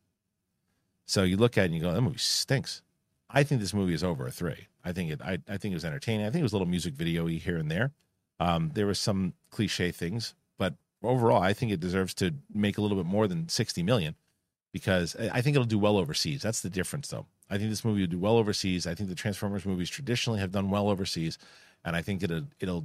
So 1.06 1.22
you 1.22 1.38
look 1.38 1.56
at 1.56 1.62
it 1.62 1.64
and 1.66 1.74
you 1.74 1.80
go, 1.80 1.94
that 1.94 2.02
movie 2.02 2.18
stinks. 2.18 2.82
I 3.30 3.42
think 3.42 3.62
this 3.62 3.72
movie 3.72 3.94
is 3.94 4.04
over 4.04 4.26
a 4.26 4.30
three. 4.30 4.68
I 4.84 4.92
think 4.92 5.10
it. 5.12 5.22
I, 5.22 5.38
I 5.48 5.56
think 5.56 5.72
it 5.72 5.76
was 5.76 5.84
entertaining. 5.86 6.26
I 6.26 6.30
think 6.30 6.40
it 6.40 6.42
was 6.42 6.52
a 6.52 6.56
little 6.56 6.68
music 6.68 6.92
video 6.92 7.26
here 7.26 7.56
and 7.56 7.70
there. 7.70 7.92
Um, 8.40 8.70
there 8.74 8.86
were 8.86 8.94
some 8.94 9.34
cliche 9.50 9.90
things, 9.90 10.34
but 10.58 10.74
overall, 11.02 11.42
I 11.42 11.52
think 11.52 11.72
it 11.72 11.80
deserves 11.80 12.14
to 12.14 12.34
make 12.52 12.78
a 12.78 12.80
little 12.80 12.96
bit 12.96 13.06
more 13.06 13.26
than 13.26 13.48
60 13.48 13.82
million 13.82 14.14
because 14.72 15.16
I 15.16 15.40
think 15.40 15.56
it'll 15.56 15.66
do 15.66 15.78
well 15.78 15.96
overseas. 15.96 16.42
That's 16.42 16.60
the 16.60 16.70
difference, 16.70 17.08
though. 17.08 17.26
I 17.50 17.56
think 17.56 17.70
this 17.70 17.84
movie 17.84 18.02
will 18.02 18.08
do 18.08 18.18
well 18.18 18.36
overseas. 18.36 18.86
I 18.86 18.94
think 18.94 19.08
the 19.08 19.14
Transformers 19.14 19.64
movies 19.64 19.90
traditionally 19.90 20.40
have 20.40 20.52
done 20.52 20.70
well 20.70 20.88
overseas, 20.88 21.38
and 21.84 21.96
I 21.96 22.02
think 22.02 22.22
it'll 22.22 22.44
it'll 22.60 22.84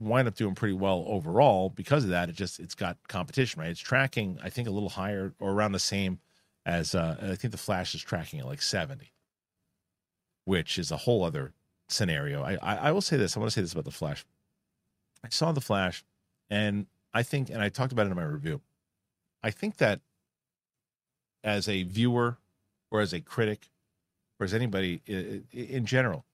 wind 0.00 0.28
up 0.28 0.34
doing 0.34 0.54
pretty 0.54 0.74
well 0.74 1.04
overall 1.06 1.68
because 1.70 2.04
of 2.04 2.10
that. 2.10 2.28
It 2.28 2.36
just 2.36 2.58
it's 2.58 2.74
got 2.74 2.96
competition, 3.08 3.60
right? 3.60 3.70
It's 3.70 3.80
tracking, 3.80 4.38
I 4.42 4.50
think, 4.50 4.68
a 4.68 4.70
little 4.70 4.88
higher 4.88 5.34
or 5.38 5.52
around 5.52 5.72
the 5.72 5.78
same 5.78 6.20
as 6.64 6.94
uh, 6.94 7.16
I 7.20 7.34
think 7.34 7.52
the 7.52 7.58
Flash 7.58 7.94
is 7.94 8.02
tracking 8.02 8.40
at 8.40 8.46
like 8.46 8.62
70, 8.62 9.12
which 10.44 10.78
is 10.78 10.90
a 10.90 10.96
whole 10.98 11.22
other 11.22 11.52
scenario. 11.88 12.42
I 12.42 12.54
I, 12.62 12.76
I 12.76 12.92
will 12.92 13.02
say 13.02 13.16
this. 13.16 13.36
I 13.36 13.40
want 13.40 13.50
to 13.50 13.54
say 13.54 13.60
this 13.60 13.72
about 13.72 13.84
the 13.84 13.90
Flash. 13.90 14.24
I 15.24 15.28
saw 15.30 15.52
The 15.52 15.60
Flash, 15.60 16.04
and 16.50 16.86
I 17.12 17.22
think, 17.22 17.50
and 17.50 17.62
I 17.62 17.68
talked 17.68 17.92
about 17.92 18.06
it 18.06 18.10
in 18.10 18.16
my 18.16 18.22
review. 18.22 18.60
I 19.42 19.50
think 19.50 19.76
that 19.78 20.00
as 21.44 21.68
a 21.68 21.82
viewer 21.84 22.38
or 22.90 23.00
as 23.00 23.12
a 23.12 23.20
critic 23.20 23.68
or 24.38 24.44
as 24.44 24.54
anybody 24.54 25.00
in 25.52 25.86
general, 25.86 26.24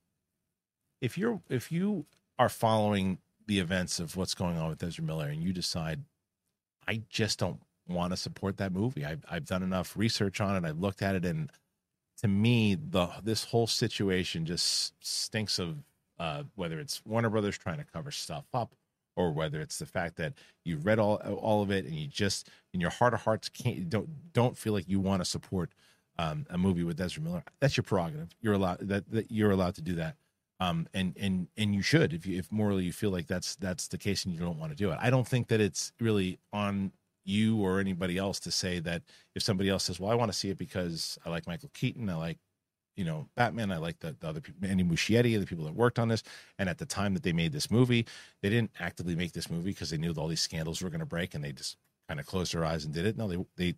if 1.01 1.19
you're 1.19 1.41
if 1.49 1.71
you 1.71 2.07
are 2.39 2.49
following 2.49 3.19
the 3.47 3.59
events 3.59 4.01
of 4.01 4.17
what's 4.17 4.35
going 4.35 4.59
on 4.59 4.71
with 4.71 4.83
Ezra 4.83 5.05
Miller 5.05 5.29
and 5.29 5.43
you 5.43 5.53
decide, 5.53 6.03
I 6.89 7.03
just 7.09 7.39
don't 7.39 7.61
want 7.87 8.13
to 8.13 8.17
support 8.17 8.57
that 8.57 8.73
movie. 8.73 9.05
I've 9.05 9.25
I've 9.31 9.45
done 9.45 9.63
enough 9.63 9.97
research 9.97 10.41
on 10.41 10.57
it. 10.57 10.67
I've 10.67 10.81
looked 10.81 11.03
at 11.03 11.15
it, 11.15 11.25
and 11.25 11.51
to 12.19 12.29
me, 12.29 12.75
the 12.75 13.09
this 13.23 13.45
whole 13.45 13.67
situation 13.67 14.47
just 14.47 14.95
stinks 15.05 15.59
of 15.59 15.77
uh, 16.19 16.45
whether 16.55 16.79
it's 16.79 17.03
Warner 17.05 17.31
Brothers 17.31 17.59
trying 17.59 17.79
to 17.79 17.85
cover 17.85 18.11
stuff 18.11 18.45
up 18.55 18.75
or 19.17 19.33
whether 19.33 19.61
it's 19.61 19.79
the 19.79 19.87
fact 19.87 20.17
that 20.17 20.35
you 20.65 20.77
read 20.79 20.99
all 20.99 21.17
all 21.17 21.63
of 21.63 21.71
it 21.71 21.85
and 21.85 21.95
you 21.95 22.07
just 22.07 22.49
in 22.73 22.81
your 22.81 22.91
heart 22.91 23.15
of 23.15 23.23
hearts 23.23 23.49
can't 23.49 23.89
don't 23.89 24.09
don't 24.33 24.57
feel 24.57 24.73
like 24.73 24.89
you 24.89 25.01
want 25.01 25.21
to 25.21 25.25
support 25.25 25.71
um, 26.19 26.47
a 26.51 26.59
movie 26.59 26.85
with 26.85 27.01
Ezra 27.01 27.23
Miller. 27.23 27.45
That's 27.61 27.77
your 27.77 27.85
prerogative. 27.85 28.35
You're 28.41 28.55
allowed 28.55 28.81
that, 28.81 29.11
that 29.11 29.31
you're 29.31 29.51
allowed 29.51 29.75
to 29.77 29.83
do 29.83 29.95
that. 29.97 30.17
Um, 30.61 30.87
and 30.95 31.17
and 31.21 31.49
and 31.57 31.75
you 31.75 31.83
should 31.83 32.13
if 32.13 32.27
you 32.27 32.39
if 32.39 32.51
morally 32.53 32.85
you 32.85 32.93
feel 32.93 33.11
like 33.11 33.27
that's 33.27 33.57
that's 33.57 33.89
the 33.89 33.99
case 33.99 34.25
and 34.25 34.33
you 34.33 34.41
don't 34.41 34.59
want 34.59 34.73
to 34.73 34.77
do 34.77 34.91
it. 34.91 34.99
I 35.01 35.11
don't 35.11 35.27
think 35.27 35.49
that 35.49 35.61
it's 35.61 35.93
really 36.01 36.39
on 36.53 36.93
you 37.25 37.59
or 37.61 37.81
anybody 37.81 38.19
else 38.19 38.39
to 38.39 38.51
say 38.51 38.79
that 38.81 39.03
if 39.35 39.43
somebody 39.43 39.69
else 39.69 39.85
says, 39.85 39.99
"Well, 39.99 40.11
I 40.11 40.15
want 40.15 40.31
to 40.31 40.39
see 40.39 40.51
it 40.51 40.59
because 40.59 41.19
I 41.25 41.31
like 41.31 41.47
Michael 41.47 41.71
Keaton, 41.75 42.09
I 42.09 42.15
like 42.15 42.39
you 42.97 43.05
know 43.05 43.29
Batman. 43.35 43.73
I 43.73 43.79
like 43.79 44.01
the, 44.01 44.17
the 44.19 44.29
other 44.29 44.41
people, 44.41 44.69
Andy 44.69 44.85
Muschietti, 44.85 45.39
the 45.39 45.47
people 45.47 45.65
that 45.65 45.75
worked 45.75 45.99
on 45.99 46.09
this. 46.09 46.23
And 46.59 46.69
at 46.69 46.79
the 46.79 46.87
time 46.87 47.15
that 47.15 47.23
they 47.23 47.33
made 47.33 47.53
this 47.53 47.71
movie, 47.71 48.07
they 48.43 48.51
didn't 48.51 48.71
actively 48.81 49.17
make 49.17 49.33
this 49.33 49.51
movie 49.51 49.71
because 49.71 49.91
they 49.91 49.99
knew 49.99 50.13
all 50.13 50.29
these 50.29 50.41
scandals 50.41 50.83
were 50.83 50.91
going 50.91 51.01
to 51.01 51.07
break, 51.07 51.35
and 51.35 51.45
they 51.45 51.53
just 51.53 51.77
kind 52.09 52.21
of 52.21 52.27
closed 52.27 52.55
their 52.55 52.65
eyes 52.65 52.85
and 52.85 52.95
did 52.95 53.07
it. 53.07 53.17
No, 53.17 53.29
they 53.29 53.45
they 53.57 53.75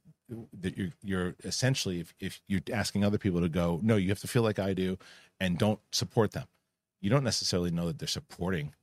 that 0.61 0.77
you're, 0.77 0.91
you're 1.03 1.35
essentially 1.45 2.01
if, 2.01 2.15
if 2.19 2.41
you're 2.49 2.61
asking 2.73 3.05
other 3.05 3.19
people 3.19 3.41
to 3.41 3.49
go, 3.49 3.81
no, 3.83 3.97
you 3.97 4.09
have 4.09 4.21
to 4.21 4.29
feel 4.29 4.43
like 4.43 4.59
I 4.59 4.75
do, 4.75 4.99
and 5.41 5.59
don't 5.59 5.81
support 5.93 6.33
them. 6.33 6.47
You 7.01 7.11
don't 7.11 7.25
necessarily 7.25 7.71
know 7.71 7.87
that 7.87 7.99
they're 7.99 8.09
supporting 8.09 8.75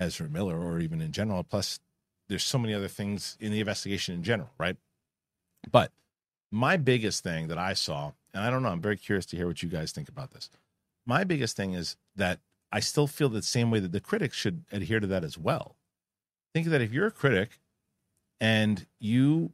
Ezra 0.00 0.28
Miller 0.28 0.58
or 0.58 0.80
even 0.80 1.00
in 1.00 1.12
general. 1.12 1.44
Plus, 1.44 1.80
there's 2.28 2.42
so 2.42 2.58
many 2.58 2.74
other 2.74 2.88
things 2.88 3.36
in 3.40 3.52
the 3.52 3.60
investigation 3.60 4.14
in 4.14 4.22
general, 4.22 4.50
right? 4.58 4.76
But 5.70 5.92
my 6.50 6.76
biggest 6.76 7.22
thing 7.22 7.48
that 7.48 7.58
I 7.58 7.74
saw 7.74 8.12
and 8.38 8.46
I 8.46 8.50
don't 8.50 8.62
know, 8.62 8.68
I'm 8.68 8.80
very 8.80 8.96
curious 8.96 9.26
to 9.26 9.36
hear 9.36 9.48
what 9.48 9.64
you 9.64 9.68
guys 9.68 9.90
think 9.90 10.08
about 10.08 10.30
this. 10.30 10.48
My 11.04 11.24
biggest 11.24 11.56
thing 11.56 11.72
is 11.72 11.96
that 12.14 12.38
I 12.70 12.78
still 12.78 13.08
feel 13.08 13.28
the 13.28 13.42
same 13.42 13.70
way 13.70 13.80
that 13.80 13.90
the 13.90 14.00
critics 14.00 14.36
should 14.36 14.64
adhere 14.70 15.00
to 15.00 15.08
that 15.08 15.24
as 15.24 15.36
well. 15.36 15.74
Think 16.54 16.68
that 16.68 16.80
if 16.80 16.92
you're 16.92 17.08
a 17.08 17.10
critic 17.10 17.58
and 18.40 18.86
you 19.00 19.52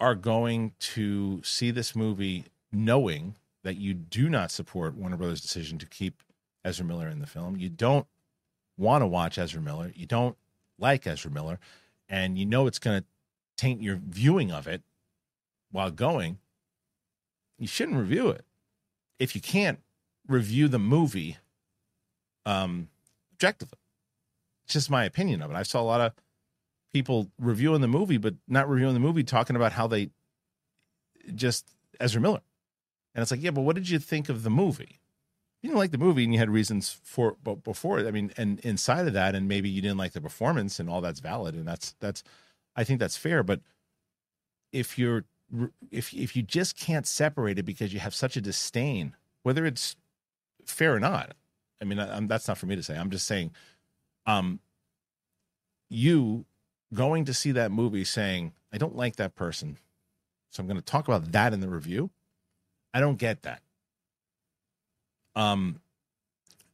are 0.00 0.14
going 0.14 0.72
to 0.78 1.42
see 1.44 1.70
this 1.70 1.94
movie 1.94 2.46
knowing 2.72 3.34
that 3.64 3.76
you 3.76 3.92
do 3.92 4.30
not 4.30 4.50
support 4.50 4.96
Warner 4.96 5.18
Brothers' 5.18 5.42
decision 5.42 5.76
to 5.78 5.86
keep 5.86 6.22
Ezra 6.64 6.86
Miller 6.86 7.08
in 7.08 7.18
the 7.18 7.26
film, 7.26 7.56
you 7.56 7.68
don't 7.68 8.06
want 8.78 9.02
to 9.02 9.06
watch 9.06 9.36
Ezra 9.36 9.60
Miller, 9.60 9.92
you 9.94 10.06
don't 10.06 10.38
like 10.78 11.06
Ezra 11.06 11.30
Miller, 11.30 11.58
and 12.08 12.38
you 12.38 12.46
know 12.46 12.66
it's 12.66 12.78
going 12.78 13.02
to 13.02 13.06
taint 13.58 13.82
your 13.82 14.00
viewing 14.02 14.50
of 14.50 14.66
it 14.66 14.80
while 15.70 15.90
going, 15.90 16.38
you 17.62 17.68
shouldn't 17.68 17.96
review 17.96 18.28
it. 18.28 18.44
If 19.18 19.34
you 19.36 19.40
can't 19.40 19.78
review 20.26 20.66
the 20.68 20.78
movie 20.78 21.36
um 22.44 22.88
objectively. 23.34 23.78
It's 24.64 24.74
just 24.74 24.90
my 24.90 25.04
opinion 25.04 25.42
of 25.42 25.50
it. 25.50 25.54
I 25.54 25.62
saw 25.62 25.80
a 25.80 25.82
lot 25.82 26.00
of 26.00 26.12
people 26.92 27.30
reviewing 27.38 27.80
the 27.80 27.88
movie, 27.88 28.18
but 28.18 28.34
not 28.48 28.68
reviewing 28.68 28.94
the 28.94 29.00
movie, 29.00 29.24
talking 29.24 29.56
about 29.56 29.72
how 29.72 29.86
they 29.86 30.10
just 31.34 31.74
Ezra 32.00 32.20
Miller. 32.20 32.42
And 33.14 33.22
it's 33.22 33.30
like, 33.30 33.42
yeah, 33.42 33.50
but 33.50 33.62
what 33.62 33.76
did 33.76 33.88
you 33.88 33.98
think 33.98 34.28
of 34.28 34.42
the 34.42 34.50
movie? 34.50 35.00
You 35.62 35.68
didn't 35.68 35.78
like 35.78 35.92
the 35.92 35.98
movie, 35.98 36.24
and 36.24 36.32
you 36.32 36.38
had 36.40 36.50
reasons 36.50 36.98
for 37.04 37.36
but 37.42 37.62
before. 37.62 38.00
I 38.00 38.10
mean, 38.10 38.32
and 38.36 38.58
inside 38.60 39.06
of 39.06 39.12
that, 39.12 39.36
and 39.36 39.46
maybe 39.46 39.68
you 39.68 39.80
didn't 39.80 39.98
like 39.98 40.12
the 40.12 40.20
performance, 40.20 40.80
and 40.80 40.90
all 40.90 41.00
that's 41.00 41.20
valid, 41.20 41.54
and 41.54 41.66
that's 41.66 41.94
that's, 42.00 42.24
I 42.74 42.82
think 42.82 42.98
that's 42.98 43.16
fair. 43.16 43.44
But 43.44 43.60
if 44.72 44.98
you're 44.98 45.24
if 45.90 46.12
if 46.14 46.36
you 46.36 46.42
just 46.42 46.76
can't 46.76 47.06
separate 47.06 47.58
it 47.58 47.64
because 47.64 47.92
you 47.92 48.00
have 48.00 48.14
such 48.14 48.36
a 48.36 48.40
disdain, 48.40 49.14
whether 49.42 49.66
it's 49.66 49.96
fair 50.66 50.94
or 50.94 51.00
not. 51.00 51.34
I 51.80 51.84
mean, 51.84 51.98
I, 51.98 52.20
that's 52.20 52.48
not 52.48 52.58
for 52.58 52.66
me 52.66 52.76
to 52.76 52.82
say. 52.82 52.96
I'm 52.96 53.10
just 53.10 53.26
saying, 53.26 53.50
um, 54.24 54.60
you 55.90 56.44
going 56.94 57.24
to 57.24 57.34
see 57.34 57.52
that 57.52 57.72
movie 57.72 58.04
saying, 58.04 58.52
I 58.72 58.78
don't 58.78 58.96
like 58.96 59.16
that 59.16 59.34
person, 59.34 59.78
so 60.50 60.60
I'm 60.60 60.66
going 60.68 60.78
to 60.78 60.84
talk 60.84 61.08
about 61.08 61.32
that 61.32 61.52
in 61.52 61.60
the 61.60 61.68
review. 61.68 62.10
I 62.94 63.00
don't 63.00 63.18
get 63.18 63.42
that. 63.42 63.62
Um, 65.34 65.80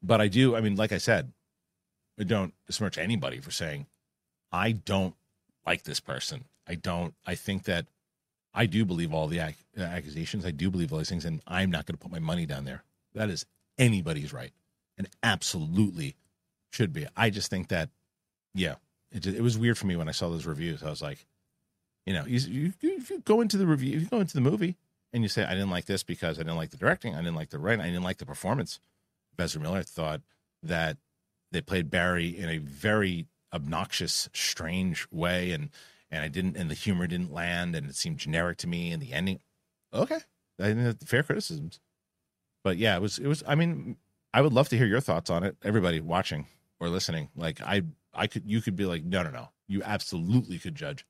but 0.03 0.21
I 0.21 0.29
do. 0.29 0.55
I 0.55 0.61
mean, 0.61 0.77
like 0.77 0.93
I 0.93 0.99
said, 0.99 1.33
I 2.19 2.25
don't 2.25 2.53
besmirch 2.67 2.99
anybody 2.99 3.41
for 3.41 3.51
saying 3.51 3.87
I 4.53 4.73
don't 4.73 5.15
like 5.67 5.83
this 5.85 6.01
person. 6.01 6.45
I 6.67 6.75
don't. 6.75 7.15
I 7.27 7.35
think 7.35 7.65
that 7.65 7.87
I 8.59 8.67
do 8.67 8.85
believe 8.85 9.15
all 9.15 9.29
the 9.29 9.39
ac- 9.39 9.55
uh, 9.79 9.83
accusations. 9.83 10.45
I 10.45 10.51
do 10.51 10.69
believe 10.69 10.93
all 10.93 10.99
these 10.99 11.09
things, 11.09 11.25
and 11.25 11.41
I'm 11.47 11.71
not 11.71 11.87
going 11.87 11.95
to 11.97 12.03
put 12.03 12.11
my 12.11 12.19
money 12.19 12.45
down 12.45 12.65
there. 12.65 12.83
That 13.15 13.31
is 13.31 13.47
anybody's 13.79 14.33
right, 14.33 14.51
and 14.99 15.09
absolutely 15.23 16.17
should 16.73 16.93
be. 16.93 17.07
I 17.17 17.31
just 17.31 17.51
think 17.51 17.69
that, 17.69 17.89
yeah, 18.55 18.75
it, 19.13 19.25
it 19.29 19.43
was 19.43 19.57
weird 19.57 19.79
for 19.79 19.87
me 19.87 19.95
when 19.95 20.09
I 20.09 20.13
saw 20.13 20.29
those 20.29 20.45
reviews. 20.45 20.83
I 20.83 20.91
was 20.91 21.01
like, 21.01 21.25
you 22.05 22.13
know, 22.13 22.25
you, 22.27 22.41
you, 22.41 22.73
if 22.99 23.11
you 23.11 23.21
go 23.21 23.41
into 23.41 23.59
the 23.59 23.67
review, 23.67 23.97
if 23.97 24.03
you 24.03 24.09
go 24.09 24.19
into 24.21 24.35
the 24.35 24.41
movie 24.41 24.77
and 25.13 25.23
you 25.23 25.29
say, 25.29 25.45
I 25.45 25.55
didn't 25.55 25.71
like 25.71 25.85
this 25.85 26.03
because 26.03 26.41
I 26.41 26.43
didn't 26.43 26.57
like 26.57 26.71
the 26.71 26.77
directing, 26.77 27.15
I 27.15 27.19
didn't 27.19 27.37
like 27.37 27.51
the 27.51 27.61
writing, 27.61 27.81
I 27.81 27.87
didn't 27.87 28.03
like 28.03 28.19
the 28.19 28.27
performance. 28.27 28.81
Ezra 29.39 29.63
Miller 29.63 29.85
thought 29.85 30.23
that 30.65 30.97
they 31.53 31.61
played 31.61 31.91
Barry 31.91 32.37
in 32.37 32.49
a 32.49 32.59
very 32.59 33.27
obnoxious, 33.55 34.29
strange 34.33 35.07
way, 35.13 35.53
and 35.53 35.71
and 36.11 36.25
I 36.25 36.29
didn't, 36.29 36.57
and 36.57 36.71
the 36.71 36.75
humor 36.75 37.07
didn't 37.07 37.33
land, 37.33 37.75
and 37.75 37.89
it 37.89 37.97
seemed 37.97 38.19
generic 38.19 38.59
to 38.59 38.67
me, 38.67 38.93
and 38.93 39.03
the 39.03 39.13
ending. 39.13 39.41
Okay, 39.93 40.19
I 40.61 40.75
think 40.75 41.07
fair 41.07 41.23
criticisms, 41.23 41.81
but 42.65 42.77
yeah, 42.77 42.97
it 42.97 43.03
was 43.03 43.19
it 43.19 43.27
was. 43.27 43.43
I 43.47 43.55
mean, 43.55 43.97
I 44.35 44.43
would 44.43 44.53
love 44.53 44.69
to 44.71 44.79
hear 44.79 44.87
your 44.87 45.01
thoughts 45.01 45.31
on 45.31 45.45
it. 45.45 45.57
Everybody 45.63 46.01
watching 46.01 46.47
or 46.81 46.89
listening, 46.89 47.31
like 47.37 47.61
I 47.61 47.83
I 48.15 48.27
could 48.27 48.45
you 48.47 48.61
could 48.61 48.77
be 48.77 48.85
like, 48.85 49.05
no, 49.05 49.23
no, 49.23 49.31
no, 49.31 49.49
you 49.67 49.83
absolutely 49.83 50.59
could 50.59 50.75
judge, 50.75 51.07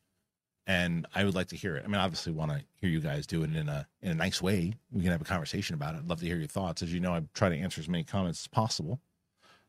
and 0.66 1.06
I 1.14 1.24
would 1.24 1.34
like 1.34 1.48
to 1.48 1.56
hear 1.56 1.76
it. 1.76 1.84
I 1.84 1.88
mean, 1.88 2.00
obviously, 2.00 2.32
want 2.32 2.52
to 2.52 2.62
hear 2.80 2.90
you 2.90 3.00
guys 3.00 3.26
do 3.26 3.42
it 3.42 3.54
in 3.54 3.68
a 3.68 3.87
in 4.02 4.11
a 4.11 4.14
nice 4.14 4.40
way. 4.42 4.74
We 4.90 5.02
can 5.02 5.11
have 5.11 5.20
a 5.20 5.24
conversation 5.24 5.74
about 5.74 5.94
it. 5.94 5.98
I'd 5.98 6.08
love 6.08 6.20
to 6.20 6.26
hear 6.26 6.37
your 6.37 6.46
thoughts. 6.46 6.82
As 6.82 6.92
you 6.92 7.00
know, 7.00 7.12
I 7.14 7.22
try 7.34 7.48
to 7.48 7.56
answer 7.56 7.80
as 7.80 7.88
many 7.88 8.04
comments 8.04 8.42
as 8.42 8.48
possible. 8.48 9.00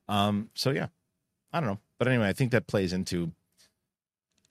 Um, 0.08 0.50
so 0.54 0.72
yeah, 0.72 0.88
I 1.54 1.60
don't 1.60 1.70
know, 1.70 1.80
but 1.98 2.08
anyway, 2.08 2.28
I 2.28 2.34
think 2.34 2.52
that 2.52 2.68
plays 2.68 2.94
into. 2.94 3.32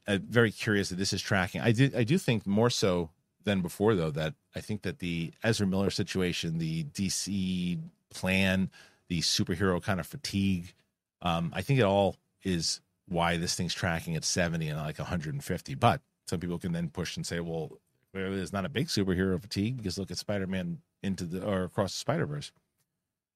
Uh, 0.09 0.19
very 0.27 0.51
curious 0.51 0.89
that 0.89 0.97
this 0.97 1.13
is 1.13 1.21
tracking. 1.21 1.61
I 1.61 1.71
did. 1.71 1.95
I 1.95 2.03
do 2.03 2.17
think 2.17 2.47
more 2.47 2.71
so 2.71 3.11
than 3.45 3.61
before, 3.61 3.95
though, 3.95 4.11
that 4.11 4.35
I 4.57 4.61
think 4.61 4.83
that 4.83 5.01
the 5.01 5.33
Ezra 5.45 5.67
Miller 5.67 5.91
situation, 5.91 6.57
the 6.57 6.85
DC 6.85 7.79
plan, 8.09 8.71
the 9.09 9.21
superhero 9.21 9.83
kind 9.83 10.01
of 10.01 10.07
fatigue, 10.07 10.73
um, 11.21 11.53
I 11.55 11.61
think 11.61 11.79
it 11.79 11.83
all 11.83 12.17
is 12.43 12.81
why 13.07 13.37
this 13.37 13.55
thing's 13.55 13.75
tracking 13.75 14.17
at 14.17 14.25
70 14.25 14.69
and 14.69 14.79
like 14.79 14.99
150. 14.99 15.75
But 15.75 16.01
some 16.27 16.41
people 16.41 16.59
can 16.59 16.73
then 16.73 16.89
push 16.89 17.17
and 17.17 17.27
say, 17.27 17.41
well, 17.41 17.73
there's 18.15 18.53
not 18.53 18.65
a 18.65 18.71
big 18.71 18.87
superhero 18.87 19.39
fatigue 19.41 19.77
because 19.77 19.99
look 19.99 20.11
at 20.11 20.17
Spider-Man 20.17 20.79
into 21.03 21.25
the 21.25 21.45
or 21.45 21.65
across 21.65 21.93
the 21.93 21.99
Spider-Verse. 21.99 22.51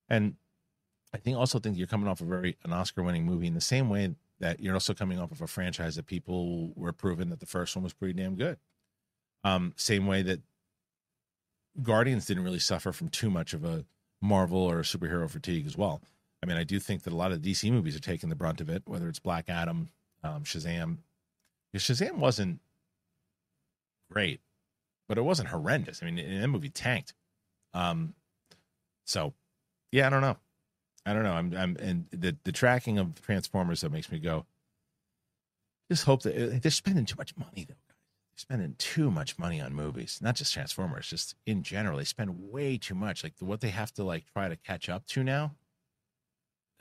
And 0.08 0.36
I 1.12 1.18
think 1.18 1.36
also 1.36 1.58
think 1.58 1.76
you're 1.76 1.86
coming 1.86 2.08
off 2.08 2.22
a 2.22 2.24
very 2.24 2.56
an 2.64 2.72
Oscar-winning 2.72 3.26
movie 3.26 3.46
in 3.46 3.54
the 3.54 3.60
same 3.60 3.90
way 3.90 4.14
that 4.42 4.58
you're 4.58 4.74
also 4.74 4.92
coming 4.92 5.20
off 5.20 5.30
of 5.30 5.40
a 5.40 5.46
franchise 5.46 5.94
that 5.94 6.06
people 6.06 6.72
were 6.74 6.92
proven 6.92 7.30
that 7.30 7.38
the 7.38 7.46
first 7.46 7.76
one 7.76 7.84
was 7.84 7.92
pretty 7.92 8.12
damn 8.12 8.34
good. 8.34 8.58
Um, 9.44 9.72
same 9.76 10.04
way 10.06 10.22
that 10.22 10.40
Guardians 11.80 12.26
didn't 12.26 12.42
really 12.42 12.58
suffer 12.58 12.90
from 12.90 13.08
too 13.08 13.30
much 13.30 13.54
of 13.54 13.64
a 13.64 13.84
Marvel 14.20 14.58
or 14.58 14.82
superhero 14.82 15.30
fatigue 15.30 15.64
as 15.64 15.78
well. 15.78 16.02
I 16.42 16.46
mean, 16.46 16.56
I 16.56 16.64
do 16.64 16.80
think 16.80 17.04
that 17.04 17.12
a 17.12 17.16
lot 17.16 17.30
of 17.30 17.40
DC 17.40 17.70
movies 17.70 17.96
are 17.96 18.00
taking 18.00 18.30
the 18.30 18.34
brunt 18.34 18.60
of 18.60 18.68
it, 18.68 18.82
whether 18.84 19.08
it's 19.08 19.20
Black 19.20 19.48
Adam, 19.48 19.90
um, 20.24 20.42
Shazam. 20.42 20.98
Shazam 21.76 22.16
wasn't 22.16 22.58
great, 24.10 24.40
but 25.08 25.18
it 25.18 25.22
wasn't 25.22 25.48
horrendous. 25.50 26.02
I 26.02 26.10
mean, 26.10 26.40
that 26.40 26.48
movie 26.48 26.68
tanked. 26.68 27.14
Um, 27.74 28.14
so 29.04 29.34
yeah, 29.92 30.08
I 30.08 30.10
don't 30.10 30.20
know. 30.20 30.36
I 31.04 31.12
don't 31.12 31.24
know. 31.24 31.32
I'm, 31.32 31.56
I'm, 31.56 31.76
and 31.80 32.06
the 32.10 32.36
the 32.44 32.52
tracking 32.52 32.98
of 32.98 33.20
Transformers 33.22 33.80
that 33.80 33.92
makes 33.92 34.10
me 34.10 34.18
go. 34.18 34.46
Just 35.90 36.04
hope 36.04 36.22
that 36.22 36.62
they're 36.62 36.70
spending 36.70 37.04
too 37.04 37.16
much 37.18 37.36
money 37.36 37.64
though. 37.68 37.74
They're 37.74 38.36
spending 38.36 38.76
too 38.78 39.10
much 39.10 39.38
money 39.38 39.60
on 39.60 39.74
movies, 39.74 40.20
not 40.22 40.36
just 40.36 40.54
Transformers, 40.54 41.08
just 41.08 41.34
in 41.44 41.62
general. 41.62 41.98
They 41.98 42.04
spend 42.04 42.50
way 42.50 42.78
too 42.78 42.94
much. 42.94 43.24
Like 43.24 43.34
what 43.40 43.60
they 43.60 43.70
have 43.70 43.92
to 43.94 44.04
like 44.04 44.24
try 44.32 44.48
to 44.48 44.56
catch 44.56 44.88
up 44.88 45.06
to 45.08 45.24
now 45.24 45.52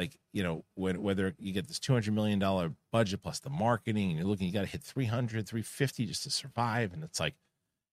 like 0.02 0.18
you 0.34 0.42
know 0.42 0.66
when, 0.74 1.02
whether 1.02 1.36
you 1.38 1.54
get 1.54 1.68
this 1.68 1.80
200 1.80 2.14
million 2.14 2.40
dollar 2.40 2.74
budget 2.92 3.22
plus 3.22 3.40
the 3.40 3.50
marketing 3.50 4.10
and 4.10 4.18
you're 4.18 4.28
looking 4.28 4.48
you 4.48 4.54
got 4.54 4.62
to 4.62 4.68
hit 4.68 4.82
300 4.82 5.48
350 5.48 6.06
just 6.08 6.24
to 6.24 6.32
survive 6.32 6.92
and 6.92 7.04
it's 7.04 7.20
like 7.20 7.36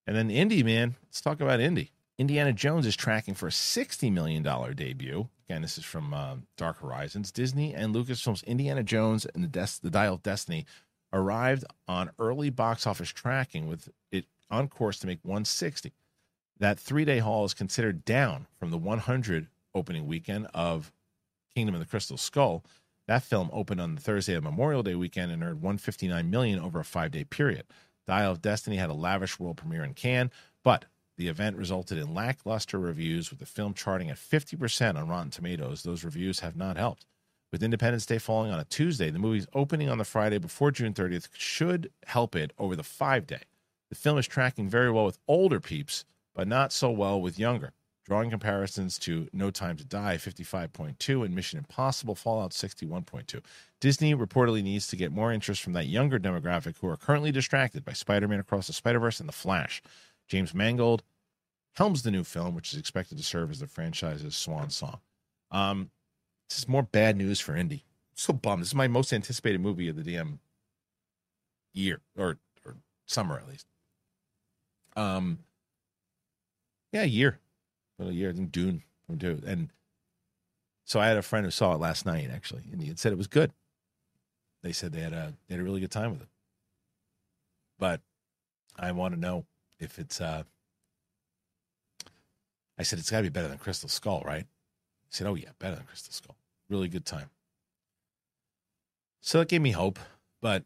and 0.06 0.16
then 0.16 0.30
Indy 0.30 0.62
man 0.62 0.96
let's 1.04 1.20
talk 1.20 1.40
about 1.40 1.60
Indy 1.60 1.92
Indiana 2.18 2.52
Jones 2.52 2.86
is 2.86 2.96
tracking 2.96 3.34
for 3.34 3.46
a 3.46 3.52
60 3.52 4.10
million 4.10 4.42
dollar 4.42 4.74
debut 4.74 5.28
again 5.48 5.62
this 5.62 5.78
is 5.78 5.84
from 5.84 6.12
uh, 6.12 6.36
Dark 6.56 6.80
Horizons 6.80 7.30
Disney 7.30 7.74
and 7.74 7.94
Lucasfilm's 7.94 8.42
Indiana 8.42 8.82
Jones 8.82 9.24
and 9.26 9.42
the 9.44 9.48
Des- 9.48 9.80
the 9.82 9.90
Dial 9.90 10.14
of 10.14 10.22
Destiny 10.22 10.66
arrived 11.12 11.64
on 11.86 12.10
early 12.18 12.50
box 12.50 12.86
office 12.86 13.08
tracking 13.08 13.66
with 13.66 13.88
it 14.10 14.26
on 14.50 14.68
course 14.68 14.98
to 14.98 15.06
make 15.06 15.20
160 15.22 15.92
that 16.58 16.78
three 16.78 17.04
day 17.04 17.18
haul 17.18 17.44
is 17.44 17.54
considered 17.54 18.04
down 18.04 18.46
from 18.58 18.70
the 18.70 18.78
100 18.78 19.46
opening 19.74 20.06
weekend 20.06 20.46
of 20.54 20.92
Kingdom 21.54 21.74
of 21.74 21.80
the 21.80 21.86
Crystal 21.86 22.16
Skull. 22.16 22.64
That 23.06 23.22
film 23.22 23.48
opened 23.52 23.80
on 23.80 23.94
the 23.94 24.00
Thursday 24.00 24.34
of 24.34 24.44
Memorial 24.44 24.82
Day 24.82 24.94
weekend 24.94 25.32
and 25.32 25.42
earned 25.42 25.62
159 25.62 26.28
million 26.28 26.60
over 26.60 26.80
a 26.80 26.84
five-day 26.84 27.24
period. 27.24 27.64
Dial 28.06 28.32
of 28.32 28.42
Destiny 28.42 28.76
had 28.76 28.90
a 28.90 28.94
lavish 28.94 29.38
world 29.38 29.56
premiere 29.56 29.84
in 29.84 29.94
Cannes, 29.94 30.30
but 30.62 30.84
the 31.18 31.28
event 31.28 31.56
resulted 31.56 31.98
in 31.98 32.14
lackluster 32.14 32.78
reviews, 32.78 33.28
with 33.28 33.40
the 33.40 33.46
film 33.46 33.74
charting 33.74 34.08
at 34.08 34.16
50% 34.16 34.96
on 34.96 35.08
Rotten 35.08 35.30
Tomatoes. 35.30 35.82
Those 35.82 36.04
reviews 36.04 36.40
have 36.40 36.56
not 36.56 36.76
helped. 36.76 37.04
With 37.52 37.62
Independence 37.62 38.06
Day 38.06 38.18
falling 38.18 38.52
on 38.52 38.60
a 38.60 38.64
Tuesday, 38.64 39.10
the 39.10 39.18
movie's 39.18 39.46
opening 39.52 39.90
on 39.90 39.98
the 39.98 40.04
Friday 40.04 40.38
before 40.38 40.70
June 40.70 40.94
30th 40.94 41.28
should 41.32 41.90
help 42.06 42.36
it 42.36 42.52
over 42.58 42.76
the 42.76 42.82
five 42.82 43.26
day. 43.26 43.42
The 43.90 43.96
film 43.96 44.16
is 44.16 44.26
tracking 44.26 44.68
very 44.68 44.90
well 44.90 45.04
with 45.04 45.18
older 45.26 45.60
peeps, 45.60 46.04
but 46.34 46.46
not 46.46 46.72
so 46.72 46.90
well 46.90 47.20
with 47.20 47.38
younger 47.38 47.72
drawing 48.08 48.30
comparisons 48.30 48.98
to 48.98 49.28
No 49.34 49.50
Time 49.50 49.76
to 49.76 49.84
Die 49.84 50.16
55.2 50.16 51.24
and 51.24 51.34
Mission 51.34 51.58
Impossible 51.58 52.14
Fallout 52.14 52.52
61.2. 52.52 53.42
Disney 53.80 54.14
reportedly 54.14 54.62
needs 54.62 54.86
to 54.88 54.96
get 54.96 55.12
more 55.12 55.30
interest 55.30 55.60
from 55.60 55.74
that 55.74 55.88
younger 55.88 56.18
demographic 56.18 56.76
who 56.80 56.88
are 56.88 56.96
currently 56.96 57.30
distracted 57.30 57.84
by 57.84 57.92
Spider-Man 57.92 58.40
Across 58.40 58.68
the 58.68 58.72
Spider-Verse 58.72 59.20
and 59.20 59.28
The 59.28 59.34
Flash. 59.34 59.82
James 60.28 60.54
Mangold 60.54 61.02
helms 61.74 62.02
the 62.02 62.10
new 62.10 62.24
film, 62.24 62.54
which 62.54 62.72
is 62.72 62.78
expected 62.78 63.18
to 63.18 63.24
serve 63.24 63.50
as 63.50 63.60
the 63.60 63.66
franchise's 63.66 64.36
swan 64.36 64.70
song. 64.70 65.00
Um, 65.50 65.90
this 66.48 66.58
is 66.58 66.68
more 66.68 66.82
bad 66.82 67.16
news 67.16 67.40
for 67.40 67.56
Indy. 67.56 67.84
So 68.14 68.32
bummed. 68.32 68.62
This 68.62 68.68
is 68.68 68.74
my 68.74 68.88
most 68.88 69.12
anticipated 69.12 69.60
movie 69.60 69.88
of 69.88 69.96
the 69.96 70.02
damn 70.02 70.40
year 71.72 72.00
or 72.16 72.38
or 72.64 72.76
summer 73.06 73.36
at 73.36 73.48
least. 73.48 73.66
Um, 74.96 75.38
yeah, 76.92 77.04
year 77.04 77.38
a 78.00 78.12
year. 78.12 78.30
I 78.30 78.32
think 78.32 78.52
Dune 78.52 78.82
Dune. 79.16 79.42
And 79.46 79.70
so 80.84 81.00
I 81.00 81.08
had 81.08 81.16
a 81.16 81.22
friend 81.22 81.44
who 81.44 81.50
saw 81.50 81.74
it 81.74 81.80
last 81.80 82.06
night 82.06 82.30
actually, 82.32 82.64
and 82.72 82.80
he 82.80 82.88
had 82.88 82.98
said 82.98 83.12
it 83.12 83.18
was 83.18 83.26
good. 83.26 83.52
They 84.62 84.72
said 84.72 84.92
they 84.92 85.00
had 85.00 85.12
a 85.12 85.34
they 85.46 85.54
had 85.54 85.60
a 85.60 85.64
really 85.64 85.80
good 85.80 85.90
time 85.90 86.10
with 86.10 86.22
it. 86.22 86.28
But 87.78 88.00
I 88.78 88.92
want 88.92 89.14
to 89.14 89.20
know 89.20 89.44
if 89.78 89.98
it's 89.98 90.20
uh 90.20 90.44
I 92.78 92.82
said 92.82 92.98
it's 92.98 93.10
gotta 93.10 93.24
be 93.24 93.28
better 93.28 93.48
than 93.48 93.58
Crystal 93.58 93.88
Skull, 93.88 94.22
right? 94.24 94.44
He 94.44 95.10
said, 95.10 95.26
Oh 95.26 95.34
yeah, 95.34 95.50
better 95.58 95.76
than 95.76 95.84
Crystal 95.84 96.12
Skull. 96.12 96.36
Really 96.68 96.88
good 96.88 97.06
time. 97.06 97.30
So 99.20 99.38
that 99.38 99.48
gave 99.48 99.62
me 99.62 99.72
hope. 99.72 99.98
But 100.40 100.64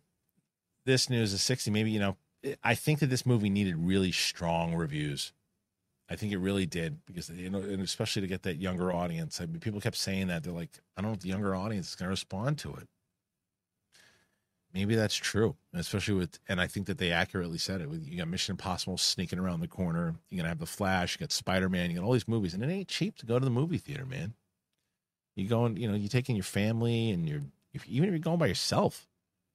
this 0.85 1.09
news 1.09 1.33
is 1.33 1.41
60, 1.41 1.71
maybe, 1.71 1.91
you 1.91 2.01
know, 2.01 2.17
I 2.63 2.75
think 2.75 2.99
that 2.99 3.07
this 3.07 3.25
movie 3.25 3.49
needed 3.49 3.77
really 3.77 4.13
strong 4.13 4.75
reviews 4.75 5.33
I 6.13 6.17
think 6.17 6.31
it 6.31 6.39
really 6.39 6.67
did 6.67 6.99
because 7.07 7.31
you 7.31 7.49
know, 7.49 7.59
and 7.59 7.83
especially 7.83 8.21
to 8.21 8.29
get 8.29 8.43
that 8.43 8.57
younger 8.57 8.93
audience. 8.93 9.41
I 9.41 9.47
mean, 9.47 9.61
people 9.61 9.81
kept 9.81 9.97
saying 9.97 10.27
that 10.27 10.43
they're 10.43 10.53
like, 10.53 10.69
I 10.95 11.01
don't 11.01 11.11
know 11.11 11.15
if 11.15 11.21
the 11.21 11.31
younger 11.31 11.55
audience 11.55 11.89
is 11.89 11.95
going 11.95 12.07
to 12.07 12.11
respond 12.11 12.59
to 12.59 12.75
it. 12.75 12.87
Maybe 14.75 14.95
that's 14.95 15.15
true, 15.15 15.55
especially 15.75 16.15
with, 16.15 16.39
and 16.49 16.59
I 16.59 16.67
think 16.67 16.87
that 16.87 16.97
they 16.97 17.11
accurately 17.11 17.59
said 17.59 17.83
it. 17.83 17.91
You 17.91 18.19
got 18.19 18.29
Mission 18.29 18.55
Impossible 18.55 18.97
sneaking 18.97 19.39
around 19.39 19.61
the 19.61 19.69
corner. 19.69 20.15
You're 20.31 20.39
gonna 20.39 20.49
have 20.49 20.61
the 20.61 20.67
Flash. 20.67 21.15
You 21.15 21.21
got 21.21 21.31
Spider 21.31 21.69
Man. 21.69 21.91
You 21.91 21.99
got 21.99 22.07
all 22.07 22.13
these 22.13 22.29
movies, 22.29 22.55
and 22.55 22.63
it 22.63 22.71
ain't 22.71 22.89
cheap 22.89 23.17
to 23.19 23.27
go 23.27 23.39
to 23.39 23.45
the 23.45 23.51
movie 23.51 23.77
theater, 23.77 24.07
man. 24.07 24.33
You 25.37 25.47
going, 25.47 25.77
you 25.77 25.89
know, 25.89 25.95
you 25.95 26.09
taking 26.09 26.37
your 26.37 26.43
family, 26.43 27.11
and 27.11 27.29
you're 27.29 27.43
if, 27.75 27.87
even 27.87 28.09
if 28.09 28.13
you're 28.13 28.19
going 28.19 28.39
by 28.39 28.47
yourself, 28.47 29.07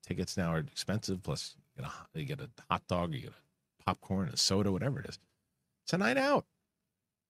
tickets 0.05 0.37
now 0.37 0.53
are 0.53 0.59
expensive. 0.59 1.23
Plus, 1.23 1.55
you 1.75 1.83
get 1.83 1.91
a, 1.91 2.19
you 2.19 2.25
get 2.25 2.41
a 2.41 2.49
hot 2.69 2.87
dog, 2.87 3.13
you 3.13 3.21
get 3.21 3.31
a 3.31 3.83
popcorn, 3.83 4.29
a 4.29 4.37
soda, 4.37 4.71
whatever 4.71 4.99
it 4.99 5.07
is. 5.09 5.19
It's 5.83 5.93
a 5.93 5.97
night 5.97 6.17
out. 6.17 6.45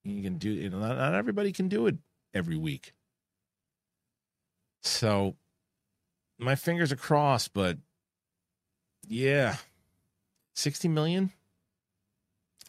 You 0.03 0.23
can 0.23 0.37
do 0.37 0.49
you 0.49 0.69
know, 0.69 0.79
not, 0.79 0.97
not 0.97 1.13
everybody 1.13 1.51
can 1.51 1.67
do 1.69 1.87
it 1.87 1.95
every 2.33 2.57
week. 2.57 2.93
So 4.81 5.35
my 6.37 6.55
fingers 6.55 6.91
are 6.91 6.97
crossed, 6.97 7.53
but 7.53 7.77
yeah. 9.07 9.57
60 10.55 10.87
million? 10.87 11.31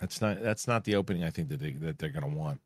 That's 0.00 0.20
not 0.20 0.40
that's 0.40 0.68
not 0.68 0.84
the 0.84 0.94
opening 0.94 1.24
I 1.24 1.30
think 1.30 1.48
that 1.48 1.58
they 1.58 1.72
that 1.72 1.98
they're 1.98 2.10
gonna 2.10 2.28
want. 2.28 2.60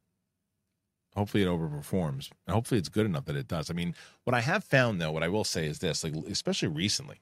Hopefully 1.15 1.43
it 1.43 1.49
overperforms. 1.49 2.31
And 2.47 2.55
hopefully 2.55 2.79
it's 2.79 2.89
good 2.89 3.07
enough 3.07 3.27
that 3.27 3.37
it 3.37 3.49
does. 3.49 3.71
I 3.71 3.75
mean, 3.75 3.95
what 4.25 4.35
I 4.35 4.41
have 4.41 4.65
found 4.65 5.01
though, 5.01 5.13
what 5.13 5.23
I 5.23 5.29
will 5.29 5.45
say 5.45 5.67
is 5.67 5.79
this, 5.79 6.05
like 6.05 6.15
especially 6.29 6.69
recently, 6.69 7.21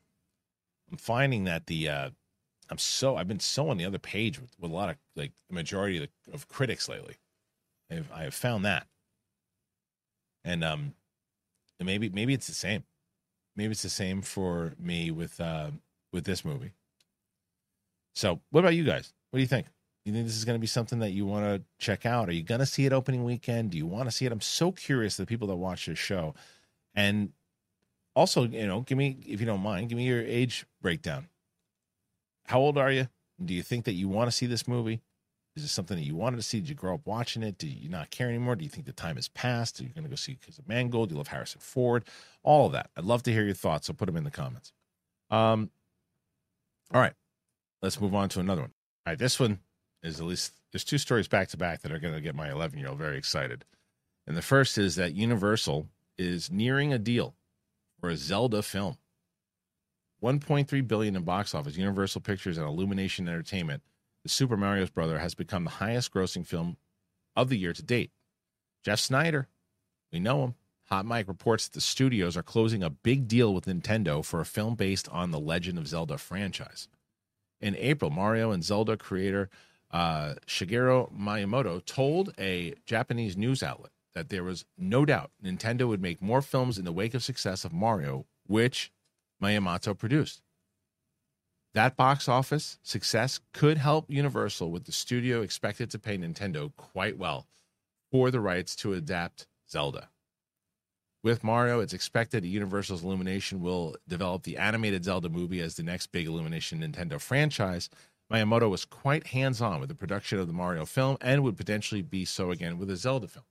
I'm 0.90 0.96
finding 0.96 1.44
that 1.44 1.66
the 1.66 1.88
uh 1.88 2.10
I'm 2.70 2.78
so 2.78 3.16
I've 3.16 3.28
been 3.28 3.40
so 3.40 3.68
on 3.68 3.76
the 3.76 3.84
other 3.84 3.98
page 3.98 4.40
with, 4.40 4.50
with 4.58 4.70
a 4.70 4.74
lot 4.74 4.90
of 4.90 4.96
like 5.16 5.32
the 5.48 5.54
majority 5.54 6.02
of, 6.02 6.08
the, 6.26 6.32
of 6.32 6.48
critics 6.48 6.88
lately. 6.88 7.16
I've 7.90 8.10
I 8.12 8.22
have 8.22 8.34
found 8.34 8.64
that, 8.64 8.86
and 10.44 10.62
um, 10.64 10.94
and 11.78 11.86
maybe 11.86 12.08
maybe 12.08 12.32
it's 12.32 12.46
the 12.46 12.54
same. 12.54 12.84
Maybe 13.56 13.72
it's 13.72 13.82
the 13.82 13.88
same 13.88 14.22
for 14.22 14.74
me 14.78 15.10
with 15.10 15.40
uh 15.40 15.70
with 16.12 16.24
this 16.24 16.44
movie. 16.44 16.72
So, 18.14 18.40
what 18.50 18.60
about 18.60 18.74
you 18.74 18.84
guys? 18.84 19.12
What 19.30 19.38
do 19.38 19.40
you 19.42 19.46
think? 19.46 19.66
You 20.04 20.12
think 20.12 20.26
this 20.26 20.36
is 20.36 20.44
going 20.44 20.56
to 20.56 20.60
be 20.60 20.66
something 20.66 20.98
that 21.00 21.10
you 21.10 21.26
want 21.26 21.44
to 21.44 21.62
check 21.78 22.06
out? 22.06 22.28
Are 22.28 22.32
you 22.32 22.42
going 22.42 22.60
to 22.60 22.66
see 22.66 22.86
it 22.86 22.92
opening 22.92 23.22
weekend? 23.22 23.70
Do 23.70 23.78
you 23.78 23.86
want 23.86 24.06
to 24.06 24.10
see 24.10 24.24
it? 24.24 24.32
I'm 24.32 24.40
so 24.40 24.72
curious 24.72 25.16
the 25.16 25.26
people 25.26 25.48
that 25.48 25.56
watch 25.56 25.86
this 25.86 25.98
show, 25.98 26.34
and 26.94 27.32
also, 28.16 28.46
you 28.46 28.66
know, 28.66 28.80
give 28.80 28.98
me 28.98 29.18
if 29.26 29.40
you 29.40 29.46
don't 29.46 29.62
mind, 29.62 29.88
give 29.88 29.98
me 29.98 30.04
your 30.04 30.22
age 30.22 30.66
breakdown. 30.82 31.28
How 32.46 32.60
old 32.60 32.78
are 32.78 32.90
you? 32.90 33.08
Do 33.42 33.54
you 33.54 33.62
think 33.62 33.84
that 33.84 33.92
you 33.92 34.08
want 34.08 34.28
to 34.28 34.36
see 34.36 34.46
this 34.46 34.66
movie? 34.66 35.00
Is 35.60 35.66
it 35.66 35.68
something 35.68 35.98
that 35.98 36.06
you 36.06 36.16
wanted 36.16 36.38
to 36.38 36.42
see? 36.42 36.60
Did 36.60 36.70
you 36.70 36.74
grow 36.74 36.94
up 36.94 37.02
watching 37.04 37.42
it? 37.42 37.58
Do 37.58 37.66
you 37.66 37.90
not 37.90 38.10
care 38.10 38.28
anymore? 38.28 38.56
Do 38.56 38.64
you 38.64 38.70
think 38.70 38.86
the 38.86 38.92
time 38.92 39.16
has 39.16 39.28
passed? 39.28 39.78
Are 39.78 39.82
you 39.82 39.90
going 39.90 40.04
to 40.04 40.10
go 40.10 40.16
see 40.16 40.38
because 40.40 40.58
of 40.58 40.66
Mangold? 40.66 41.10
Do 41.10 41.14
you 41.14 41.18
love 41.18 41.28
Harrison 41.28 41.60
Ford? 41.60 42.04
All 42.42 42.66
of 42.66 42.72
that. 42.72 42.88
I'd 42.96 43.04
love 43.04 43.22
to 43.24 43.32
hear 43.32 43.44
your 43.44 43.52
thoughts. 43.52 43.86
So 43.86 43.92
put 43.92 44.06
them 44.06 44.16
in 44.16 44.24
the 44.24 44.30
comments. 44.30 44.72
Um, 45.30 45.70
all 46.94 47.00
right, 47.00 47.12
let's 47.82 48.00
move 48.00 48.14
on 48.14 48.30
to 48.30 48.40
another 48.40 48.62
one. 48.62 48.72
All 49.06 49.12
right, 49.12 49.18
this 49.18 49.38
one 49.38 49.58
is 50.02 50.18
at 50.18 50.26
least 50.26 50.54
there's 50.72 50.84
two 50.84 50.98
stories 50.98 51.28
back 51.28 51.48
to 51.48 51.58
back 51.58 51.82
that 51.82 51.92
are 51.92 51.98
going 51.98 52.14
to 52.14 52.20
get 52.22 52.34
my 52.34 52.50
11 52.50 52.78
year 52.78 52.88
old 52.88 52.98
very 52.98 53.18
excited. 53.18 53.66
And 54.26 54.36
the 54.36 54.42
first 54.42 54.78
is 54.78 54.96
that 54.96 55.14
Universal 55.14 55.88
is 56.16 56.50
nearing 56.50 56.92
a 56.92 56.98
deal 56.98 57.34
for 58.00 58.08
a 58.08 58.16
Zelda 58.16 58.62
film. 58.62 58.96
1.3 60.22 60.86
billion 60.86 61.16
in 61.16 61.22
box 61.22 61.54
office. 61.54 61.76
Universal 61.76 62.20
Pictures 62.20 62.58
and 62.58 62.66
Illumination 62.66 63.28
Entertainment. 63.28 63.82
Super 64.26 64.56
Mario 64.56 64.86
Brother 64.86 65.18
has 65.18 65.34
become 65.34 65.64
the 65.64 65.70
highest 65.70 66.12
grossing 66.12 66.46
film 66.46 66.76
of 67.34 67.48
the 67.48 67.58
year 67.58 67.72
to 67.72 67.82
date. 67.82 68.10
Jeff 68.84 69.00
Sneider, 69.00 69.46
we 70.12 70.20
know 70.20 70.44
him. 70.44 70.54
Hot 70.86 71.06
Mic 71.06 71.28
reports 71.28 71.68
that 71.68 71.74
the 71.74 71.80
studios 71.80 72.36
are 72.36 72.42
closing 72.42 72.82
a 72.82 72.90
big 72.90 73.28
deal 73.28 73.54
with 73.54 73.66
Nintendo 73.66 74.24
for 74.24 74.40
a 74.40 74.44
film 74.44 74.74
based 74.74 75.08
on 75.10 75.30
the 75.30 75.38
Legend 75.38 75.78
of 75.78 75.86
Zelda 75.86 76.18
franchise. 76.18 76.88
In 77.60 77.76
April, 77.76 78.10
Mario 78.10 78.50
and 78.50 78.64
Zelda 78.64 78.96
creator 78.96 79.48
uh, 79.92 80.34
Shigeru 80.46 81.12
Miyamoto 81.12 81.84
told 81.84 82.34
a 82.38 82.74
Japanese 82.86 83.36
news 83.36 83.62
outlet 83.62 83.92
that 84.14 84.28
there 84.28 84.42
was 84.42 84.64
no 84.76 85.04
doubt 85.04 85.30
Nintendo 85.44 85.86
would 85.86 86.02
make 86.02 86.20
more 86.20 86.42
films 86.42 86.78
in 86.78 86.84
the 86.84 86.92
wake 86.92 87.14
of 87.14 87.22
success 87.22 87.64
of 87.64 87.72
Mario, 87.72 88.26
which 88.46 88.92
Miyamoto 89.42 89.96
produced. 89.96 90.42
That 91.74 91.96
box 91.96 92.28
office 92.28 92.78
success 92.82 93.40
could 93.52 93.78
help 93.78 94.10
Universal, 94.10 94.70
with 94.70 94.84
the 94.84 94.92
studio 94.92 95.42
expected 95.42 95.90
to 95.90 95.98
pay 95.98 96.18
Nintendo 96.18 96.72
quite 96.76 97.16
well 97.16 97.46
for 98.10 98.30
the 98.30 98.40
rights 98.40 98.74
to 98.76 98.92
adapt 98.92 99.46
Zelda. 99.68 100.08
With 101.22 101.44
Mario, 101.44 101.80
it's 101.80 101.92
expected 101.92 102.42
that 102.42 102.48
Universal's 102.48 103.04
Illumination 103.04 103.60
will 103.60 103.94
develop 104.08 104.42
the 104.42 104.56
animated 104.56 105.04
Zelda 105.04 105.28
movie 105.28 105.60
as 105.60 105.76
the 105.76 105.82
next 105.82 106.08
big 106.08 106.26
Illumination 106.26 106.80
Nintendo 106.80 107.20
franchise. 107.20 107.88
Miyamoto 108.32 108.70
was 108.70 108.84
quite 108.84 109.28
hands 109.28 109.60
on 109.60 109.80
with 109.80 109.90
the 109.90 109.94
production 109.94 110.38
of 110.38 110.46
the 110.46 110.52
Mario 110.52 110.86
film 110.86 111.18
and 111.20 111.42
would 111.42 111.56
potentially 111.56 112.02
be 112.02 112.24
so 112.24 112.50
again 112.50 112.78
with 112.78 112.90
a 112.90 112.96
Zelda 112.96 113.28
film. 113.28 113.44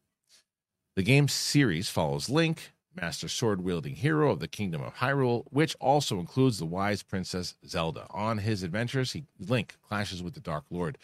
The 0.96 1.04
game 1.04 1.28
series 1.28 1.90
follows 1.90 2.28
Link, 2.28 2.74
master 3.02 3.28
sword 3.28 3.62
wielding 3.62 3.96
hero 3.96 4.32
of 4.32 4.40
the 4.40 4.48
Kingdom 4.48 4.82
of 4.82 4.96
Hyrule, 4.96 5.46
which 5.50 5.76
also 5.80 6.20
includes 6.20 6.60
the 6.60 6.66
wise 6.66 7.04
princess 7.04 7.56
Zelda. 7.66 8.08
On 8.10 8.40
his 8.40 8.64
adventures, 8.64 9.14
he, 9.14 9.26
Link 9.40 9.76
clashes 9.88 10.22
with 10.24 10.34
the 10.34 10.40
Dark 10.40 10.66
Lord 10.70 10.98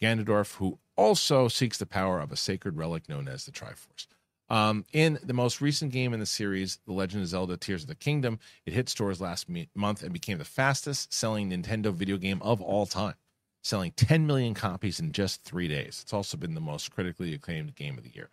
Ganondorf, 0.00 0.56
who 0.56 0.78
also 0.96 1.48
seeks 1.48 1.78
the 1.78 1.86
power 1.86 2.20
of 2.20 2.32
a 2.32 2.36
sacred 2.36 2.76
relic 2.76 3.08
known 3.08 3.28
as 3.28 3.44
the 3.44 3.52
Triforce. 3.52 4.06
Um, 4.48 4.84
in 4.92 5.18
the 5.22 5.32
most 5.32 5.60
recent 5.60 5.92
game 5.92 6.12
in 6.12 6.18
the 6.18 6.26
series, 6.26 6.80
The 6.84 6.92
Legend 6.92 7.22
of 7.22 7.28
Zelda 7.28 7.56
Tears 7.56 7.82
of 7.82 7.88
the 7.88 7.94
Kingdom, 7.94 8.40
it 8.66 8.72
hit 8.72 8.88
stores 8.88 9.20
last 9.20 9.48
me- 9.48 9.68
month 9.76 10.02
and 10.02 10.12
became 10.12 10.38
the 10.38 10.44
fastest 10.44 11.14
selling 11.14 11.50
Nintendo 11.50 11.92
video 11.94 12.16
game 12.16 12.42
of 12.42 12.60
all 12.60 12.84
time, 12.86 13.14
selling 13.62 13.92
10 13.92 14.26
million 14.26 14.54
copies 14.54 14.98
in 14.98 15.12
just 15.12 15.44
three 15.44 15.68
days. 15.68 16.00
It's 16.02 16.12
also 16.12 16.36
been 16.36 16.54
the 16.54 16.60
most 16.60 16.90
critically 16.90 17.32
acclaimed 17.32 17.76
game 17.76 17.96
of 17.96 18.02
the 18.02 18.10
year. 18.10 18.28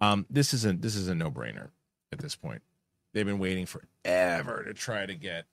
Um, 0.00 0.26
this 0.28 0.52
is 0.52 0.64
a 0.64 0.74
this 0.74 0.94
is 0.94 1.08
a 1.08 1.14
no 1.14 1.30
brainer 1.30 1.70
at 2.12 2.18
this 2.18 2.36
point. 2.36 2.62
They've 3.12 3.26
been 3.26 3.38
waiting 3.38 3.66
forever 3.66 4.64
to 4.64 4.74
try 4.74 5.06
to 5.06 5.14
get 5.14 5.46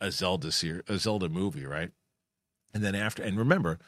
a 0.00 0.10
Zelda 0.10 0.52
series, 0.52 0.82
a 0.88 0.98
Zelda 0.98 1.28
movie, 1.28 1.66
right? 1.66 1.90
And 2.72 2.82
then 2.82 2.94
after, 2.94 3.22
and 3.22 3.38
remember, 3.38 3.78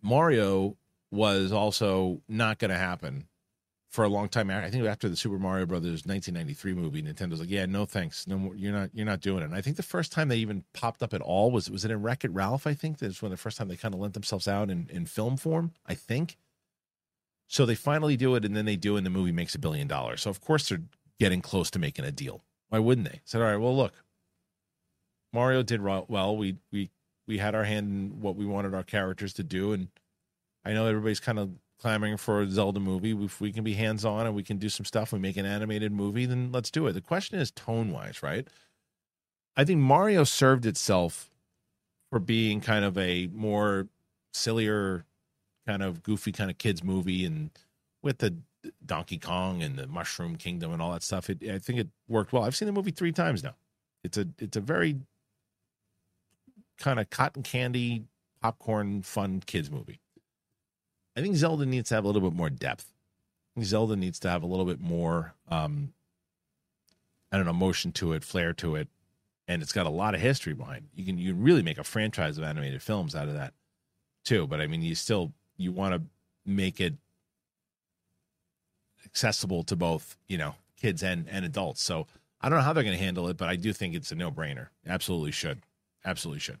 Mario 0.00 0.76
was 1.10 1.52
also 1.52 2.22
not 2.28 2.58
going 2.58 2.70
to 2.70 2.76
happen 2.76 3.26
for 3.92 4.04
a 4.04 4.08
long 4.08 4.28
time. 4.28 4.48
I 4.50 4.70
think 4.70 4.86
after 4.86 5.08
the 5.08 5.16
Super 5.16 5.38
Mario 5.38 5.66
Brothers 5.66 6.06
1993 6.06 6.72
movie, 6.72 7.02
Nintendo's 7.02 7.40
like, 7.40 7.50
"Yeah, 7.50 7.66
no 7.66 7.84
thanks, 7.84 8.26
no 8.26 8.38
more. 8.38 8.54
You're 8.56 8.72
not, 8.72 8.90
you're 8.94 9.06
not 9.06 9.20
doing 9.20 9.42
it." 9.42 9.46
And 9.46 9.54
I 9.54 9.60
think 9.60 9.76
the 9.76 9.82
first 9.82 10.12
time 10.12 10.28
they 10.28 10.38
even 10.38 10.64
popped 10.72 11.02
up 11.02 11.12
at 11.12 11.20
all 11.20 11.50
was 11.50 11.70
was 11.70 11.84
it 11.84 11.90
in 11.90 12.00
Wreck 12.00 12.24
It 12.24 12.32
Ralph? 12.32 12.66
I 12.66 12.72
think 12.72 12.98
that's 12.98 13.20
when 13.20 13.30
the 13.30 13.36
first 13.36 13.58
time 13.58 13.68
they 13.68 13.76
kind 13.76 13.92
of 13.92 14.00
lent 14.00 14.14
themselves 14.14 14.48
out 14.48 14.70
in 14.70 14.88
in 14.90 15.04
film 15.04 15.36
form. 15.36 15.72
I 15.86 15.94
think. 15.94 16.38
So 17.48 17.66
they 17.66 17.74
finally 17.74 18.16
do 18.16 18.34
it, 18.34 18.46
and 18.46 18.56
then 18.56 18.64
they 18.64 18.76
do, 18.76 18.96
and 18.96 19.04
the 19.04 19.10
movie 19.10 19.32
makes 19.32 19.54
a 19.54 19.58
billion 19.58 19.86
dollars. 19.86 20.22
So 20.22 20.30
of 20.30 20.40
course 20.40 20.70
they're 20.70 20.80
getting 21.18 21.40
close 21.40 21.70
to 21.70 21.78
making 21.78 22.04
a 22.04 22.12
deal. 22.12 22.42
Why 22.68 22.78
wouldn't 22.78 23.08
they? 23.08 23.20
Said, 23.24 23.40
all 23.40 23.48
right, 23.48 23.56
well, 23.56 23.76
look, 23.76 23.92
Mario 25.32 25.62
did 25.62 25.82
well. 25.82 26.36
We 26.36 26.56
we 26.70 26.90
we 27.26 27.38
had 27.38 27.54
our 27.54 27.64
hand 27.64 27.88
in 27.88 28.20
what 28.20 28.36
we 28.36 28.44
wanted 28.46 28.74
our 28.74 28.82
characters 28.82 29.32
to 29.34 29.42
do, 29.42 29.72
and 29.72 29.88
I 30.64 30.72
know 30.72 30.86
everybody's 30.86 31.20
kind 31.20 31.38
of 31.38 31.50
clamoring 31.80 32.16
for 32.16 32.42
a 32.42 32.50
Zelda 32.50 32.80
movie. 32.80 33.12
If 33.12 33.40
we 33.40 33.52
can 33.52 33.64
be 33.64 33.74
hands 33.74 34.04
on 34.04 34.26
and 34.26 34.34
we 34.34 34.42
can 34.42 34.58
do 34.58 34.68
some 34.68 34.86
stuff, 34.86 35.12
we 35.12 35.18
make 35.18 35.36
an 35.36 35.46
animated 35.46 35.92
movie, 35.92 36.26
then 36.26 36.52
let's 36.52 36.70
do 36.70 36.86
it. 36.86 36.92
The 36.92 37.00
question 37.00 37.38
is 37.38 37.50
tone 37.50 37.90
wise, 37.90 38.22
right? 38.22 38.46
I 39.56 39.64
think 39.64 39.80
Mario 39.80 40.24
served 40.24 40.64
itself 40.64 41.30
for 42.10 42.20
being 42.20 42.60
kind 42.60 42.84
of 42.84 42.96
a 42.96 43.28
more 43.32 43.88
sillier 44.32 45.04
kind 45.66 45.82
of 45.82 46.02
goofy 46.02 46.32
kind 46.32 46.50
of 46.50 46.58
kids 46.58 46.82
movie 46.82 47.24
and 47.24 47.50
with 48.02 48.18
the 48.18 48.34
Donkey 48.84 49.18
Kong 49.18 49.62
and 49.62 49.76
the 49.76 49.86
Mushroom 49.86 50.36
Kingdom 50.36 50.72
and 50.72 50.80
all 50.80 50.92
that 50.92 51.02
stuff. 51.02 51.30
It, 51.30 51.42
I 51.48 51.58
think 51.58 51.78
it 51.78 51.88
worked 52.08 52.32
well. 52.32 52.44
I've 52.44 52.56
seen 52.56 52.66
the 52.66 52.72
movie 52.72 52.90
three 52.90 53.12
times 53.12 53.42
now. 53.42 53.54
It's 54.04 54.18
a 54.18 54.26
it's 54.38 54.56
a 54.56 54.60
very 54.60 54.96
kind 56.78 56.98
of 56.98 57.10
cotton 57.10 57.42
candy 57.42 58.04
popcorn 58.40 59.02
fun 59.02 59.42
kids 59.46 59.70
movie. 59.70 60.00
I 61.16 61.20
think 61.20 61.36
Zelda 61.36 61.66
needs 61.66 61.88
to 61.90 61.94
have 61.94 62.04
a 62.04 62.06
little 62.06 62.22
bit 62.22 62.36
more 62.36 62.50
depth. 62.50 62.92
Zelda 63.62 63.96
needs 63.96 64.18
to 64.20 64.30
have 64.30 64.42
a 64.42 64.46
little 64.46 64.64
bit 64.64 64.80
more 64.80 65.34
um 65.48 65.92
I 67.30 67.36
don't 67.36 67.46
know, 67.46 67.52
motion 67.54 67.92
to 67.92 68.12
it, 68.12 68.24
flair 68.24 68.52
to 68.54 68.76
it, 68.76 68.88
and 69.48 69.62
it's 69.62 69.72
got 69.72 69.86
a 69.86 69.90
lot 69.90 70.14
of 70.14 70.20
history 70.20 70.52
behind. 70.52 70.84
It. 70.84 71.00
You 71.00 71.04
can 71.04 71.18
you 71.18 71.34
really 71.34 71.62
make 71.62 71.78
a 71.78 71.84
franchise 71.84 72.38
of 72.38 72.44
animated 72.44 72.82
films 72.82 73.14
out 73.14 73.28
of 73.28 73.34
that 73.34 73.54
too. 74.24 74.46
But 74.46 74.60
I 74.60 74.66
mean, 74.66 74.82
you 74.82 74.94
still 74.94 75.32
you 75.56 75.72
want 75.72 75.94
to 75.94 76.02
make 76.44 76.80
it 76.80 76.94
accessible 79.04 79.62
to 79.64 79.76
both, 79.76 80.16
you 80.28 80.38
know, 80.38 80.54
kids 80.76 81.02
and 81.02 81.28
and 81.28 81.44
adults. 81.44 81.82
So 81.82 82.06
I 82.40 82.48
don't 82.48 82.58
know 82.58 82.64
how 82.64 82.72
they're 82.72 82.82
going 82.84 82.96
to 82.96 83.02
handle 83.02 83.28
it, 83.28 83.36
but 83.36 83.48
I 83.48 83.56
do 83.56 83.72
think 83.72 83.94
it's 83.94 84.12
a 84.12 84.16
no 84.16 84.30
brainer. 84.30 84.68
Absolutely 84.86 85.32
should. 85.32 85.60
Absolutely 86.04 86.40
should. 86.40 86.58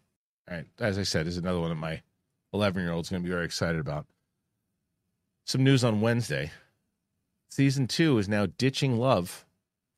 All 0.48 0.56
right. 0.56 0.66
As 0.78 0.98
I 0.98 1.02
said, 1.02 1.26
is 1.26 1.36
another 1.36 1.60
one 1.60 1.70
that 1.70 1.76
my 1.76 2.02
11 2.52 2.82
year 2.82 2.92
old's 2.92 3.10
going 3.10 3.22
to 3.22 3.26
be 3.26 3.32
very 3.32 3.44
excited 3.44 3.80
about. 3.80 4.06
Some 5.44 5.64
news 5.64 5.82
on 5.82 6.00
Wednesday. 6.00 6.52
Season 7.50 7.86
two 7.86 8.18
is 8.18 8.28
now 8.28 8.46
ditching 8.46 8.96
love 8.96 9.44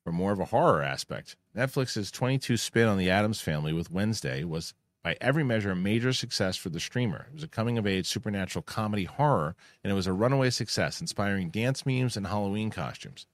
for 0.02 0.12
more 0.12 0.32
of 0.32 0.40
a 0.40 0.46
horror 0.46 0.82
aspect. 0.82 1.36
Netflix's 1.56 2.10
22 2.10 2.56
spin 2.56 2.88
on 2.88 2.98
the 2.98 3.10
Addams 3.10 3.40
family 3.40 3.72
with 3.72 3.90
Wednesday 3.90 4.42
was 4.42 4.74
by 5.04 5.16
every 5.20 5.44
measure, 5.44 5.72
a 5.72 5.76
major 5.76 6.14
success 6.14 6.56
for 6.56 6.70
the 6.70 6.80
streamer. 6.80 7.26
It 7.28 7.34
was 7.34 7.42
a 7.42 7.48
coming 7.48 7.76
of 7.76 7.86
age 7.86 8.06
supernatural 8.06 8.62
comedy 8.62 9.04
horror, 9.04 9.54
and 9.84 9.92
it 9.92 9.94
was 9.94 10.06
a 10.06 10.14
runaway 10.14 10.48
success, 10.48 11.00
inspiring 11.00 11.50
dance 11.50 11.84
memes 11.84 12.16
and 12.16 12.26
Halloween 12.26 12.70
costumes. 12.70 13.26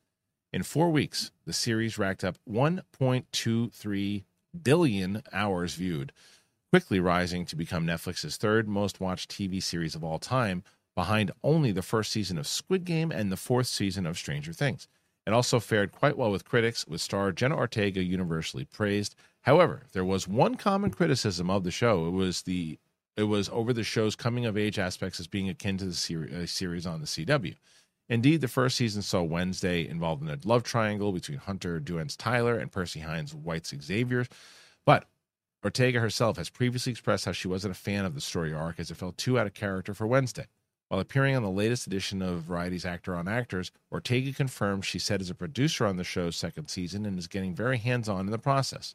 In 0.52 0.64
four 0.64 0.90
weeks, 0.90 1.30
the 1.46 1.52
series 1.52 1.96
racked 1.96 2.24
up 2.24 2.38
1.23 2.50 4.24
billion 4.62 5.22
hours 5.32 5.74
viewed, 5.74 6.12
quickly 6.72 6.98
rising 6.98 7.46
to 7.46 7.54
become 7.54 7.86
Netflix's 7.86 8.36
third 8.36 8.68
most 8.68 9.00
watched 9.00 9.30
TV 9.30 9.62
series 9.62 9.94
of 9.94 10.02
all 10.02 10.18
time, 10.18 10.64
behind 10.96 11.30
only 11.44 11.70
the 11.70 11.82
first 11.82 12.10
season 12.10 12.36
of 12.36 12.48
Squid 12.48 12.84
Game 12.84 13.12
and 13.12 13.30
the 13.30 13.36
fourth 13.36 13.68
season 13.68 14.06
of 14.06 14.18
Stranger 14.18 14.52
Things. 14.52 14.88
It 15.24 15.32
also 15.32 15.60
fared 15.60 15.92
quite 15.92 16.18
well 16.18 16.32
with 16.32 16.44
critics, 16.44 16.84
with 16.88 17.00
star 17.00 17.30
Jenna 17.30 17.56
Ortega 17.56 18.02
universally 18.02 18.64
praised. 18.64 19.14
However, 19.42 19.84
there 19.92 20.04
was 20.04 20.28
one 20.28 20.56
common 20.56 20.90
criticism 20.90 21.50
of 21.50 21.64
the 21.64 21.70
show. 21.70 22.06
It 22.06 22.10
was 22.10 22.42
the 22.42 22.78
it 23.16 23.24
was 23.24 23.48
over 23.50 23.72
the 23.72 23.84
show's 23.84 24.16
coming 24.16 24.46
of 24.46 24.56
age 24.56 24.78
aspects 24.78 25.20
as 25.20 25.26
being 25.26 25.48
akin 25.48 25.76
to 25.78 25.84
the 25.86 25.94
seri- 25.94 26.34
uh, 26.34 26.46
series 26.46 26.86
on 26.86 27.00
the 27.00 27.06
CW. 27.06 27.56
Indeed, 28.08 28.40
the 28.40 28.48
first 28.48 28.76
season 28.76 29.02
saw 29.02 29.22
Wednesday 29.22 29.86
involved 29.86 30.22
in 30.22 30.28
a 30.28 30.38
love 30.44 30.62
triangle 30.62 31.12
between 31.12 31.38
Hunter 31.38 31.80
Doohan's 31.80 32.16
Tyler 32.16 32.58
and 32.58 32.72
Percy 32.72 33.00
Hynes 33.00 33.34
White's 33.34 33.74
Xavier. 33.82 34.26
But 34.84 35.06
Ortega 35.64 36.00
herself 36.00 36.36
has 36.36 36.50
previously 36.50 36.92
expressed 36.92 37.24
how 37.24 37.32
she 37.32 37.48
wasn't 37.48 37.72
a 37.72 37.78
fan 37.78 38.04
of 38.04 38.14
the 38.14 38.20
story 38.20 38.52
arc 38.52 38.80
as 38.80 38.90
it 38.90 38.96
felt 38.96 39.18
too 39.18 39.38
out 39.38 39.46
of 39.46 39.54
character 39.54 39.94
for 39.94 40.06
Wednesday. 40.06 40.46
While 40.88 41.00
appearing 41.00 41.36
on 41.36 41.44
the 41.44 41.50
latest 41.50 41.86
edition 41.86 42.20
of 42.20 42.42
Variety's 42.42 42.84
Actor 42.84 43.14
on 43.14 43.28
Actors, 43.28 43.70
Ortega 43.92 44.32
confirmed 44.32 44.84
she 44.84 44.98
said 44.98 45.20
as 45.20 45.30
a 45.30 45.34
producer 45.36 45.86
on 45.86 45.96
the 45.96 46.02
show's 46.02 46.34
second 46.34 46.68
season 46.68 47.06
and 47.06 47.16
is 47.16 47.28
getting 47.28 47.54
very 47.54 47.78
hands 47.78 48.08
on 48.08 48.26
in 48.26 48.32
the 48.32 48.38
process. 48.38 48.94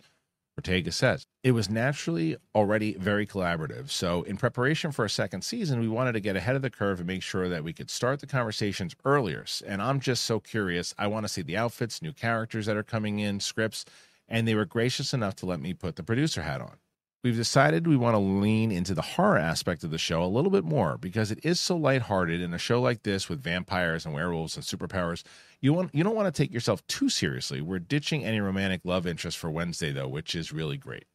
Ortega 0.57 0.91
says, 0.91 1.25
It 1.43 1.51
was 1.51 1.69
naturally 1.69 2.37
already 2.53 2.95
very 2.95 3.27
collaborative. 3.27 3.89
So, 3.89 4.23
in 4.23 4.37
preparation 4.37 4.91
for 4.91 5.03
a 5.03 5.09
second 5.09 5.43
season, 5.43 5.81
we 5.81 5.87
wanted 5.87 6.13
to 6.13 6.21
get 6.21 6.35
ahead 6.35 6.55
of 6.55 6.61
the 6.61 6.69
curve 6.69 6.99
and 6.99 7.07
make 7.07 7.23
sure 7.23 7.49
that 7.49 7.63
we 7.63 7.73
could 7.73 7.89
start 7.89 8.21
the 8.21 8.27
conversations 8.27 8.95
earlier. 9.03 9.45
And 9.67 9.81
I'm 9.81 9.99
just 9.99 10.23
so 10.23 10.39
curious. 10.39 10.95
I 10.97 11.07
want 11.07 11.25
to 11.25 11.29
see 11.29 11.41
the 11.41 11.57
outfits, 11.57 12.01
new 12.01 12.13
characters 12.13 12.67
that 12.67 12.77
are 12.77 12.83
coming 12.83 13.19
in, 13.19 13.39
scripts, 13.41 13.83
and 14.29 14.47
they 14.47 14.55
were 14.55 14.65
gracious 14.65 15.13
enough 15.13 15.35
to 15.37 15.45
let 15.45 15.59
me 15.59 15.73
put 15.73 15.97
the 15.97 16.03
producer 16.03 16.41
hat 16.41 16.61
on. 16.61 16.77
We've 17.25 17.35
decided 17.35 17.87
we 17.87 17.97
want 17.97 18.13
to 18.13 18.19
lean 18.19 18.71
into 18.71 18.93
the 18.93 19.01
horror 19.01 19.39
aspect 19.39 19.83
of 19.83 19.89
the 19.89 19.97
show 19.97 20.23
a 20.23 20.27
little 20.29 20.51
bit 20.51 20.63
more 20.63 20.95
because 20.95 21.31
it 21.31 21.43
is 21.43 21.59
so 21.59 21.75
lighthearted 21.75 22.39
in 22.39 22.53
a 22.53 22.59
show 22.59 22.79
like 22.79 23.01
this 23.01 23.27
with 23.27 23.41
vampires 23.41 24.05
and 24.05 24.13
werewolves 24.13 24.55
and 24.55 24.63
superpowers 24.63 25.23
you 25.59 25.73
want 25.73 25.89
you 25.91 26.03
don't 26.03 26.15
want 26.15 26.31
to 26.31 26.43
take 26.43 26.53
yourself 26.53 26.85
too 26.85 27.09
seriously. 27.09 27.61
We're 27.61 27.79
ditching 27.79 28.23
any 28.23 28.39
romantic 28.41 28.81
love 28.83 29.07
interest 29.07 29.39
for 29.39 29.49
Wednesday 29.49 29.91
though, 29.91 30.07
which 30.07 30.35
is 30.35 30.53
really 30.53 30.77
great. 30.77 31.05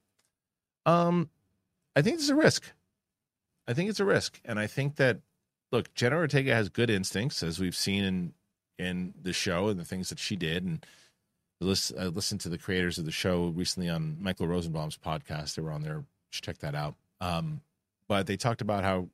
Um, 0.84 1.30
I 1.94 2.02
think 2.02 2.16
it's 2.16 2.28
a 2.28 2.34
risk. 2.34 2.64
I 3.68 3.72
think 3.72 3.88
it's 3.88 4.00
a 4.00 4.04
risk, 4.04 4.40
and 4.44 4.58
I 4.58 4.66
think 4.66 4.96
that 4.96 5.20
look, 5.70 5.94
Jenna 5.94 6.16
Ortega 6.16 6.52
has 6.52 6.70
good 6.70 6.90
instincts, 6.90 7.40
as 7.44 7.60
we've 7.60 7.76
seen 7.76 8.02
in 8.02 8.32
in 8.80 9.14
the 9.22 9.32
show 9.32 9.68
and 9.68 9.78
the 9.78 9.84
things 9.84 10.08
that 10.08 10.18
she 10.18 10.34
did. 10.34 10.64
And 10.64 10.84
I 11.62 11.64
listened 11.64 12.40
to 12.42 12.48
the 12.48 12.58
creators 12.58 12.98
of 12.98 13.04
the 13.04 13.12
show 13.12 13.48
recently 13.48 13.88
on 13.88 14.16
Michael 14.20 14.48
Rosenbaum's 14.48 14.96
podcast. 14.96 15.54
They 15.54 15.62
were 15.62 15.72
on 15.72 15.82
there. 15.82 16.04
Check 16.30 16.58
that 16.58 16.74
out. 16.74 16.94
Um, 17.20 17.60
but 18.08 18.26
they 18.26 18.36
talked 18.36 18.62
about 18.62 18.82
how 18.82 19.08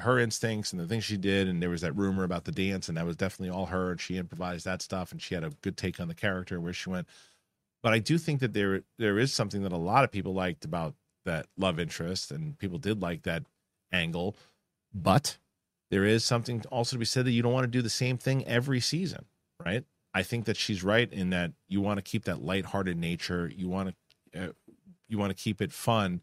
her 0.00 0.18
instincts 0.18 0.72
and 0.72 0.80
the 0.80 0.86
things 0.86 1.04
she 1.04 1.16
did 1.16 1.46
and 1.46 1.62
there 1.62 1.70
was 1.70 1.82
that 1.82 1.94
rumor 1.94 2.24
about 2.24 2.44
the 2.44 2.52
dance 2.52 2.88
and 2.88 2.98
that 2.98 3.06
was 3.06 3.16
definitely 3.16 3.54
all 3.54 3.66
her 3.66 3.92
and 3.92 4.00
she 4.00 4.16
improvised 4.16 4.64
that 4.64 4.82
stuff 4.82 5.12
and 5.12 5.22
she 5.22 5.34
had 5.34 5.44
a 5.44 5.50
good 5.62 5.76
take 5.76 6.00
on 6.00 6.08
the 6.08 6.14
character 6.14 6.60
where 6.60 6.72
she 6.72 6.90
went 6.90 7.06
but 7.80 7.92
i 7.92 8.00
do 8.00 8.18
think 8.18 8.40
that 8.40 8.52
there 8.52 8.82
there 8.98 9.16
is 9.16 9.32
something 9.32 9.62
that 9.62 9.70
a 9.70 9.76
lot 9.76 10.02
of 10.02 10.10
people 10.10 10.34
liked 10.34 10.64
about 10.64 10.94
that 11.24 11.46
love 11.56 11.78
interest 11.78 12.32
and 12.32 12.58
people 12.58 12.78
did 12.78 13.00
like 13.00 13.22
that 13.22 13.44
angle 13.92 14.34
but 14.92 15.38
there 15.92 16.04
is 16.04 16.24
something 16.24 16.64
also 16.72 16.96
to 16.96 16.98
be 16.98 17.04
said 17.04 17.24
that 17.24 17.30
you 17.32 17.42
don't 17.42 17.52
want 17.52 17.64
to 17.64 17.68
do 17.68 17.82
the 17.82 17.88
same 17.88 18.18
thing 18.18 18.44
every 18.48 18.80
season 18.80 19.24
right 19.64 19.84
i 20.14 20.22
think 20.22 20.44
that 20.44 20.56
she's 20.56 20.82
right 20.82 21.12
in 21.12 21.30
that 21.30 21.52
you 21.68 21.80
want 21.80 21.98
to 21.98 22.02
keep 22.02 22.24
that 22.24 22.42
lighthearted 22.42 22.96
nature 22.96 23.50
you 23.54 23.68
want 23.68 23.94
to 24.32 24.44
uh, 24.44 24.52
you 25.08 25.18
want 25.18 25.36
to 25.36 25.42
keep 25.42 25.60
it 25.60 25.72
fun 25.72 26.20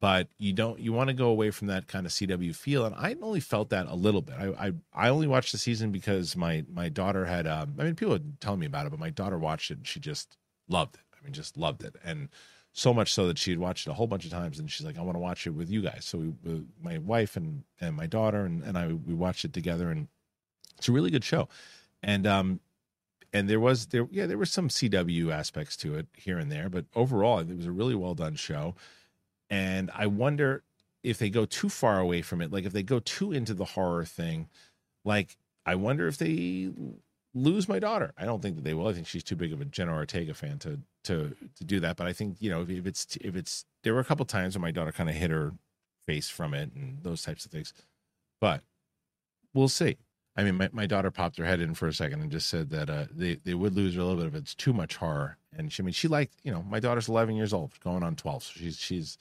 but 0.00 0.28
you 0.38 0.52
don't 0.52 0.78
you 0.78 0.92
want 0.92 1.08
to 1.08 1.14
go 1.14 1.28
away 1.28 1.50
from 1.50 1.68
that 1.68 1.88
kind 1.88 2.06
of 2.06 2.12
CW 2.12 2.54
feel 2.54 2.84
and 2.84 2.94
I 2.94 3.16
only 3.20 3.40
felt 3.40 3.70
that 3.70 3.86
a 3.86 3.94
little 3.94 4.22
bit. 4.22 4.36
I 4.38 4.68
I, 4.68 4.72
I 4.92 5.08
only 5.08 5.26
watched 5.26 5.52
the 5.52 5.58
season 5.58 5.90
because 5.90 6.36
my 6.36 6.64
my 6.72 6.88
daughter 6.88 7.24
had 7.24 7.46
um, 7.46 7.74
I 7.78 7.84
mean 7.84 7.94
people 7.94 8.18
telling 8.40 8.60
me 8.60 8.66
about 8.66 8.86
it 8.86 8.90
but 8.90 9.00
my 9.00 9.10
daughter 9.10 9.38
watched 9.38 9.70
it 9.70 9.78
and 9.78 9.86
she 9.86 10.00
just 10.00 10.36
loved 10.68 10.94
it. 10.96 11.00
I 11.18 11.24
mean 11.24 11.32
just 11.32 11.56
loved 11.56 11.82
it 11.82 11.96
and 12.04 12.28
so 12.72 12.94
much 12.94 13.12
so 13.12 13.26
that 13.26 13.38
she 13.38 13.50
had 13.50 13.58
watched 13.58 13.86
it 13.86 13.90
a 13.90 13.94
whole 13.94 14.06
bunch 14.06 14.24
of 14.24 14.30
times 14.30 14.58
and 14.58 14.70
she's 14.70 14.86
like 14.86 14.98
I 14.98 15.02
want 15.02 15.16
to 15.16 15.20
watch 15.20 15.46
it 15.46 15.50
with 15.50 15.70
you 15.70 15.82
guys. 15.82 16.04
So 16.04 16.18
we, 16.18 16.64
my 16.80 16.98
wife 16.98 17.36
and 17.36 17.64
and 17.80 17.96
my 17.96 18.06
daughter 18.06 18.44
and 18.44 18.62
and 18.62 18.78
I 18.78 18.88
we 18.92 19.14
watched 19.14 19.44
it 19.44 19.52
together 19.52 19.90
and 19.90 20.06
it's 20.76 20.88
a 20.88 20.92
really 20.92 21.10
good 21.10 21.24
show. 21.24 21.48
And 22.02 22.26
um 22.26 22.60
and 23.32 23.48
there 23.48 23.60
was 23.60 23.86
there 23.86 24.08
yeah 24.10 24.26
there 24.26 24.38
were 24.38 24.46
some 24.46 24.68
CW 24.68 25.32
aspects 25.32 25.76
to 25.78 25.94
it 25.94 26.06
here 26.16 26.38
and 26.38 26.50
there 26.50 26.68
but 26.68 26.84
overall 26.94 27.38
it 27.38 27.56
was 27.56 27.66
a 27.66 27.72
really 27.72 27.94
well 27.94 28.14
done 28.14 28.34
show 28.34 28.74
and 29.50 29.90
I 29.94 30.06
wonder 30.06 30.62
if 31.02 31.18
they 31.18 31.30
go 31.30 31.44
too 31.46 31.68
far 31.68 31.98
away 31.98 32.22
from 32.22 32.40
it, 32.40 32.52
like 32.52 32.64
if 32.64 32.72
they 32.72 32.82
go 32.82 32.98
too 33.00 33.32
into 33.32 33.54
the 33.54 33.64
horror 33.64 34.04
thing, 34.04 34.48
like 35.04 35.36
I 35.64 35.74
wonder 35.74 36.06
if 36.06 36.18
they 36.18 36.70
lose 37.34 37.68
my 37.68 37.78
daughter. 37.78 38.12
I 38.18 38.24
don't 38.24 38.42
think 38.42 38.56
that 38.56 38.64
they 38.64 38.74
will. 38.74 38.88
I 38.88 38.92
think 38.92 39.06
she's 39.06 39.24
too 39.24 39.36
big 39.36 39.52
of 39.52 39.60
a 39.60 39.64
Jenna 39.64 39.94
Ortega 39.94 40.34
fan 40.34 40.58
to 40.60 40.80
to 41.04 41.34
to 41.56 41.64
do 41.64 41.80
that. 41.80 41.96
But 41.96 42.06
I 42.06 42.12
think 42.12 42.36
you 42.40 42.50
know 42.50 42.62
if, 42.62 42.70
if 42.70 42.86
it's 42.86 43.16
if 43.20 43.36
it's 43.36 43.64
there 43.84 43.94
were 43.94 44.00
a 44.00 44.04
couple 44.04 44.26
times 44.26 44.54
when 44.54 44.62
my 44.62 44.70
daughter 44.70 44.92
kind 44.92 45.08
of 45.08 45.14
hit 45.14 45.30
her 45.30 45.52
face 46.06 46.28
from 46.28 46.54
it 46.54 46.72
and 46.74 46.98
those 47.02 47.22
types 47.22 47.44
of 47.44 47.52
things. 47.52 47.72
But 48.40 48.62
we'll 49.54 49.68
see. 49.68 49.96
I 50.38 50.44
mean, 50.44 50.54
my, 50.54 50.70
my 50.72 50.86
daughter 50.86 51.10
popped 51.10 51.36
her 51.38 51.44
head 51.44 51.60
in 51.60 51.74
for 51.74 51.88
a 51.88 51.92
second 51.92 52.20
and 52.20 52.30
just 52.30 52.48
said 52.48 52.70
that 52.70 52.88
uh, 52.88 53.06
they 53.10 53.34
they 53.44 53.54
would 53.54 53.74
lose 53.74 53.96
her 53.96 54.00
a 54.00 54.04
little 54.04 54.22
bit 54.22 54.28
if 54.28 54.34
it's 54.36 54.54
too 54.54 54.72
much 54.72 54.94
horror. 54.94 55.36
And 55.56 55.72
she, 55.72 55.82
I 55.82 55.84
mean, 55.84 55.92
she 55.92 56.06
liked 56.06 56.36
you 56.44 56.52
know 56.52 56.62
my 56.62 56.78
daughter's 56.78 57.08
11 57.08 57.34
years 57.34 57.52
old, 57.52 57.72
going 57.80 58.04
on 58.04 58.14
12, 58.14 58.44
so 58.44 58.52
she's 58.54 58.78
she's 58.78 59.18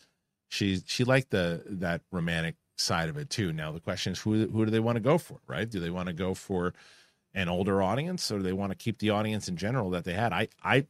she 0.47 0.79
she 0.85 1.03
liked 1.03 1.31
the 1.31 1.63
that 1.65 2.01
romantic 2.11 2.55
side 2.77 3.09
of 3.09 3.17
it 3.17 3.31
too. 3.31 3.51
Now 3.51 3.71
the 3.71 3.79
question 3.79 4.13
is 4.13 4.19
who 4.19 4.47
who 4.47 4.65
do 4.65 4.69
they 4.69 4.79
want 4.79 4.97
to 4.97 4.99
go 4.99 5.17
for, 5.17 5.39
right? 5.47 5.67
Do 5.67 5.79
they 5.79 5.89
want 5.89 6.05
to 6.05 6.13
go 6.13 6.35
for 6.35 6.75
an 7.33 7.49
older 7.49 7.81
audience 7.81 8.31
or 8.31 8.37
do 8.37 8.43
they 8.43 8.53
want 8.53 8.71
to 8.71 8.77
keep 8.77 8.99
the 8.99 9.09
audience 9.09 9.47
in 9.47 9.57
general 9.57 9.89
that 9.89 10.03
they 10.03 10.13
had? 10.13 10.31
I 10.33 10.49
I 10.63 10.85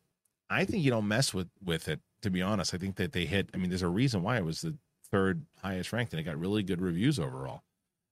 I 0.50 0.66
think 0.66 0.84
you 0.84 0.92
don't 0.92 1.08
mess 1.08 1.34
with 1.34 1.48
with 1.64 1.88
it 1.88 2.02
to 2.22 2.30
be 2.30 2.42
honest. 2.42 2.74
I 2.74 2.78
think 2.78 2.98
that 2.98 3.14
they 3.14 3.26
hit 3.26 3.50
I 3.54 3.58
mean 3.58 3.70
there's 3.70 3.82
a 3.82 3.88
reason 3.88 4.24
why 4.24 4.36
it 4.36 4.44
was 4.44 4.60
the 4.60 4.76
third 5.10 5.46
highest 5.62 5.94
ranked 5.94 6.12
and 6.12 6.20
it 6.20 6.24
got 6.24 6.38
really 6.38 6.64
good 6.64 6.82
reviews 6.82 7.18
overall. 7.18 7.64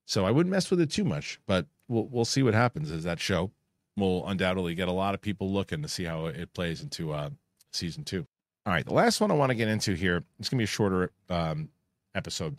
So 0.05 0.25
I 0.25 0.31
wouldn't 0.31 0.51
mess 0.51 0.69
with 0.69 0.79
it 0.79 0.91
too 0.91 1.03
much, 1.03 1.41
but 1.45 1.65
we'll 1.87 2.07
we'll 2.07 2.25
see 2.25 2.43
what 2.43 2.53
happens 2.53 2.91
as 2.91 3.03
that 3.03 3.19
show 3.19 3.51
will 3.97 4.27
undoubtedly 4.27 4.75
get 4.75 4.87
a 4.87 4.93
lot 4.93 5.13
of 5.13 5.21
people 5.21 5.51
looking 5.51 5.81
to 5.81 5.87
see 5.87 6.03
how 6.03 6.25
it 6.25 6.53
plays 6.53 6.81
into 6.81 7.13
uh 7.13 7.29
season 7.71 8.03
2. 8.03 8.25
All 8.65 8.73
right, 8.73 8.85
the 8.85 8.93
last 8.93 9.21
one 9.21 9.29
I 9.29 9.35
want 9.35 9.51
to 9.51 9.55
get 9.55 9.67
into 9.67 9.93
here. 9.93 10.23
It's 10.39 10.49
to 10.49 10.55
be 10.55 10.63
a 10.63 10.67
shorter 10.67 11.11
um, 11.29 11.69
episode, 12.15 12.57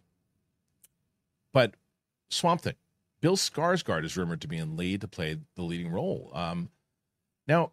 but 1.52 1.74
Swamp 2.28 2.60
Thing. 2.60 2.74
Bill 3.20 3.36
Skarsgård 3.36 4.04
is 4.04 4.16
rumored 4.16 4.40
to 4.42 4.48
be 4.48 4.58
in 4.58 4.76
lead 4.76 5.00
to 5.00 5.08
play 5.08 5.38
the 5.56 5.62
leading 5.62 5.90
role. 5.90 6.30
Um, 6.34 6.68
now, 7.48 7.72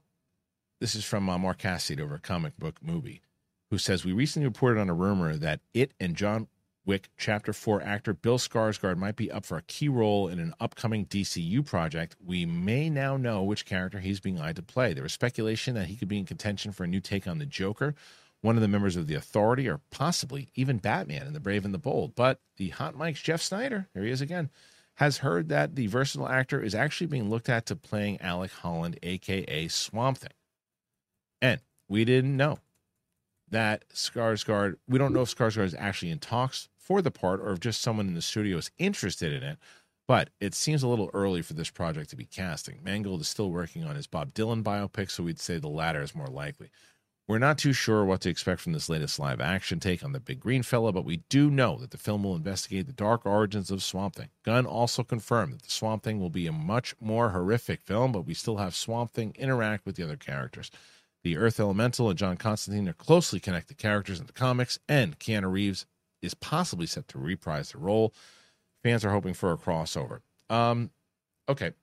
this 0.79 0.95
is 0.95 1.03
from 1.03 1.29
uh, 1.29 1.37
Mark 1.37 1.59
Cassidy 1.59 2.01
over 2.01 2.15
at 2.15 2.23
Comic 2.23 2.57
Book 2.57 2.77
Movie, 2.81 3.21
who 3.69 3.77
says 3.77 4.03
we 4.03 4.13
recently 4.13 4.47
reported 4.47 4.79
on 4.79 4.89
a 4.89 4.93
rumor 4.93 5.35
that 5.35 5.59
it 5.73 5.91
and 5.99 6.15
John 6.15 6.47
Wick 6.85 7.09
Chapter 7.17 7.53
4 7.53 7.81
actor 7.81 8.13
Bill 8.13 8.37
Skarsgård 8.37 8.97
might 8.97 9.15
be 9.15 9.31
up 9.31 9.45
for 9.45 9.57
a 9.57 9.61
key 9.61 9.87
role 9.87 10.27
in 10.27 10.39
an 10.39 10.53
upcoming 10.59 11.05
DCU 11.05 11.65
project. 11.65 12.17
We 12.23 12.45
may 12.45 12.89
now 12.89 13.15
know 13.15 13.41
which 13.41 13.65
character 13.65 13.99
he's 13.99 14.19
being 14.19 14.39
eyed 14.39 14.57
to 14.57 14.63
play. 14.63 14.93
There 14.93 15.03
was 15.03 15.13
speculation 15.13 15.75
that 15.75 15.87
he 15.87 15.95
could 15.95 16.09
be 16.09 16.19
in 16.19 16.25
contention 16.25 16.73
for 16.73 16.83
a 16.83 16.87
new 16.87 16.99
take 16.99 17.25
on 17.25 17.37
the 17.37 17.45
Joker, 17.45 17.95
one 18.41 18.57
of 18.57 18.61
the 18.61 18.67
members 18.67 18.97
of 18.97 19.07
the 19.07 19.15
Authority, 19.15 19.69
or 19.69 19.79
possibly 19.91 20.49
even 20.55 20.77
Batman 20.77 21.25
in 21.25 21.31
The 21.31 21.39
Brave 21.39 21.63
and 21.63 21.73
the 21.73 21.79
Bold. 21.79 22.15
But 22.15 22.41
the 22.57 22.69
Hot 22.69 22.97
Mic's 22.97 23.21
Jeff 23.21 23.41
Sneider, 23.41 23.87
here 23.93 24.03
he 24.03 24.11
is 24.11 24.19
again, 24.19 24.49
has 24.95 25.19
heard 25.19 25.47
that 25.47 25.75
the 25.75 25.87
versatile 25.87 26.27
actor 26.27 26.61
is 26.61 26.75
actually 26.75 27.07
being 27.07 27.29
looked 27.29 27.47
at 27.47 27.65
to 27.67 27.77
playing 27.77 28.19
Alec 28.19 28.51
Holland, 28.51 28.99
aka 29.01 29.69
Swamp 29.69 30.17
Thing. 30.17 30.33
And 31.41 31.61
we 31.87 32.03
didn't 32.03 32.35
know 32.35 32.59
that 33.49 33.87
Skarsgård, 33.93 34.75
we 34.85 34.99
don't 34.99 35.13
know 35.13 35.21
if 35.21 35.33
Skarsgård 35.33 35.65
is 35.65 35.75
actually 35.75 36.11
in 36.11 36.19
talks 36.19 36.67
for 36.83 37.01
the 37.01 37.11
part 37.11 37.39
or 37.39 37.53
if 37.53 37.59
just 37.59 37.81
someone 37.81 38.07
in 38.07 38.13
the 38.13 38.21
studio 38.21 38.57
is 38.57 38.71
interested 38.77 39.33
in 39.33 39.43
it. 39.43 39.57
But 40.07 40.29
it 40.41 40.53
seems 40.53 40.83
a 40.83 40.87
little 40.87 41.09
early 41.13 41.41
for 41.41 41.53
this 41.53 41.69
project 41.69 42.09
to 42.09 42.17
be 42.17 42.25
casting. 42.25 42.79
Mangold 42.83 43.21
is 43.21 43.29
still 43.29 43.51
working 43.51 43.85
on 43.85 43.95
his 43.95 44.05
Bob 44.05 44.33
Dylan 44.33 44.61
biopic, 44.61 45.09
so 45.09 45.23
we'd 45.23 45.39
say 45.39 45.57
the 45.57 45.69
latter 45.69 46.01
is 46.01 46.13
more 46.13 46.27
likely. 46.27 46.69
We're 47.25 47.39
not 47.39 47.57
too 47.57 47.71
sure 47.71 48.03
what 48.03 48.19
to 48.21 48.29
expect 48.29 48.59
from 48.59 48.73
this 48.73 48.89
latest 48.89 49.17
live 49.17 49.39
action 49.39 49.79
take 49.79 50.03
on 50.03 50.11
the 50.11 50.19
big 50.19 50.41
green 50.41 50.61
fella, 50.61 50.91
but 50.91 51.05
we 51.05 51.23
do 51.29 51.49
know 51.49 51.77
that 51.77 51.91
the 51.91 51.97
film 51.97 52.23
will 52.23 52.35
investigate 52.35 52.85
the 52.85 52.91
dark 52.91 53.25
origins 53.25 53.71
of 53.71 53.81
Swamp 53.81 54.15
Thing. 54.15 54.27
Gunn 54.43 54.65
also 54.65 55.05
confirmed 55.05 55.53
that 55.53 55.61
the 55.63 55.71
Swamp 55.71 56.03
Thing 56.03 56.19
will 56.19 56.29
be 56.29 56.47
a 56.47 56.51
much 56.51 56.95
more 56.99 57.29
horrific 57.29 57.81
film, 57.81 58.11
but 58.11 58.25
we 58.25 58.33
still 58.33 58.57
have 58.57 58.75
Swamp 58.75 59.13
Thing 59.13 59.33
interact 59.39 59.85
with 59.85 59.95
the 59.95 60.03
other 60.03 60.17
characters. 60.17 60.69
The 61.23 61.37
Earth 61.37 61.61
Elemental 61.61 62.09
and 62.09 62.19
John 62.19 62.35
Constantine 62.35 62.89
are 62.89 62.93
closely 62.93 63.39
connected 63.39 63.77
characters 63.77 64.19
in 64.19 64.25
the 64.25 64.33
comics, 64.33 64.77
and 64.89 65.17
Keanu 65.17 65.49
Reeves 65.49 65.85
is 66.23 66.33
possibly 66.33 66.87
set 66.87 67.07
to 67.09 67.19
reprise 67.19 67.71
the 67.71 67.77
role. 67.77 68.13
Fans 68.81 69.05
are 69.05 69.11
hoping 69.11 69.33
for 69.33 69.51
a 69.51 69.57
crossover. 69.57 70.21
Um, 70.49 70.89
okay, 71.47 71.73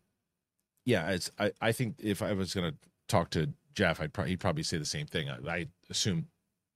yeah, 0.85 1.11
it's 1.11 1.31
I, 1.39 1.53
I 1.61 1.73
think 1.73 1.97
if 1.99 2.23
I 2.23 2.33
was 2.33 2.55
going 2.55 2.73
to 2.73 2.77
talk 3.07 3.31
to 3.31 3.51
Jeff, 3.75 4.01
I'd 4.01 4.13
probably, 4.13 4.33
he'd 4.33 4.41
probably 4.41 4.63
say 4.63 4.79
the 4.79 4.85
same 4.85 5.07
thing. 5.07 5.29
I, 5.31 5.39
I 5.49 5.67
assume 5.89 6.27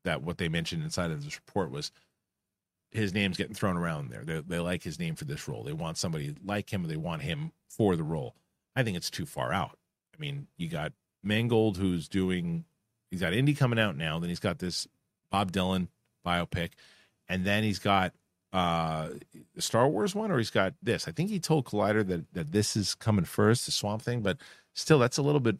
that 0.04 0.22
what 0.22 0.38
they 0.38 0.48
mentioned 0.48 0.82
inside 0.82 1.10
of 1.10 1.24
this 1.24 1.36
report 1.36 1.70
was 1.70 1.90
his 2.90 3.12
name's 3.12 3.36
getting 3.36 3.54
thrown 3.54 3.76
around 3.76 4.10
there. 4.10 4.22
They, 4.24 4.40
they 4.40 4.58
like 4.60 4.84
his 4.84 5.00
name 5.00 5.16
for 5.16 5.24
this 5.24 5.48
role. 5.48 5.64
They 5.64 5.72
want 5.72 5.98
somebody 5.98 6.34
like 6.44 6.72
him, 6.72 6.84
or 6.84 6.88
they 6.88 6.96
want 6.96 7.22
him 7.22 7.52
for 7.68 7.96
the 7.96 8.04
role. 8.04 8.36
I 8.76 8.82
think 8.82 8.96
it's 8.96 9.10
too 9.10 9.26
far 9.26 9.52
out. 9.52 9.78
I 10.14 10.20
mean, 10.20 10.46
you 10.56 10.68
got 10.68 10.92
Mangold, 11.22 11.76
who's 11.76 12.08
doing, 12.08 12.64
he's 13.10 13.20
got 13.20 13.32
Indy 13.32 13.54
coming 13.54 13.78
out 13.78 13.96
now. 13.96 14.18
Then 14.18 14.28
he's 14.28 14.40
got 14.40 14.58
this 14.58 14.86
Bob 15.30 15.50
Dylan 15.50 15.88
biopic, 16.24 16.70
and 17.29 17.45
then 17.45 17.62
he's 17.62 17.79
got 17.79 18.12
uh 18.53 19.09
the 19.55 19.62
Star 19.62 19.89
Wars 19.89 20.14
one, 20.14 20.31
or 20.31 20.39
he's 20.39 20.51
got 20.51 20.75
this. 20.83 21.09
I 21.09 21.12
think 21.12 21.31
he 21.31 21.41
told 21.41 21.64
Collider 21.64 22.07
that 22.07 22.33
that 22.35 22.53
this 22.53 22.77
is 22.77 22.95
coming 22.95 23.25
first, 23.25 23.66
the 23.66 23.72
Swamp 23.72 24.03
Thing, 24.03 24.20
but 24.20 24.39
still, 24.75 24.99
that's 24.99 25.18
a 25.18 25.22
little 25.22 25.41
bit 25.41 25.57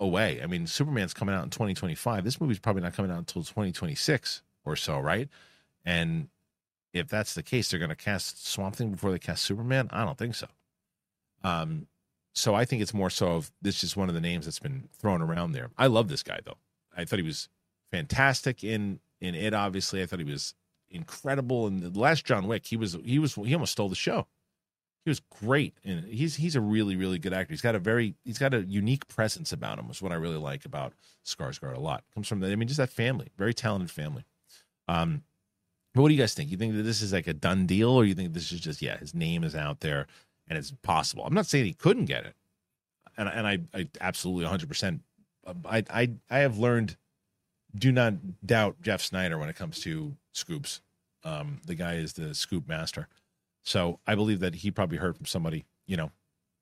away. 0.00 0.40
I 0.42 0.46
mean, 0.46 0.66
Superman's 0.66 1.14
coming 1.14 1.34
out 1.34 1.44
in 1.44 1.50
2025. 1.50 2.24
This 2.24 2.40
movie's 2.40 2.58
probably 2.58 2.82
not 2.82 2.94
coming 2.94 3.10
out 3.10 3.18
until 3.18 3.42
2026 3.42 4.42
or 4.64 4.76
so, 4.76 4.98
right? 4.98 5.28
And 5.84 6.28
if 6.92 7.08
that's 7.08 7.34
the 7.34 7.42
case, 7.42 7.70
they're 7.70 7.78
going 7.78 7.90
to 7.90 7.96
cast 7.96 8.46
Swamp 8.46 8.76
Thing 8.76 8.90
before 8.90 9.10
they 9.10 9.18
cast 9.18 9.42
Superman. 9.44 9.88
I 9.90 10.04
don't 10.04 10.18
think 10.18 10.34
so. 10.34 10.48
Um, 11.42 11.86
so 12.34 12.54
I 12.54 12.64
think 12.64 12.82
it's 12.82 12.92
more 12.92 13.10
so 13.10 13.28
of 13.28 13.50
this 13.62 13.82
is 13.82 13.96
one 13.96 14.08
of 14.08 14.14
the 14.14 14.20
names 14.20 14.44
that's 14.44 14.58
been 14.58 14.88
thrown 14.98 15.22
around 15.22 15.52
there. 15.52 15.70
I 15.78 15.86
love 15.86 16.08
this 16.08 16.22
guy 16.22 16.40
though. 16.44 16.58
I 16.94 17.04
thought 17.04 17.18
he 17.18 17.24
was 17.24 17.48
fantastic 17.90 18.62
in 18.62 19.00
in 19.20 19.34
it. 19.34 19.54
Obviously, 19.54 20.02
I 20.02 20.06
thought 20.06 20.18
he 20.18 20.24
was 20.24 20.54
incredible 20.90 21.66
in 21.66 21.80
the 21.80 21.98
last 21.98 22.24
John 22.24 22.46
Wick. 22.46 22.66
He 22.66 22.76
was 22.76 22.96
he 23.04 23.18
was 23.18 23.34
he 23.34 23.54
almost 23.54 23.72
stole 23.72 23.88
the 23.88 23.94
show. 23.94 24.26
He 25.04 25.10
was 25.10 25.20
great, 25.20 25.78
and 25.84 26.04
he's 26.04 26.36
he's 26.36 26.56
a 26.56 26.60
really 26.60 26.96
really 26.96 27.18
good 27.18 27.32
actor. 27.32 27.52
He's 27.52 27.60
got 27.60 27.74
a 27.74 27.78
very 27.78 28.14
he's 28.24 28.38
got 28.38 28.54
a 28.54 28.62
unique 28.62 29.06
presence 29.08 29.52
about 29.52 29.78
him. 29.78 29.88
Is 29.90 30.02
what 30.02 30.12
I 30.12 30.16
really 30.16 30.36
like 30.36 30.64
about 30.64 30.94
Skarsgård 31.24 31.76
a 31.76 31.80
lot. 31.80 32.04
Comes 32.14 32.28
from 32.28 32.40
that. 32.40 32.50
I 32.50 32.56
mean 32.56 32.68
just 32.68 32.78
that 32.78 32.90
family, 32.90 33.28
very 33.36 33.54
talented 33.54 33.90
family. 33.90 34.24
Um, 34.88 35.22
but 35.94 36.02
what 36.02 36.08
do 36.08 36.14
you 36.14 36.20
guys 36.20 36.34
think? 36.34 36.50
You 36.50 36.56
think 36.56 36.74
that 36.74 36.82
this 36.82 37.00
is 37.00 37.12
like 37.12 37.26
a 37.26 37.34
done 37.34 37.66
deal, 37.66 37.90
or 37.90 38.04
you 38.04 38.14
think 38.14 38.32
this 38.32 38.52
is 38.52 38.60
just 38.60 38.82
yeah, 38.82 38.98
his 38.98 39.14
name 39.14 39.44
is 39.44 39.54
out 39.54 39.80
there 39.80 40.06
and 40.48 40.58
it's 40.58 40.72
possible? 40.82 41.24
I'm 41.24 41.34
not 41.34 41.46
saying 41.46 41.64
he 41.64 41.72
couldn't 41.72 42.06
get 42.06 42.26
it, 42.26 42.34
and 43.16 43.28
and 43.28 43.46
I 43.46 43.58
I 43.72 43.88
absolutely 44.00 44.44
100. 44.44 44.68
percent 44.68 45.02
I 45.64 45.84
I 45.88 46.10
I 46.30 46.38
have 46.38 46.58
learned. 46.58 46.96
Do 47.76 47.92
not 47.92 48.46
doubt 48.46 48.80
Jeff 48.82 49.02
Sneider 49.02 49.38
when 49.38 49.48
it 49.48 49.56
comes 49.56 49.80
to 49.80 50.16
scoops. 50.32 50.80
Um, 51.24 51.60
the 51.66 51.74
guy 51.74 51.94
is 51.94 52.12
the 52.12 52.34
scoop 52.34 52.68
master. 52.68 53.08
So 53.64 53.98
I 54.06 54.14
believe 54.14 54.40
that 54.40 54.56
he 54.56 54.70
probably 54.70 54.98
heard 54.98 55.16
from 55.16 55.26
somebody, 55.26 55.64
you 55.86 55.96
know, 55.96 56.12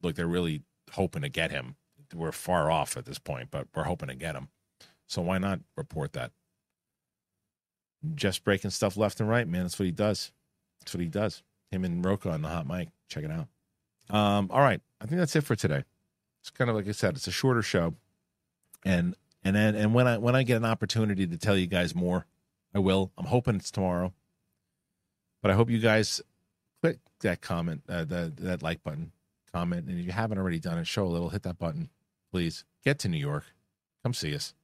look, 0.03 0.17
they're 0.17 0.27
really 0.27 0.63
hoping 0.93 1.23
to 1.23 1.29
get 1.29 1.51
him. 1.51 1.77
We're 2.15 2.33
far 2.33 2.71
off 2.71 2.97
at 2.97 3.05
this 3.05 3.19
point, 3.19 3.51
but 3.51 3.69
we're 3.75 3.85
hoping 3.85 4.09
to 4.09 4.15
get 4.15 4.35
him. 4.35 4.49
So 5.07 5.21
why 5.21 5.39
not 5.39 5.61
report 5.77 6.15
that? 6.15 6.33
Just 8.15 8.45
breaking 8.45 8.71
stuff 8.71 8.97
left 8.97 9.21
and 9.21 9.29
right, 9.29 9.47
man. 9.47 9.63
That's 9.63 9.79
what 9.79 9.87
he 9.87 9.93
does. 9.93 10.33
That's 10.81 10.95
what 10.95 11.03
he 11.03 11.09
does. 11.09 11.43
Him 11.71 11.85
and 11.85 12.05
Rocha 12.05 12.31
on 12.31 12.43
the 12.43 12.49
hot 12.49 12.67
mic. 12.67 12.89
Check 13.09 13.25
it 13.25 13.31
out. 13.31 13.49
Um, 14.15 14.51
all 14.51 14.61
right. 14.61 14.81
I 15.01 15.07
think 15.07 15.19
that's 15.19 15.37
it 15.37 15.45
for 15.45 15.57
today. 15.57 15.85
It's 16.41 16.51
kind 16.51 16.71
of 16.71 16.77
like 16.77 16.89
I 16.89 16.93
said, 16.93 17.17
it's 17.17 17.27
a 17.27 17.33
shorter 17.33 17.63
show. 17.63 17.95
And 18.85 19.15
and 19.45 19.55
then 19.55 19.75
and 19.75 19.95
when 19.95 20.07
I 20.07 20.19
when 20.19 20.35
I 20.35 20.43
get 20.43 20.57
an 20.57 20.65
opportunity 20.65 21.27
to 21.27 21.37
tell 21.37 21.57
you 21.57 21.67
guys 21.67 21.95
more, 21.95 22.27
I 22.75 22.79
will. 22.79 23.13
I'm 23.19 23.27
hoping 23.27 23.57
it's 23.57 23.71
tomorrow. 23.71 24.13
But 25.43 25.51
I 25.51 25.55
hope 25.55 25.69
you 25.69 25.79
guys 25.79 26.23
click 26.81 26.99
that 27.21 27.43
comment, 27.43 27.83
uh, 27.89 28.05
that 28.05 28.63
like 28.63 28.83
button, 28.83 29.13
comment. 29.53 29.87
And 29.87 30.01
if 30.01 30.07
you 30.07 30.13
haven't 30.13 30.39
already 30.39 30.59
done 30.59 30.79
it, 30.79 30.87
show 30.87 31.05
a 31.05 31.09
little, 31.09 31.29
hit 31.29 31.43
that 31.43 31.59
button, 31.59 31.91
please. 32.33 32.65
Get 32.83 32.99
to 33.01 33.09
New 33.09 33.19
York. 33.19 33.45
Come 34.03 34.15
see 34.15 34.35
us. 34.35 34.55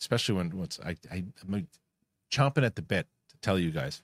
Especially 0.00 0.34
when 0.34 0.50
what's 0.56 0.80
I, 0.80 0.96
I 1.10 1.24
I'm 1.42 1.68
chomping 2.32 2.64
at 2.64 2.74
the 2.74 2.82
bit 2.82 3.06
to 3.28 3.36
tell 3.38 3.58
you 3.58 3.70
guys 3.70 4.02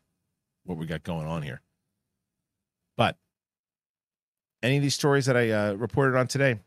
what 0.64 0.79
we 0.79 0.87
got 0.87 1.03
going 1.03 1.27
on 1.27 1.43
here. 1.43 1.61
But 2.97 3.17
any 4.62 4.77
of 4.77 4.83
these 4.83 4.95
stories 4.95 5.27
that 5.27 5.37
I 5.37 5.51
uh, 5.51 5.73
reported 5.75 6.17
on 6.17 6.27
today, 6.27 6.59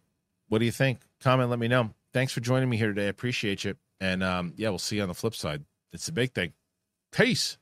what 0.48 0.60
do 0.60 0.66
you 0.66 0.72
think? 0.72 1.00
Comment, 1.22 1.50
let 1.50 1.60
me 1.60 1.68
know. 1.68 1.92
Thanks 2.14 2.34
for 2.34 2.40
joining 2.40 2.70
me 2.70 2.78
here 2.78 2.88
today. 2.88 3.06
I 3.06 3.10
appreciate 3.10 3.64
you. 3.64 3.76
And 4.00 4.24
um, 4.24 4.54
yeah, 4.56 4.70
we'll 4.70 4.80
see 4.80 4.98
you 4.98 5.02
on 5.02 5.08
the 5.08 5.14
flip 5.14 5.36
side. 5.36 5.64
It's 5.94 6.08
a 6.08 6.14
big 6.14 6.34
thing. 6.34 6.54
Peace. 7.12 7.58